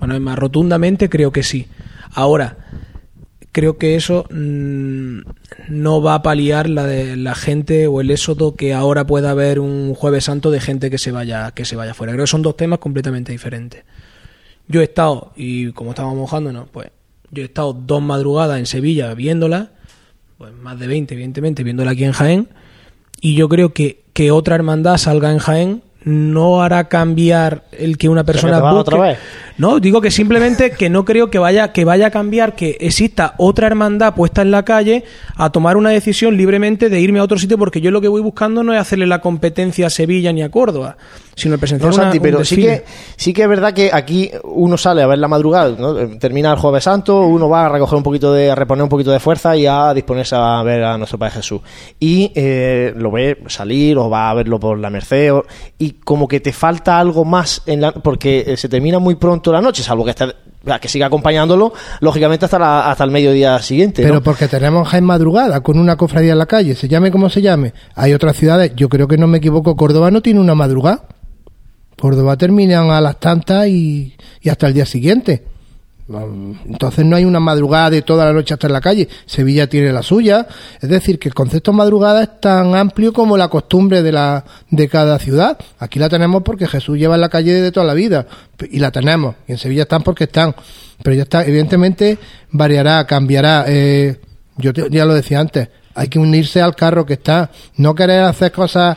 [0.00, 1.68] Bueno, más rotundamente creo que sí.
[2.12, 2.56] Ahora,
[3.56, 5.20] creo que eso mm,
[5.68, 9.60] no va a paliar la de la gente o el éxodo que ahora pueda haber
[9.60, 12.12] un jueves santo de gente que se vaya que se vaya fuera.
[12.12, 13.82] Creo que son dos temas completamente diferentes.
[14.68, 16.88] Yo he estado y como estábamos mojándonos, pues
[17.30, 19.70] yo he estado dos madrugadas en Sevilla viéndola,
[20.36, 22.48] pues más de 20 evidentemente viéndola aquí en Jaén
[23.22, 28.08] y yo creo que que otra hermandad salga en Jaén no hará cambiar el que
[28.08, 29.16] una persona busque.
[29.58, 33.34] No, digo que simplemente que no creo que vaya que vaya a cambiar que exista
[33.38, 35.02] otra hermandad puesta en la calle
[35.34, 38.22] a tomar una decisión libremente de irme a otro sitio porque yo lo que voy
[38.22, 40.96] buscando no es hacerle la competencia a Sevilla ni a Córdoba,
[41.38, 42.84] sino el presenciar No, pero sí que,
[43.16, 45.96] sí que es verdad que aquí uno sale a ver la madrugada, ¿no?
[45.98, 48.88] Eh, termina el Jueves Santo, uno va a recoger un poquito de, a reponer un
[48.88, 51.60] poquito de fuerza y a disponerse a ver a nuestro Padre Jesús.
[52.00, 55.44] Y eh, lo ve salir o va a verlo por la Merced o-
[55.78, 59.52] y como que te falta algo más en la, porque eh, se termina muy pronto
[59.52, 60.24] la noche, salvo que esté,
[60.80, 64.00] que siga acompañándolo, lógicamente hasta, la- hasta el mediodía siguiente.
[64.02, 64.08] ¿no?
[64.08, 67.42] Pero porque tenemos Jaén Madrugada con una cofradía en la calle, se llame como se
[67.42, 67.74] llame.
[67.94, 71.02] Hay otras ciudades, yo creo que no me equivoco, Córdoba no tiene una madrugada.
[72.06, 75.42] Córdoba terminan a las tantas y, y hasta el día siguiente.
[76.68, 79.08] Entonces no hay una madrugada de toda la noche hasta en la calle.
[79.26, 80.46] Sevilla tiene la suya.
[80.80, 84.88] Es decir, que el concepto madrugada es tan amplio como la costumbre de, la, de
[84.88, 85.58] cada ciudad.
[85.80, 88.24] Aquí la tenemos porque Jesús lleva en la calle de toda la vida.
[88.70, 89.34] Y la tenemos.
[89.48, 90.54] Y en Sevilla están porque están.
[91.02, 92.18] Pero ya está, evidentemente
[92.52, 93.64] variará, cambiará.
[93.66, 94.20] Eh,
[94.58, 95.68] yo te- ya lo decía antes.
[95.96, 97.50] Hay que unirse al carro que está.
[97.78, 98.96] No querer hacer cosas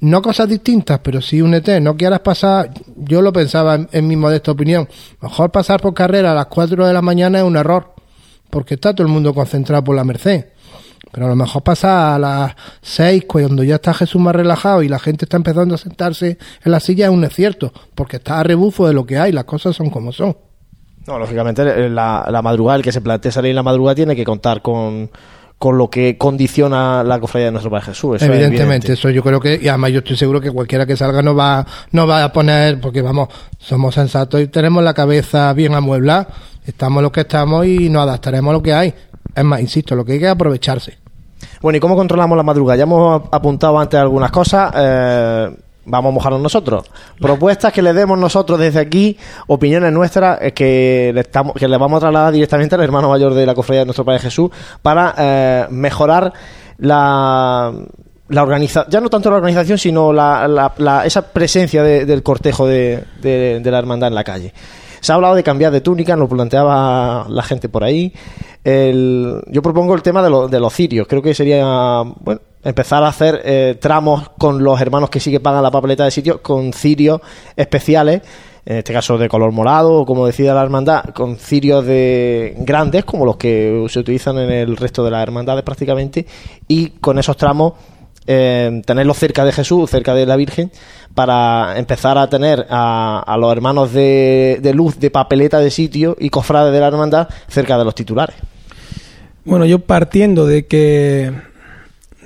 [0.00, 4.52] no cosas distintas, pero sí únete, no quieras pasar, yo lo pensaba en, mi modesta
[4.52, 4.88] opinión,
[5.20, 7.94] mejor pasar por carrera a las 4 de la mañana es un error,
[8.50, 10.46] porque está todo el mundo concentrado por la Merced.
[11.10, 14.88] Pero a lo mejor pasar a las 6, cuando ya está Jesús más relajado y
[14.88, 18.42] la gente está empezando a sentarse en la silla, es un cierto, porque está a
[18.42, 20.36] rebufo de lo que hay, las cosas son como son.
[21.06, 24.14] No, lógicamente eh, la, la madrugada, el que se plantea salir en la madrugada tiene
[24.14, 25.10] que contar con,
[25.58, 28.16] con lo que condiciona la cofradía de nuestro Padre Jesús.
[28.16, 28.92] Eso es Evidentemente, evidente.
[28.92, 31.66] eso yo creo que, y además yo estoy seguro que cualquiera que salga no va,
[31.92, 33.28] no va a poner, porque vamos,
[33.58, 36.28] somos sensatos y tenemos la cabeza bien amueblada,
[36.64, 38.94] estamos lo que estamos y nos adaptaremos a lo que hay.
[39.34, 40.96] Es más, insisto, lo que hay que aprovecharse.
[41.60, 42.76] Bueno, ¿y cómo controlamos la madrugada?
[42.76, 44.72] Ya hemos apuntado antes algunas cosas.
[44.76, 45.50] eh,
[45.88, 46.84] vamos a mojarnos nosotros.
[47.20, 49.16] Propuestas que le demos nosotros desde aquí,
[49.46, 53.34] opiniones nuestras eh, que le, estamos, que le vamos a trasladar directamente al hermano mayor
[53.34, 54.50] de la cofradía de nuestro Padre Jesús
[54.82, 56.32] para eh, mejorar
[56.78, 57.72] la
[58.30, 62.22] la organización, ya no tanto la organización, sino la, la- la- esa presencia de- del
[62.22, 64.52] cortejo de, de- de la hermandad en la calle.
[65.00, 68.12] Se ha hablado de cambiar de túnica, nos lo planteaba la gente por ahí.
[68.64, 71.06] El- yo propongo el tema de, lo- de los cirios.
[71.08, 71.64] Creo que sería
[72.20, 76.04] bueno empezar a hacer eh, tramos con los hermanos que sí que pagan la papeleta
[76.04, 77.20] de sitio con cirios
[77.56, 78.22] especiales.
[78.66, 83.06] En este caso de color morado, o como decida la hermandad, con cirios de grandes,
[83.06, 86.26] como los que se utilizan en el resto de las hermandades prácticamente,
[86.66, 87.72] y con esos tramos
[88.26, 90.70] eh, tenerlos cerca de Jesús, cerca de la Virgen,
[91.14, 96.14] para empezar a tener a, a los hermanos de, de luz, de papeleta de sitio
[96.20, 98.36] y cofrades de la hermandad cerca de los titulares.
[99.46, 101.32] Bueno, yo partiendo de que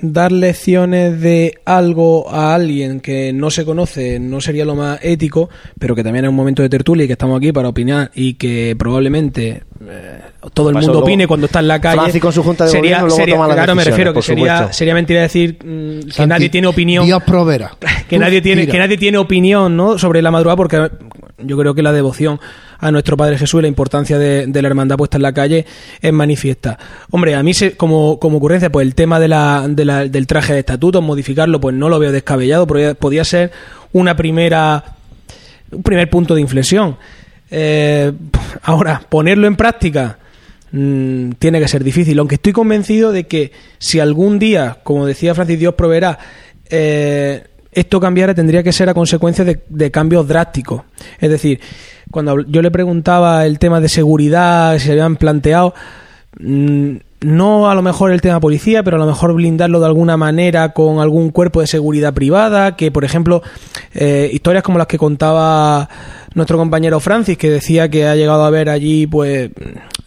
[0.05, 5.49] dar lecciones de algo a alguien que no se conoce no sería lo más ético,
[5.79, 8.33] pero que también es un momento de tertulia y que estamos aquí para opinar y
[8.33, 10.19] que probablemente eh,
[10.53, 12.01] todo el mundo luego opine cuando está en la calle.
[12.01, 14.21] Francis con su junta de sería, gobierno luego sería- toma las claro, me refiero que
[14.21, 17.71] sería, sería mentira decir mm, que Santi, nadie tiene opinión Dios proveerá.
[18.09, 18.71] que nadie tiene tira.
[18.73, 19.97] que nadie tiene opinión ¿no?
[19.97, 20.89] sobre la madrugada porque
[21.37, 22.41] yo creo que la devoción
[22.85, 25.65] a nuestro Padre Jesús y la importancia de, la hermandad puesta en la calle
[26.01, 26.77] es manifiesta.
[27.11, 30.27] Hombre, a mí se- como, como ocurrencia, pues el tema de la, de la- del
[30.27, 33.51] traje de estatutos, modificarlo, pues no lo veo descabellado, podría, podía ser
[33.93, 34.83] una primera
[35.71, 36.97] un primer punto de inflexión.
[37.49, 38.11] Eh,
[38.63, 40.17] ahora, ponerlo en práctica
[40.71, 45.33] mm, tiene que ser difícil, aunque estoy convencido de que si algún día, como decía
[45.33, 46.19] Francis, Dios proveerá,
[46.69, 50.83] eh, esto cambiara tendría que ser a consecuencia de, de cambios drásticos.
[51.19, 51.59] Es decir,
[52.11, 55.73] cuando yo le preguntaba el tema de seguridad, si se habían planteado,
[56.39, 60.17] mm, no a lo mejor el tema policía, pero a lo mejor blindarlo de alguna
[60.17, 63.41] manera con algún cuerpo de seguridad privada, que por ejemplo,
[63.93, 65.89] eh, historias como las que contaba
[66.35, 69.51] nuestro compañero Francis, que decía que ha llegado a ver allí, pues,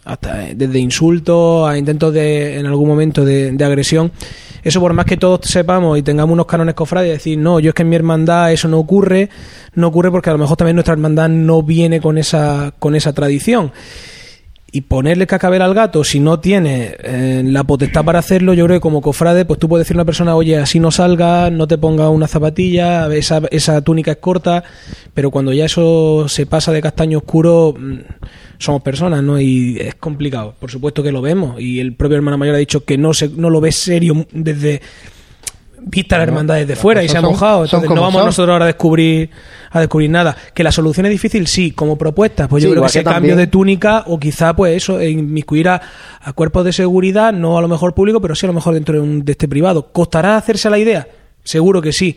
[0.05, 4.11] hasta eh, desde insultos a intentos de, en algún momento de agresión.
[4.67, 7.73] Eso por más que todos sepamos y tengamos unos cánones cofrades decir, no, yo es
[7.73, 9.29] que en mi hermandad eso no ocurre,
[9.75, 13.13] no ocurre porque a lo mejor también nuestra hermandad no viene con esa, con esa
[13.13, 13.71] tradición.
[14.71, 18.77] Y ponerle cascabel al gato si no tiene eh, la potestad para hacerlo, yo creo
[18.77, 21.67] que como cofrade, pues tú puedes decirle a una persona, oye, así no salga, no
[21.67, 24.63] te ponga una zapatilla, esa, esa túnica es corta,
[25.13, 27.99] pero cuando ya eso se pasa de castaño oscuro, mm,
[28.57, 29.39] somos personas, ¿no?
[29.39, 30.55] Y es complicado.
[30.59, 33.29] Por supuesto que lo vemos, y el propio hermano mayor ha dicho que no, se,
[33.29, 34.81] no lo ve serio desde
[35.79, 37.63] vista la hermandad desde fuera y se ha mojado.
[37.65, 38.25] Entonces no vamos son.
[38.25, 39.29] nosotros ahora a descubrir
[39.71, 40.35] a descubrir nada.
[40.53, 42.47] Que la solución es difícil, sí, como propuesta.
[42.47, 45.81] Pues Sí, yo creo que ese cambio de túnica o quizá pues eso, inmiscuir a,
[46.21, 48.95] a cuerpos de seguridad, no a lo mejor público, pero sí a lo mejor dentro
[48.95, 49.91] de, un- de este privado.
[49.91, 51.07] ¿Costará hacerse la idea?
[51.43, 52.15] Seguro que sí.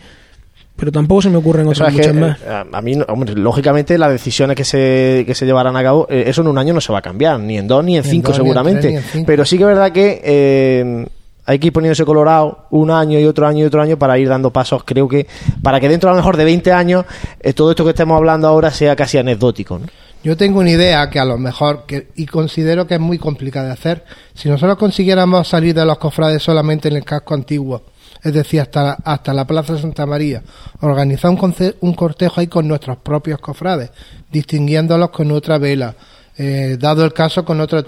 [0.76, 2.38] Pero tampoco se me ocurren otras es que, muchas más.
[2.40, 6.24] eh, a mí, hombre, lógicamente, las decisiones que se, que se llevarán a cabo, eh,
[6.28, 8.08] eso en un año no se va a cambiar, ni en dos, ni en Ni
[8.08, 8.80] en cinco, dos, ni en seguramente.
[8.80, 9.26] tres, ni en cinco.
[9.26, 11.06] Pero sí que es verdad que eh,
[11.50, 14.28] hay que ir poniéndose colorado un año y otro año y otro año para ir
[14.28, 15.26] dando pasos, creo que,
[15.62, 17.04] para que dentro a lo mejor de 20 años,
[17.40, 19.80] eh, todo esto que estemos hablando ahora sea casi anecdótico.
[19.80, 19.86] ¿no?
[20.22, 23.66] Yo tengo una idea que a lo mejor, que, y considero que es muy complicada
[23.66, 27.82] de hacer, si nosotros consiguiéramos salir de los cofrades solamente en el casco antiguo,
[28.22, 30.44] es decir, hasta, hasta la Plaza Santa María,
[30.82, 33.90] organizar un, un cortejo ahí con nuestros propios cofrades,
[34.30, 35.96] distinguiéndolos con otra vela,
[36.38, 37.84] eh, dado el caso con otro,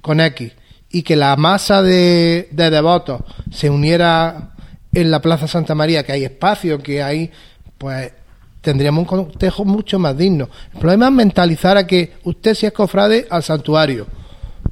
[0.00, 0.52] con X,
[0.96, 3.20] y que la masa de, de devotos
[3.52, 4.52] se uniera
[4.94, 7.30] en la Plaza Santa María, que hay espacio, que hay,
[7.76, 8.12] pues
[8.62, 10.48] tendríamos un cortejo mucho más digno.
[10.72, 14.06] El problema es mentalizar a que usted si es cofrade al santuario,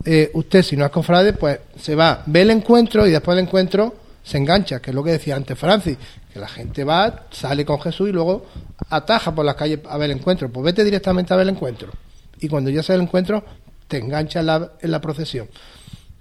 [0.03, 3.45] eh, usted si no es cofrade, pues se va, ve el encuentro y después del
[3.45, 5.99] encuentro se engancha, que es lo que decía antes Francis,
[6.33, 8.47] que la gente va, sale con Jesús y luego
[8.89, 10.49] ataja por las calles a ver el encuentro.
[10.49, 11.93] Pues vete directamente a ver el encuentro.
[12.41, 13.45] Y cuando ya sea el encuentro,
[13.89, 15.49] te engancha en la, en la procesión.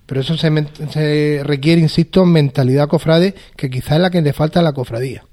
[0.06, 4.34] Pero eso se, men- se requiere, insisto, mentalidad cofrade, que quizás es la que le
[4.34, 5.24] falta a la cofradía.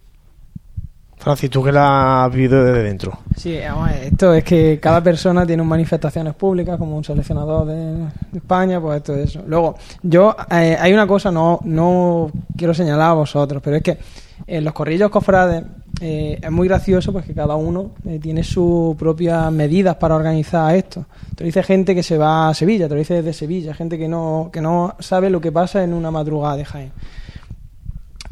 [1.19, 3.19] Francis, tú que la has vivido desde dentro.
[3.37, 8.39] Sí, ver, esto es que cada persona tiene manifestaciones públicas, como un seleccionador de, de
[8.39, 9.43] España, pues esto es eso.
[9.47, 13.99] Luego, yo, eh, hay una cosa, no, no quiero señalar a vosotros, pero es que
[14.47, 15.63] en los corrillos cofrades
[16.01, 20.75] eh, es muy gracioso pues que cada uno eh, tiene sus propias medidas para organizar
[20.75, 21.05] esto.
[21.37, 23.99] Te lo dice gente que se va a Sevilla, te lo dice desde Sevilla, gente
[23.99, 26.93] que no, que no sabe lo que pasa en una madrugada de Jaén.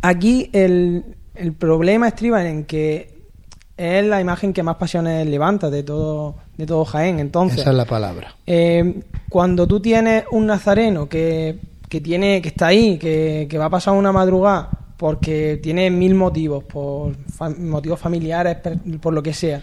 [0.03, 1.05] Aquí el,
[1.35, 3.17] el problema estriba en que
[3.77, 7.19] es la imagen que más pasiones levanta de todo, de todo Jaén.
[7.21, 8.35] Entonces, Esa es la palabra.
[8.47, 11.59] eh, cuando tú tienes un nazareno que,
[11.89, 16.15] que tiene que está ahí, que, que va a pasar una madrugada porque tiene mil
[16.15, 18.59] motivos, por fa- motivos familiares,
[19.01, 19.63] por lo que sea.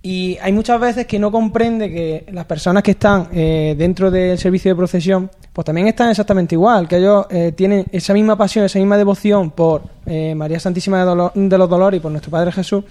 [0.00, 4.38] Y hay muchas veces que no comprende que las personas que están eh, dentro del
[4.38, 8.64] servicio de procesión, pues también están exactamente igual, que ellos eh, tienen esa misma pasión,
[8.64, 12.30] esa misma devoción por eh, María Santísima de, Dolo- de los Dolores y por nuestro
[12.30, 12.84] Padre Jesús,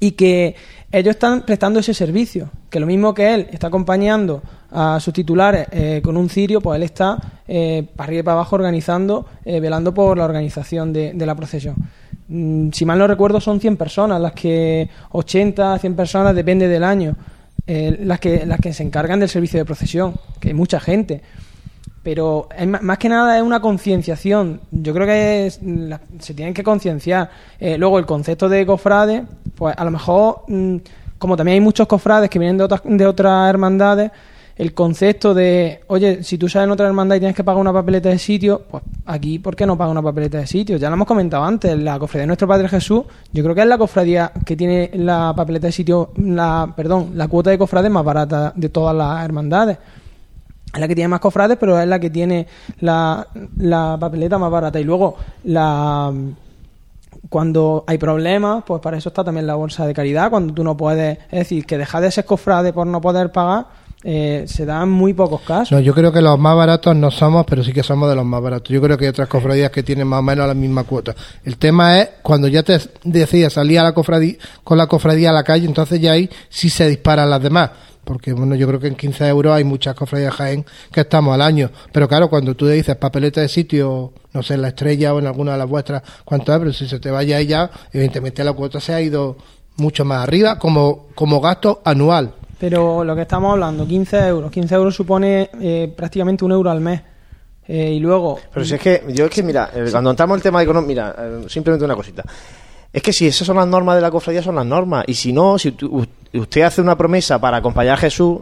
[0.00, 0.54] y que
[0.92, 5.66] ellos están prestando ese servicio, que lo mismo que él está acompañando a sus titulares
[5.70, 9.60] eh, con un cirio, pues él está eh, para arriba y para abajo organizando, eh,
[9.60, 11.76] velando por la organización de, de la procesión.
[12.28, 16.84] Mm, si mal no recuerdo son 100 personas, las que 80, 100 personas, depende del
[16.84, 17.14] año,
[17.66, 21.22] eh, las, que, las que se encargan del servicio de procesión, que hay mucha gente
[22.06, 24.60] pero es más que nada es una concienciación.
[24.70, 25.50] Yo creo que
[26.20, 27.28] se tienen que concienciar.
[27.58, 29.24] Eh, luego el concepto de cofrade,
[29.56, 30.76] pues a lo mejor, mm,
[31.18, 34.12] como también hay muchos cofrades que vienen de otras, de otras hermandades,
[34.54, 37.72] el concepto de, oye, si tú sales en otra hermandad y tienes que pagar una
[37.72, 40.76] papeleta de sitio, pues aquí, ¿por qué no paga una papeleta de sitio?
[40.76, 43.02] Ya lo hemos comentado antes, la cofradía de nuestro Padre Jesús,
[43.32, 47.26] yo creo que es la cofradía que tiene la papeleta de sitio, la, perdón, la
[47.26, 49.78] cuota de cofrades más barata de todas las hermandades
[50.76, 52.46] es la que tiene más cofrades, pero es la que tiene
[52.80, 53.26] la,
[53.98, 54.78] papeleta más barata.
[54.78, 56.12] Y luego, la
[57.28, 60.30] cuando hay problemas, pues para eso está también la bolsa de caridad.
[60.30, 63.66] Cuando tú no puedes, es decir, que dejar de ser cofrade por no poder pagar,
[64.04, 65.72] eh, se dan muy pocos casos.
[65.72, 68.24] No, yo creo que los más baratos no somos, pero sí que somos de los
[68.24, 68.68] más baratos.
[68.68, 71.14] Yo creo que hay otras cofradías que tienen más o menos la misma cuota.
[71.44, 75.32] El tema es cuando ya te decides salir a la cofradía, con la cofradía a
[75.32, 77.70] la calle, entonces ya ahí sí se disparan las demás.
[78.06, 81.42] Porque bueno, yo creo que en 15 euros hay muchas cofradías Jaén que estamos al
[81.42, 81.70] año.
[81.90, 85.26] Pero claro, cuando tú dices papeleta de sitio, no sé, en la estrella o en
[85.26, 86.58] alguna de las vuestras, ¿cuánto es?
[86.60, 89.36] Pero si se te vaya ahí ya, evidentemente la cuota se ha ido
[89.78, 92.32] mucho más arriba como, como gasto anual.
[92.60, 94.52] Pero lo que estamos hablando, 15 euros.
[94.52, 97.02] 15 euros supone eh, prácticamente un euro al mes.
[97.66, 98.38] Eh, y luego...
[98.54, 100.88] Pero si es que, yo es que, mira, eh, cuando entramos en el tema económico,
[100.88, 102.22] mira, eh, simplemente una cosita.
[102.96, 105.04] Es que si esas son las normas de la cofradía, son las normas.
[105.06, 105.76] Y si no, si
[106.32, 108.38] usted hace una promesa para acompañar a Jesús,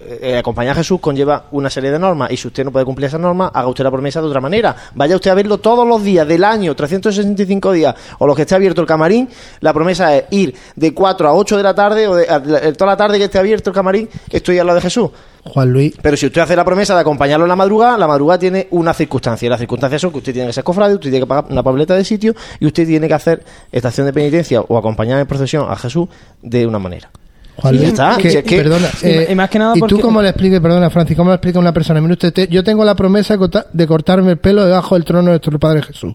[0.00, 2.30] eh, eh, acompañar a Jesús conlleva una serie de normas.
[2.30, 4.76] Y si usted no puede cumplir esas normas, haga usted la promesa de otra manera.
[4.94, 8.54] Vaya usted a verlo todos los días del año, 365 días, o los que esté
[8.54, 9.26] abierto el camarín.
[9.60, 12.42] La promesa es ir de 4 a 8 de la tarde, o de, a-
[12.74, 15.08] toda la tarde que esté abierto el camarín, estoy al lado de Jesús.
[15.48, 15.94] Juan Luis.
[16.00, 18.94] Pero si usted hace la promesa de acompañarlo en la madrugada, la madrugada tiene una
[18.94, 19.46] circunstancia.
[19.46, 21.62] Y las circunstancias son que usted tiene que ser cofrade, usted tiene que pagar una
[21.62, 23.42] papeleta de sitio y usted tiene que hacer
[23.72, 26.08] estación de penitencia o acompañar en procesión a Jesús
[26.42, 27.10] de una manera.
[27.56, 28.16] Juan Y Luis, está.
[28.16, 30.22] que- Si es que- perdona, Y- eh, y más que nada ¿y porque- tú cómo
[30.22, 32.00] le expliques, perdona, Francis, cómo le explica una persona?
[32.00, 33.36] Mire usted, te- yo tengo la promesa
[33.72, 36.14] de cortarme el pelo debajo del trono de nuestro Padre Jesús.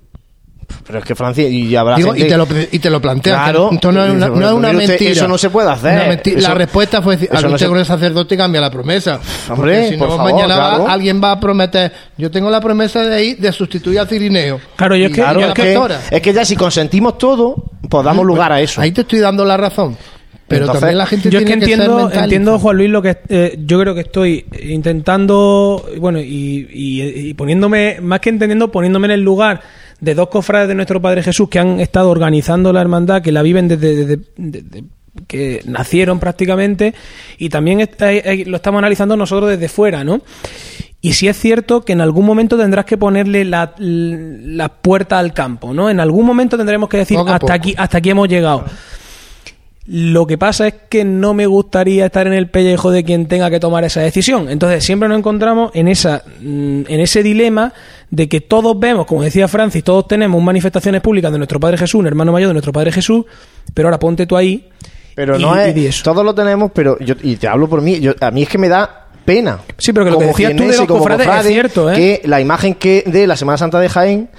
[0.85, 3.37] Pero es que Francia, y habrá Digo, gente- y, te lo, y te lo planteas.
[3.43, 3.69] Claro.
[3.69, 5.11] que no es una, no es una Mire usted, mentira.
[5.11, 5.93] eso no se puede hacer.
[5.93, 8.69] Una menti- Eso- la respuesta fue decir, usted se- con el sacerdote y cambia la
[8.71, 9.19] promesa.
[9.49, 12.59] Hombre, Porque si por no, favor, mañana va- alguien va a prometer, yo tengo la
[12.61, 14.59] promesa de ir, de sustituir a Cirineo.
[14.75, 15.77] Claro, yo es que- Claro, es que,
[16.11, 18.81] es que ya si consentimos todo, pues damos lugar a eso.
[18.81, 19.95] Ahí te estoy dando la razón.
[20.45, 22.59] Pero Entonces, también la gente yo es tiene que que, ser entiendo, entiendo.
[22.59, 24.45] Juan Luis, lo que eh, yo creo que estoy
[25.03, 29.61] intentando, bueno, y, y- y poniéndome, más que entendiendo, poniéndome en el lugar
[30.03, 33.41] de dos cofrades de nuestro Padre Jesús que han estado organizando la hermandad, que la
[33.41, 34.83] viven desde, desde- desde
[35.27, 36.93] que nacieron prácticamente,
[37.37, 40.21] y también está- eh, lo estamos analizando nosotros desde fuera, ¿no?
[41.01, 45.33] Y sí es cierto que en algún momento tendrás que ponerle la, la puerta al
[45.33, 45.89] campo, ¿no?
[45.89, 48.65] En algún momento tendremos que decir hasta aquí, hasta aquí hemos llegado.
[49.85, 53.49] Lo que pasa es que no me gustaría estar en el pellejo de quien tenga
[53.49, 54.49] que tomar esa decisión.
[54.49, 57.73] Entonces siempre nos encontramos en esa mm, en ese dilema
[58.09, 61.95] de que todos vemos, como decía Francis, todos tenemos manifestaciones públicas de nuestro Padre Jesús,
[61.99, 63.25] un hermano mayor de nuestro Padre Jesús,
[63.73, 64.69] pero ahora ponte tú ahí.
[65.15, 65.75] Pero y- no es.
[65.75, 66.03] eso.
[66.03, 67.99] Todos lo tenemos, pero yo, y te hablo por mí.
[67.99, 69.59] Yo, a mí es que me da pena.
[69.77, 71.95] Sí, pero que lo que decías tú de los cofrades es cierto, ¿eh?
[71.95, 74.29] Que la imagen que de la Semana Santa de Jaén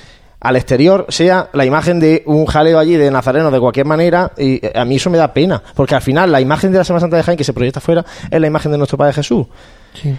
[0.45, 4.65] al exterior sea la imagen de un jaleo allí de nazareno de cualquier manera y
[4.65, 7.01] eh, a mí eso me da pena porque al final la imagen de la Semana
[7.01, 9.47] Santa de Jaén que se proyecta afuera es la imagen de nuestro Padre Jesús
[9.95, 10.15] Sí.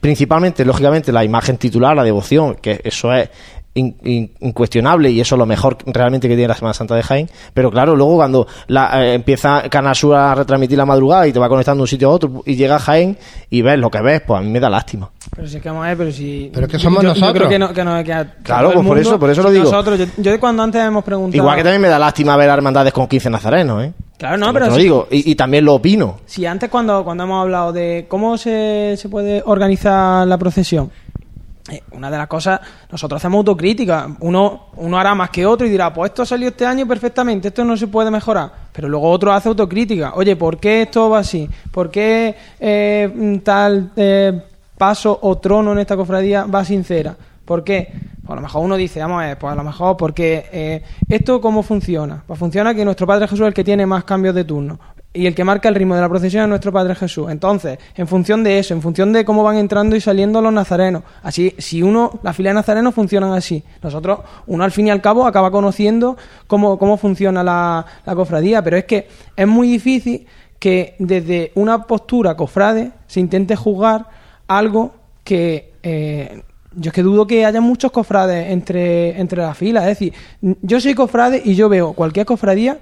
[0.00, 3.28] principalmente, lógicamente, la imagen titular, la devoción, que eso es
[3.78, 7.02] in- in- incuestionable y eso es lo mejor realmente que tiene la Semana Santa de
[7.02, 7.28] Jaén.
[7.54, 11.38] Pero claro, luego cuando la, eh, empieza Canal Sur a retransmitir la madrugada y te
[11.38, 13.16] va conectando de un sitio a otro y llega a Jaén
[13.50, 15.10] y ves lo que ves, pues a mí me da lástima.
[15.34, 16.50] Pero si es que vamos a ver, pero si.
[16.52, 17.34] Pero es que somos yo, Yo nosotros.
[17.34, 19.64] creo que no, que no, que a- Claro, pues por eso- por eso lo digo.
[19.64, 21.36] Nosotros, yo, yo cuando antes hemos preguntado.
[21.36, 23.92] Igual que también me da lástima ver hermandades con 15 nazarenos, ¿eh?
[24.16, 24.66] Claro, no, Te pero.
[24.66, 26.18] lo si- digo, y, y también lo opino.
[26.26, 30.90] Si antes cuando, cuando hemos hablado de cómo se, se puede organizar la procesión,
[31.70, 34.08] eh, una de las cosas, nosotros hacemos autocrítica.
[34.20, 37.48] Uno, uno hará más que otro y dirá, pues esto ha salido este año perfectamente,
[37.48, 38.50] esto no se puede mejorar.
[38.72, 40.12] Pero luego otro hace autocrítica.
[40.14, 41.48] Oye, ¿por qué esto va así?
[41.70, 44.42] ¿Por qué eh, mm, tal eh,
[44.76, 47.14] paso o trono en esta cofradía va sincera?
[47.44, 47.92] ¿Por qué?
[47.92, 51.40] Pues a lo mejor uno dice, vamos a ver, pues a lo mejor porque esto
[51.40, 52.22] cómo funciona.
[52.26, 54.78] Pues funciona que nuestro Padre Jesús es el que tiene más cambios de turno
[55.18, 57.28] y el que marca el ritmo de la procesión es nuestro Padre Jesús.
[57.28, 61.02] Entonces, en función de eso, en función de cómo van entrando y saliendo los nazarenos,
[61.24, 63.64] así, si uno, las filas de nazarenos funcionan así.
[63.82, 66.16] Nosotros, uno al fin y al cabo acaba conociendo
[66.46, 70.24] cómo, cómo funciona la, la cofradía, pero es que es muy difícil
[70.60, 74.06] que desde una postura cofrade se intente juzgar
[74.46, 76.42] algo que eh,
[76.76, 79.82] yo es que dudo que haya muchos cofrades entre, entre las filas.
[79.82, 82.78] Es decir, yo soy cofrade y yo veo cualquier cofradía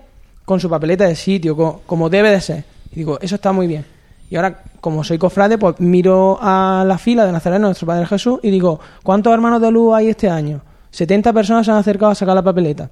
[0.46, 2.64] con su papeleta de sitio, co- como debe de ser.
[2.92, 3.84] Y digo, eso está muy bien.
[4.30, 8.40] Y ahora, como soy cofrade, pues miro a la fila de Nazareno, nuestro Padre Jesús,
[8.42, 10.62] y digo, ¿cuántos hermanos de luz hay este año?
[10.90, 12.88] 70 personas se han acercado a sacar la papeleta.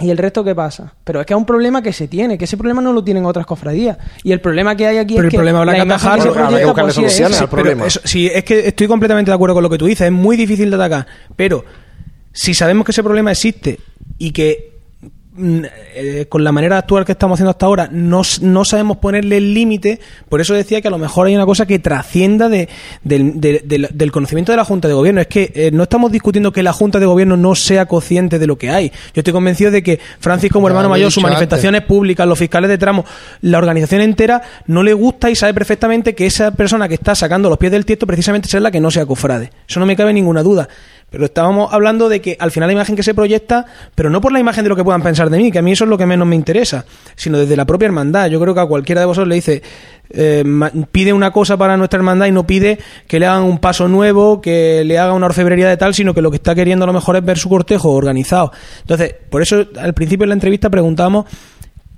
[0.00, 0.94] ¿Y el resto qué pasa?
[1.04, 3.26] Pero es que es un problema que se tiene, que ese problema no lo tienen
[3.26, 3.98] otras cofradías.
[4.22, 6.30] Y el problema que hay aquí Pero es el que problema habrá la que atajarlo,
[6.30, 7.86] habrá que buscarle pues, soluciones al problema.
[7.86, 10.06] eso- sí, es que estoy completamente de acuerdo con lo que tú dices.
[10.06, 11.06] Es muy difícil de atacar.
[11.36, 11.62] Pero
[12.32, 13.78] si sabemos que ese problema existe
[14.16, 14.71] y que
[15.38, 19.38] eh, con la manera de actuar que estamos haciendo hasta ahora no, no sabemos ponerle
[19.38, 19.98] el límite,
[20.28, 22.68] por eso decía que a lo mejor hay una cosa que trascienda de,
[23.02, 25.20] del, de- del- del conocimiento de la Junta de Gobierno.
[25.22, 28.46] Es que eh, no estamos discutiendo que la Junta de Gobierno no sea consciente de
[28.46, 28.88] lo que hay.
[29.14, 32.76] Yo estoy convencido de que Francis como hermano mayor, sus manifestaciones públicas, los fiscales de
[32.78, 33.04] tramo,
[33.40, 37.48] la organización entera no le gusta y sabe perfectamente que esa persona que está sacando
[37.48, 39.50] los pies del tiesto precisamente será la que no sea cofrade.
[39.66, 40.68] Eso no me cabe ninguna duda.
[41.12, 44.32] Pero estábamos hablando de que al final la imagen que se proyecta, pero no por
[44.32, 45.98] la imagen de lo que puedan pensar de mí, que a mí eso es lo
[45.98, 48.28] que menos me interesa, sino desde la propia hermandad.
[48.28, 49.62] Yo creo que a cualquiera de vosotros le dice,
[50.08, 50.42] eh,
[50.90, 54.40] pide una cosa para nuestra hermandad y no pide que le hagan un paso nuevo,
[54.40, 56.94] que le haga una orfebrería de tal, sino que lo que está queriendo a lo
[56.94, 58.50] mejor es ver su cortejo organizado.
[58.80, 61.26] Entonces, por eso al principio de la entrevista preguntamos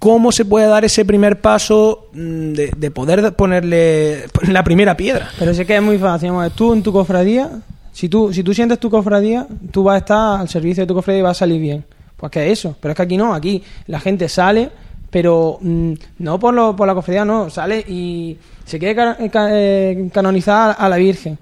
[0.00, 5.30] cómo se puede dar ese primer paso mm, de, de poder ponerle la primera piedra.
[5.38, 6.32] Pero sí que es muy fácil.
[6.54, 7.50] Tú en tu cofradía,
[7.94, 10.94] si tú, si tú sientes tu cofradía, tú vas a estar al servicio de tu
[10.94, 11.84] cofradía y va a salir bien.
[12.16, 12.76] Pues que es eso.
[12.80, 14.68] Pero es que aquí no, aquí la gente sale,
[15.10, 17.50] pero mm, no por, lo, por la cofradía, no.
[17.50, 21.38] Sale y se quiere eh, canonizar a la Virgen.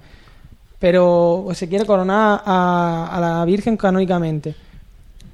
[0.77, 4.53] Pero se quiere coronar a, la Virgen canónicamente.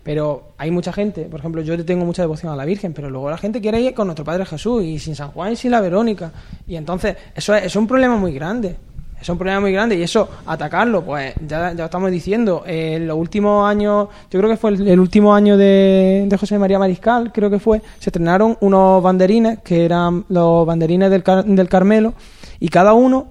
[0.02, 3.30] Pero hay mucha gente, por ejemplo, yo tengo mucha devoción a la Virgen, pero luego
[3.30, 5.82] la gente quiere ir con nuestro Padre Jesús y sin San Juan y sin la
[5.82, 6.32] Verónica.
[6.66, 8.78] Y entonces, eso es, es un problema muy grande.
[9.22, 12.64] Es un problema muy grande y eso, atacarlo, pues ya, ya lo estamos diciendo.
[12.66, 16.38] Eh, en los últimos años, yo creo que fue el, el último año de, de
[16.38, 21.24] José María Mariscal, creo que fue, se estrenaron unos banderines, que eran los banderines del,
[21.24, 22.14] Car- del Carmelo,
[22.60, 23.28] y cada uno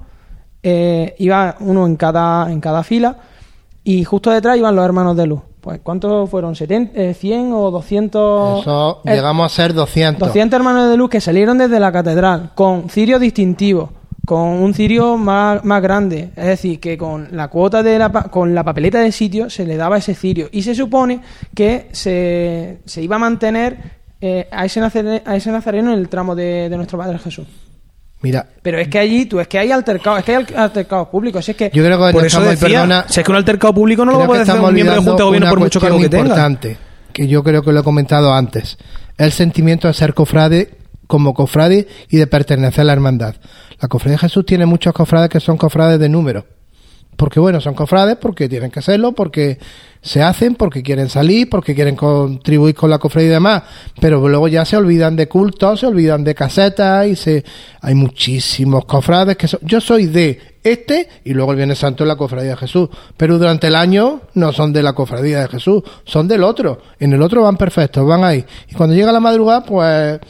[0.62, 3.16] eh, iba uno en cada, en cada fila,
[3.84, 5.40] y justo detrás iban los hermanos de luz.
[5.60, 6.54] Pues, ¿cuántos fueron?
[6.54, 8.60] ¿70, eh, ¿100 o 200?
[8.60, 10.28] Eso, Eh, llegamos a ser 200.
[10.28, 13.90] 200 hermanos de luz que salieron desde la catedral con cirio distintivo,
[14.28, 16.28] con un cirio más, más grande.
[16.36, 19.64] Es decir, que con la cuota de la, pa- con la papeleta de sitio se
[19.64, 20.50] le daba ese cirio.
[20.52, 21.22] Y se supone
[21.54, 23.78] que se, se iba a mantener
[24.20, 27.46] eh, a, ese nazare- a ese nazareno en el tramo de, de nuestro Padre Jesús.
[28.20, 31.08] Mira, Pero es que allí, tú, es que hay altercados, es que hay al- altercados
[31.08, 31.42] públicos.
[31.42, 33.36] Si es que yo creo que Por eso estamos- decía, perdona, si es que un
[33.38, 35.98] altercado público no lo puede hacer un miembro de Junta de Gobierno por mucho cargo
[35.98, 36.24] que tenga.
[36.24, 36.76] importante,
[37.14, 38.76] que yo creo que lo he comentado antes.
[39.16, 40.76] El sentimiento de ser cofrade
[41.06, 43.36] como cofrade y de pertenecer a la hermandad.
[43.80, 46.44] La cofradía de Jesús tiene muchos cofrades que son cofrades de número.
[47.18, 49.58] Porque bueno, son cofrades porque tienen que serlo, porque
[50.00, 53.62] se hacen, porque quieren salir, porque quieren contribuir con la cofradía y demás.
[54.00, 57.44] Pero luego ya se olvidan de cultos, se olvidan de casetas y se
[57.80, 62.08] hay muchísimos cofrades que son, yo soy de este y luego el Viernes Santo es
[62.08, 62.88] la cofradía de Jesús.
[63.16, 66.82] Pero durante el año no son de la cofradía de Jesús, son del otro.
[67.00, 68.44] En el otro van perfectos, van ahí.
[68.68, 70.20] Y cuando llega la madrugada, pues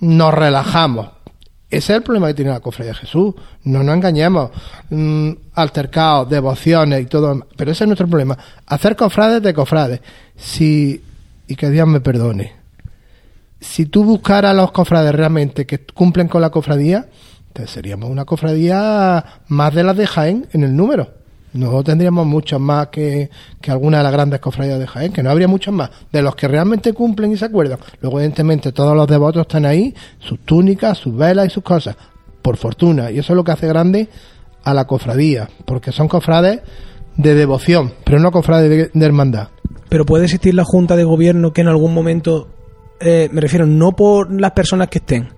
[0.00, 1.19] nos relajamos.
[1.70, 3.34] Ese es el problema que tiene la cofradía de Jesús.
[3.62, 4.50] No nos engañemos.
[4.90, 7.46] Mm, altercados, devociones y todo.
[7.56, 8.36] Pero ese es nuestro problema.
[8.66, 10.00] Hacer cofrades de cofrades.
[10.36, 11.00] Si,
[11.46, 12.54] y que Dios me perdone.
[13.60, 17.06] Si tú buscaras a los cofrades realmente que cumplen con la cofradía,
[17.48, 21.19] entonces seríamos una cofradía más de las de Jaén en el número.
[21.52, 25.30] No tendríamos muchos más que, que alguna de las grandes cofradías de Jaén, que no
[25.30, 25.90] habría muchos más.
[26.12, 27.78] De los que realmente cumplen y se acuerdan.
[28.00, 31.96] Luego, evidentemente, todos los devotos están ahí, sus túnicas, sus velas y sus cosas.
[32.42, 33.10] Por fortuna.
[33.10, 34.08] Y eso es lo que hace grande
[34.64, 35.48] a la cofradía.
[35.64, 36.60] Porque son cofrades
[37.16, 39.48] de devoción, pero no cofrades de, de hermandad.
[39.88, 42.48] Pero puede existir la Junta de Gobierno que en algún momento,
[43.00, 45.28] eh, me refiero, no por las personas que estén,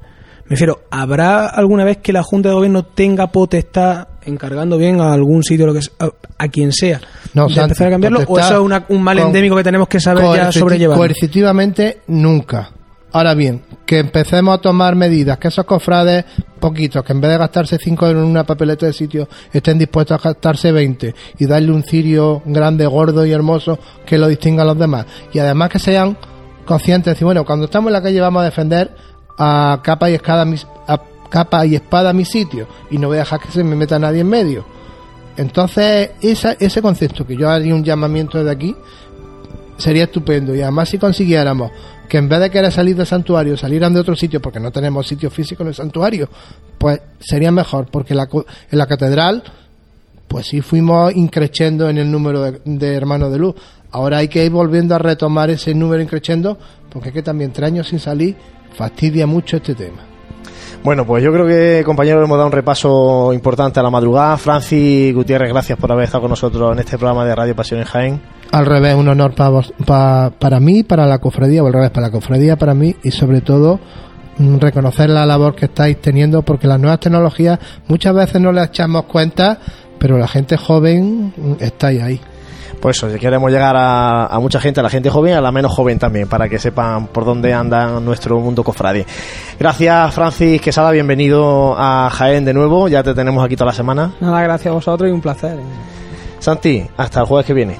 [0.44, 5.12] me refiero, ¿habrá alguna vez que la Junta de Gobierno tenga potestad, encargando bien a
[5.12, 5.92] algún sitio, lo que sea,
[6.38, 7.00] a, quien sea,
[7.34, 8.20] No, de empezar a cambiarlo?
[8.26, 10.96] ¿O eso es una- un mal endémico que tenemos que saber ya sobrellevar?
[10.96, 12.70] Coercitivamente, nunca.
[13.14, 16.24] Ahora bien, que empecemos a tomar medidas, que esos cofrades,
[16.58, 20.18] poquitos, que en vez de gastarse 5 euros en una papeleta de sitio, estén dispuestos
[20.18, 24.66] a gastarse 20 y darle un cirio grande, gordo y hermoso que lo distinga a
[24.66, 25.04] los demás.
[25.32, 26.16] Y además que sean
[26.64, 28.94] conscientes de decir, bueno, cuando estamos en la calle vamos a defender
[29.38, 30.66] a capa y espada mis,
[31.32, 34.20] capa y espada mi sitio y no voy a dejar que se me meta nadie
[34.20, 34.66] en medio.
[35.38, 38.76] Entonces, esa, ese concepto que yo haría un llamamiento desde aquí,
[39.78, 40.54] sería estupendo.
[40.54, 41.70] Y además si consiguiéramos
[42.06, 45.06] que en vez de querer salir del santuario, salieran de otro sitio, porque no tenemos
[45.06, 46.28] sitio físico en el santuario,
[46.76, 48.28] pues sería mejor, porque la,
[48.70, 49.42] en la catedral,
[50.28, 53.54] pues sí fuimos increciendo en el número de, de hermanos de luz.
[53.90, 56.58] Ahora hay que ir volviendo a retomar ese número increciendo,
[56.90, 58.36] porque es que también tres años sin salir
[58.76, 60.11] fastidia mucho este tema.
[60.84, 64.36] Bueno, pues yo creo que, compañeros, hemos dado un repaso importante a la madrugada.
[64.36, 67.86] Francis Gutiérrez, gracias por haber estado con nosotros en este programa de Radio Pasión en
[67.86, 68.20] Jaén.
[68.50, 71.90] Al revés, un honor para, vos- pa- para mí, para la cofradía, o al revés,
[71.90, 73.78] para la cofradía, para mí, y sobre todo
[74.38, 78.64] mm, reconocer la labor que estáis teniendo, porque las nuevas tecnologías muchas veces no le
[78.64, 79.58] echamos cuenta,
[80.00, 82.20] pero la gente joven mm, estáis ahí.
[82.82, 85.52] Pues eso, si queremos llegar a, a mucha gente, a la gente joven, a la
[85.52, 89.06] menos joven también, para que sepan por dónde anda nuestro mundo cofrade.
[89.56, 94.14] Gracias, Francis Quesada, bienvenido a Jaén de nuevo, ya te tenemos aquí toda la semana.
[94.18, 95.60] Nada, gracias a vosotros y un placer.
[96.40, 97.76] Santi, hasta el jueves que viene.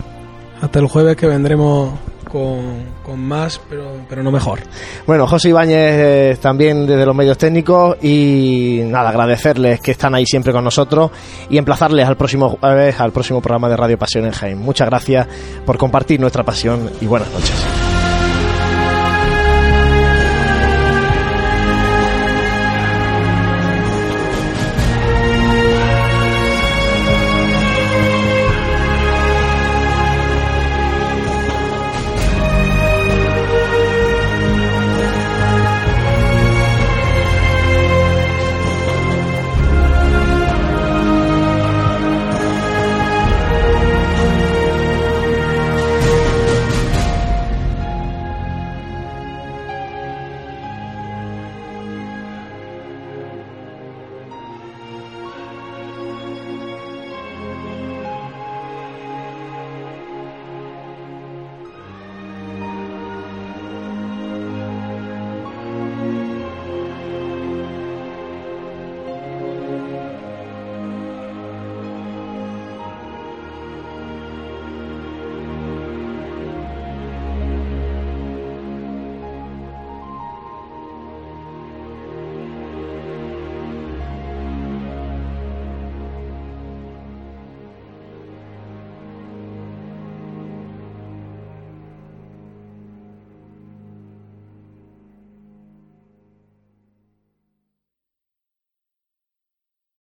[0.61, 1.91] Hasta el jueves que vendremos
[2.33, 4.61] con, con más, pero, pero no mejor.
[5.07, 10.25] Bueno, José Ibáñez eh, también desde los medios técnicos y nada, agradecerles que están ahí
[10.25, 11.11] siempre con nosotros
[11.51, 14.59] y emplazarles al próximo al próximo programa de Radio Pasión en Jaén.
[14.59, 15.29] Muchas gracias
[15.67, 17.82] por compartir nuestra pasión y buenas noches.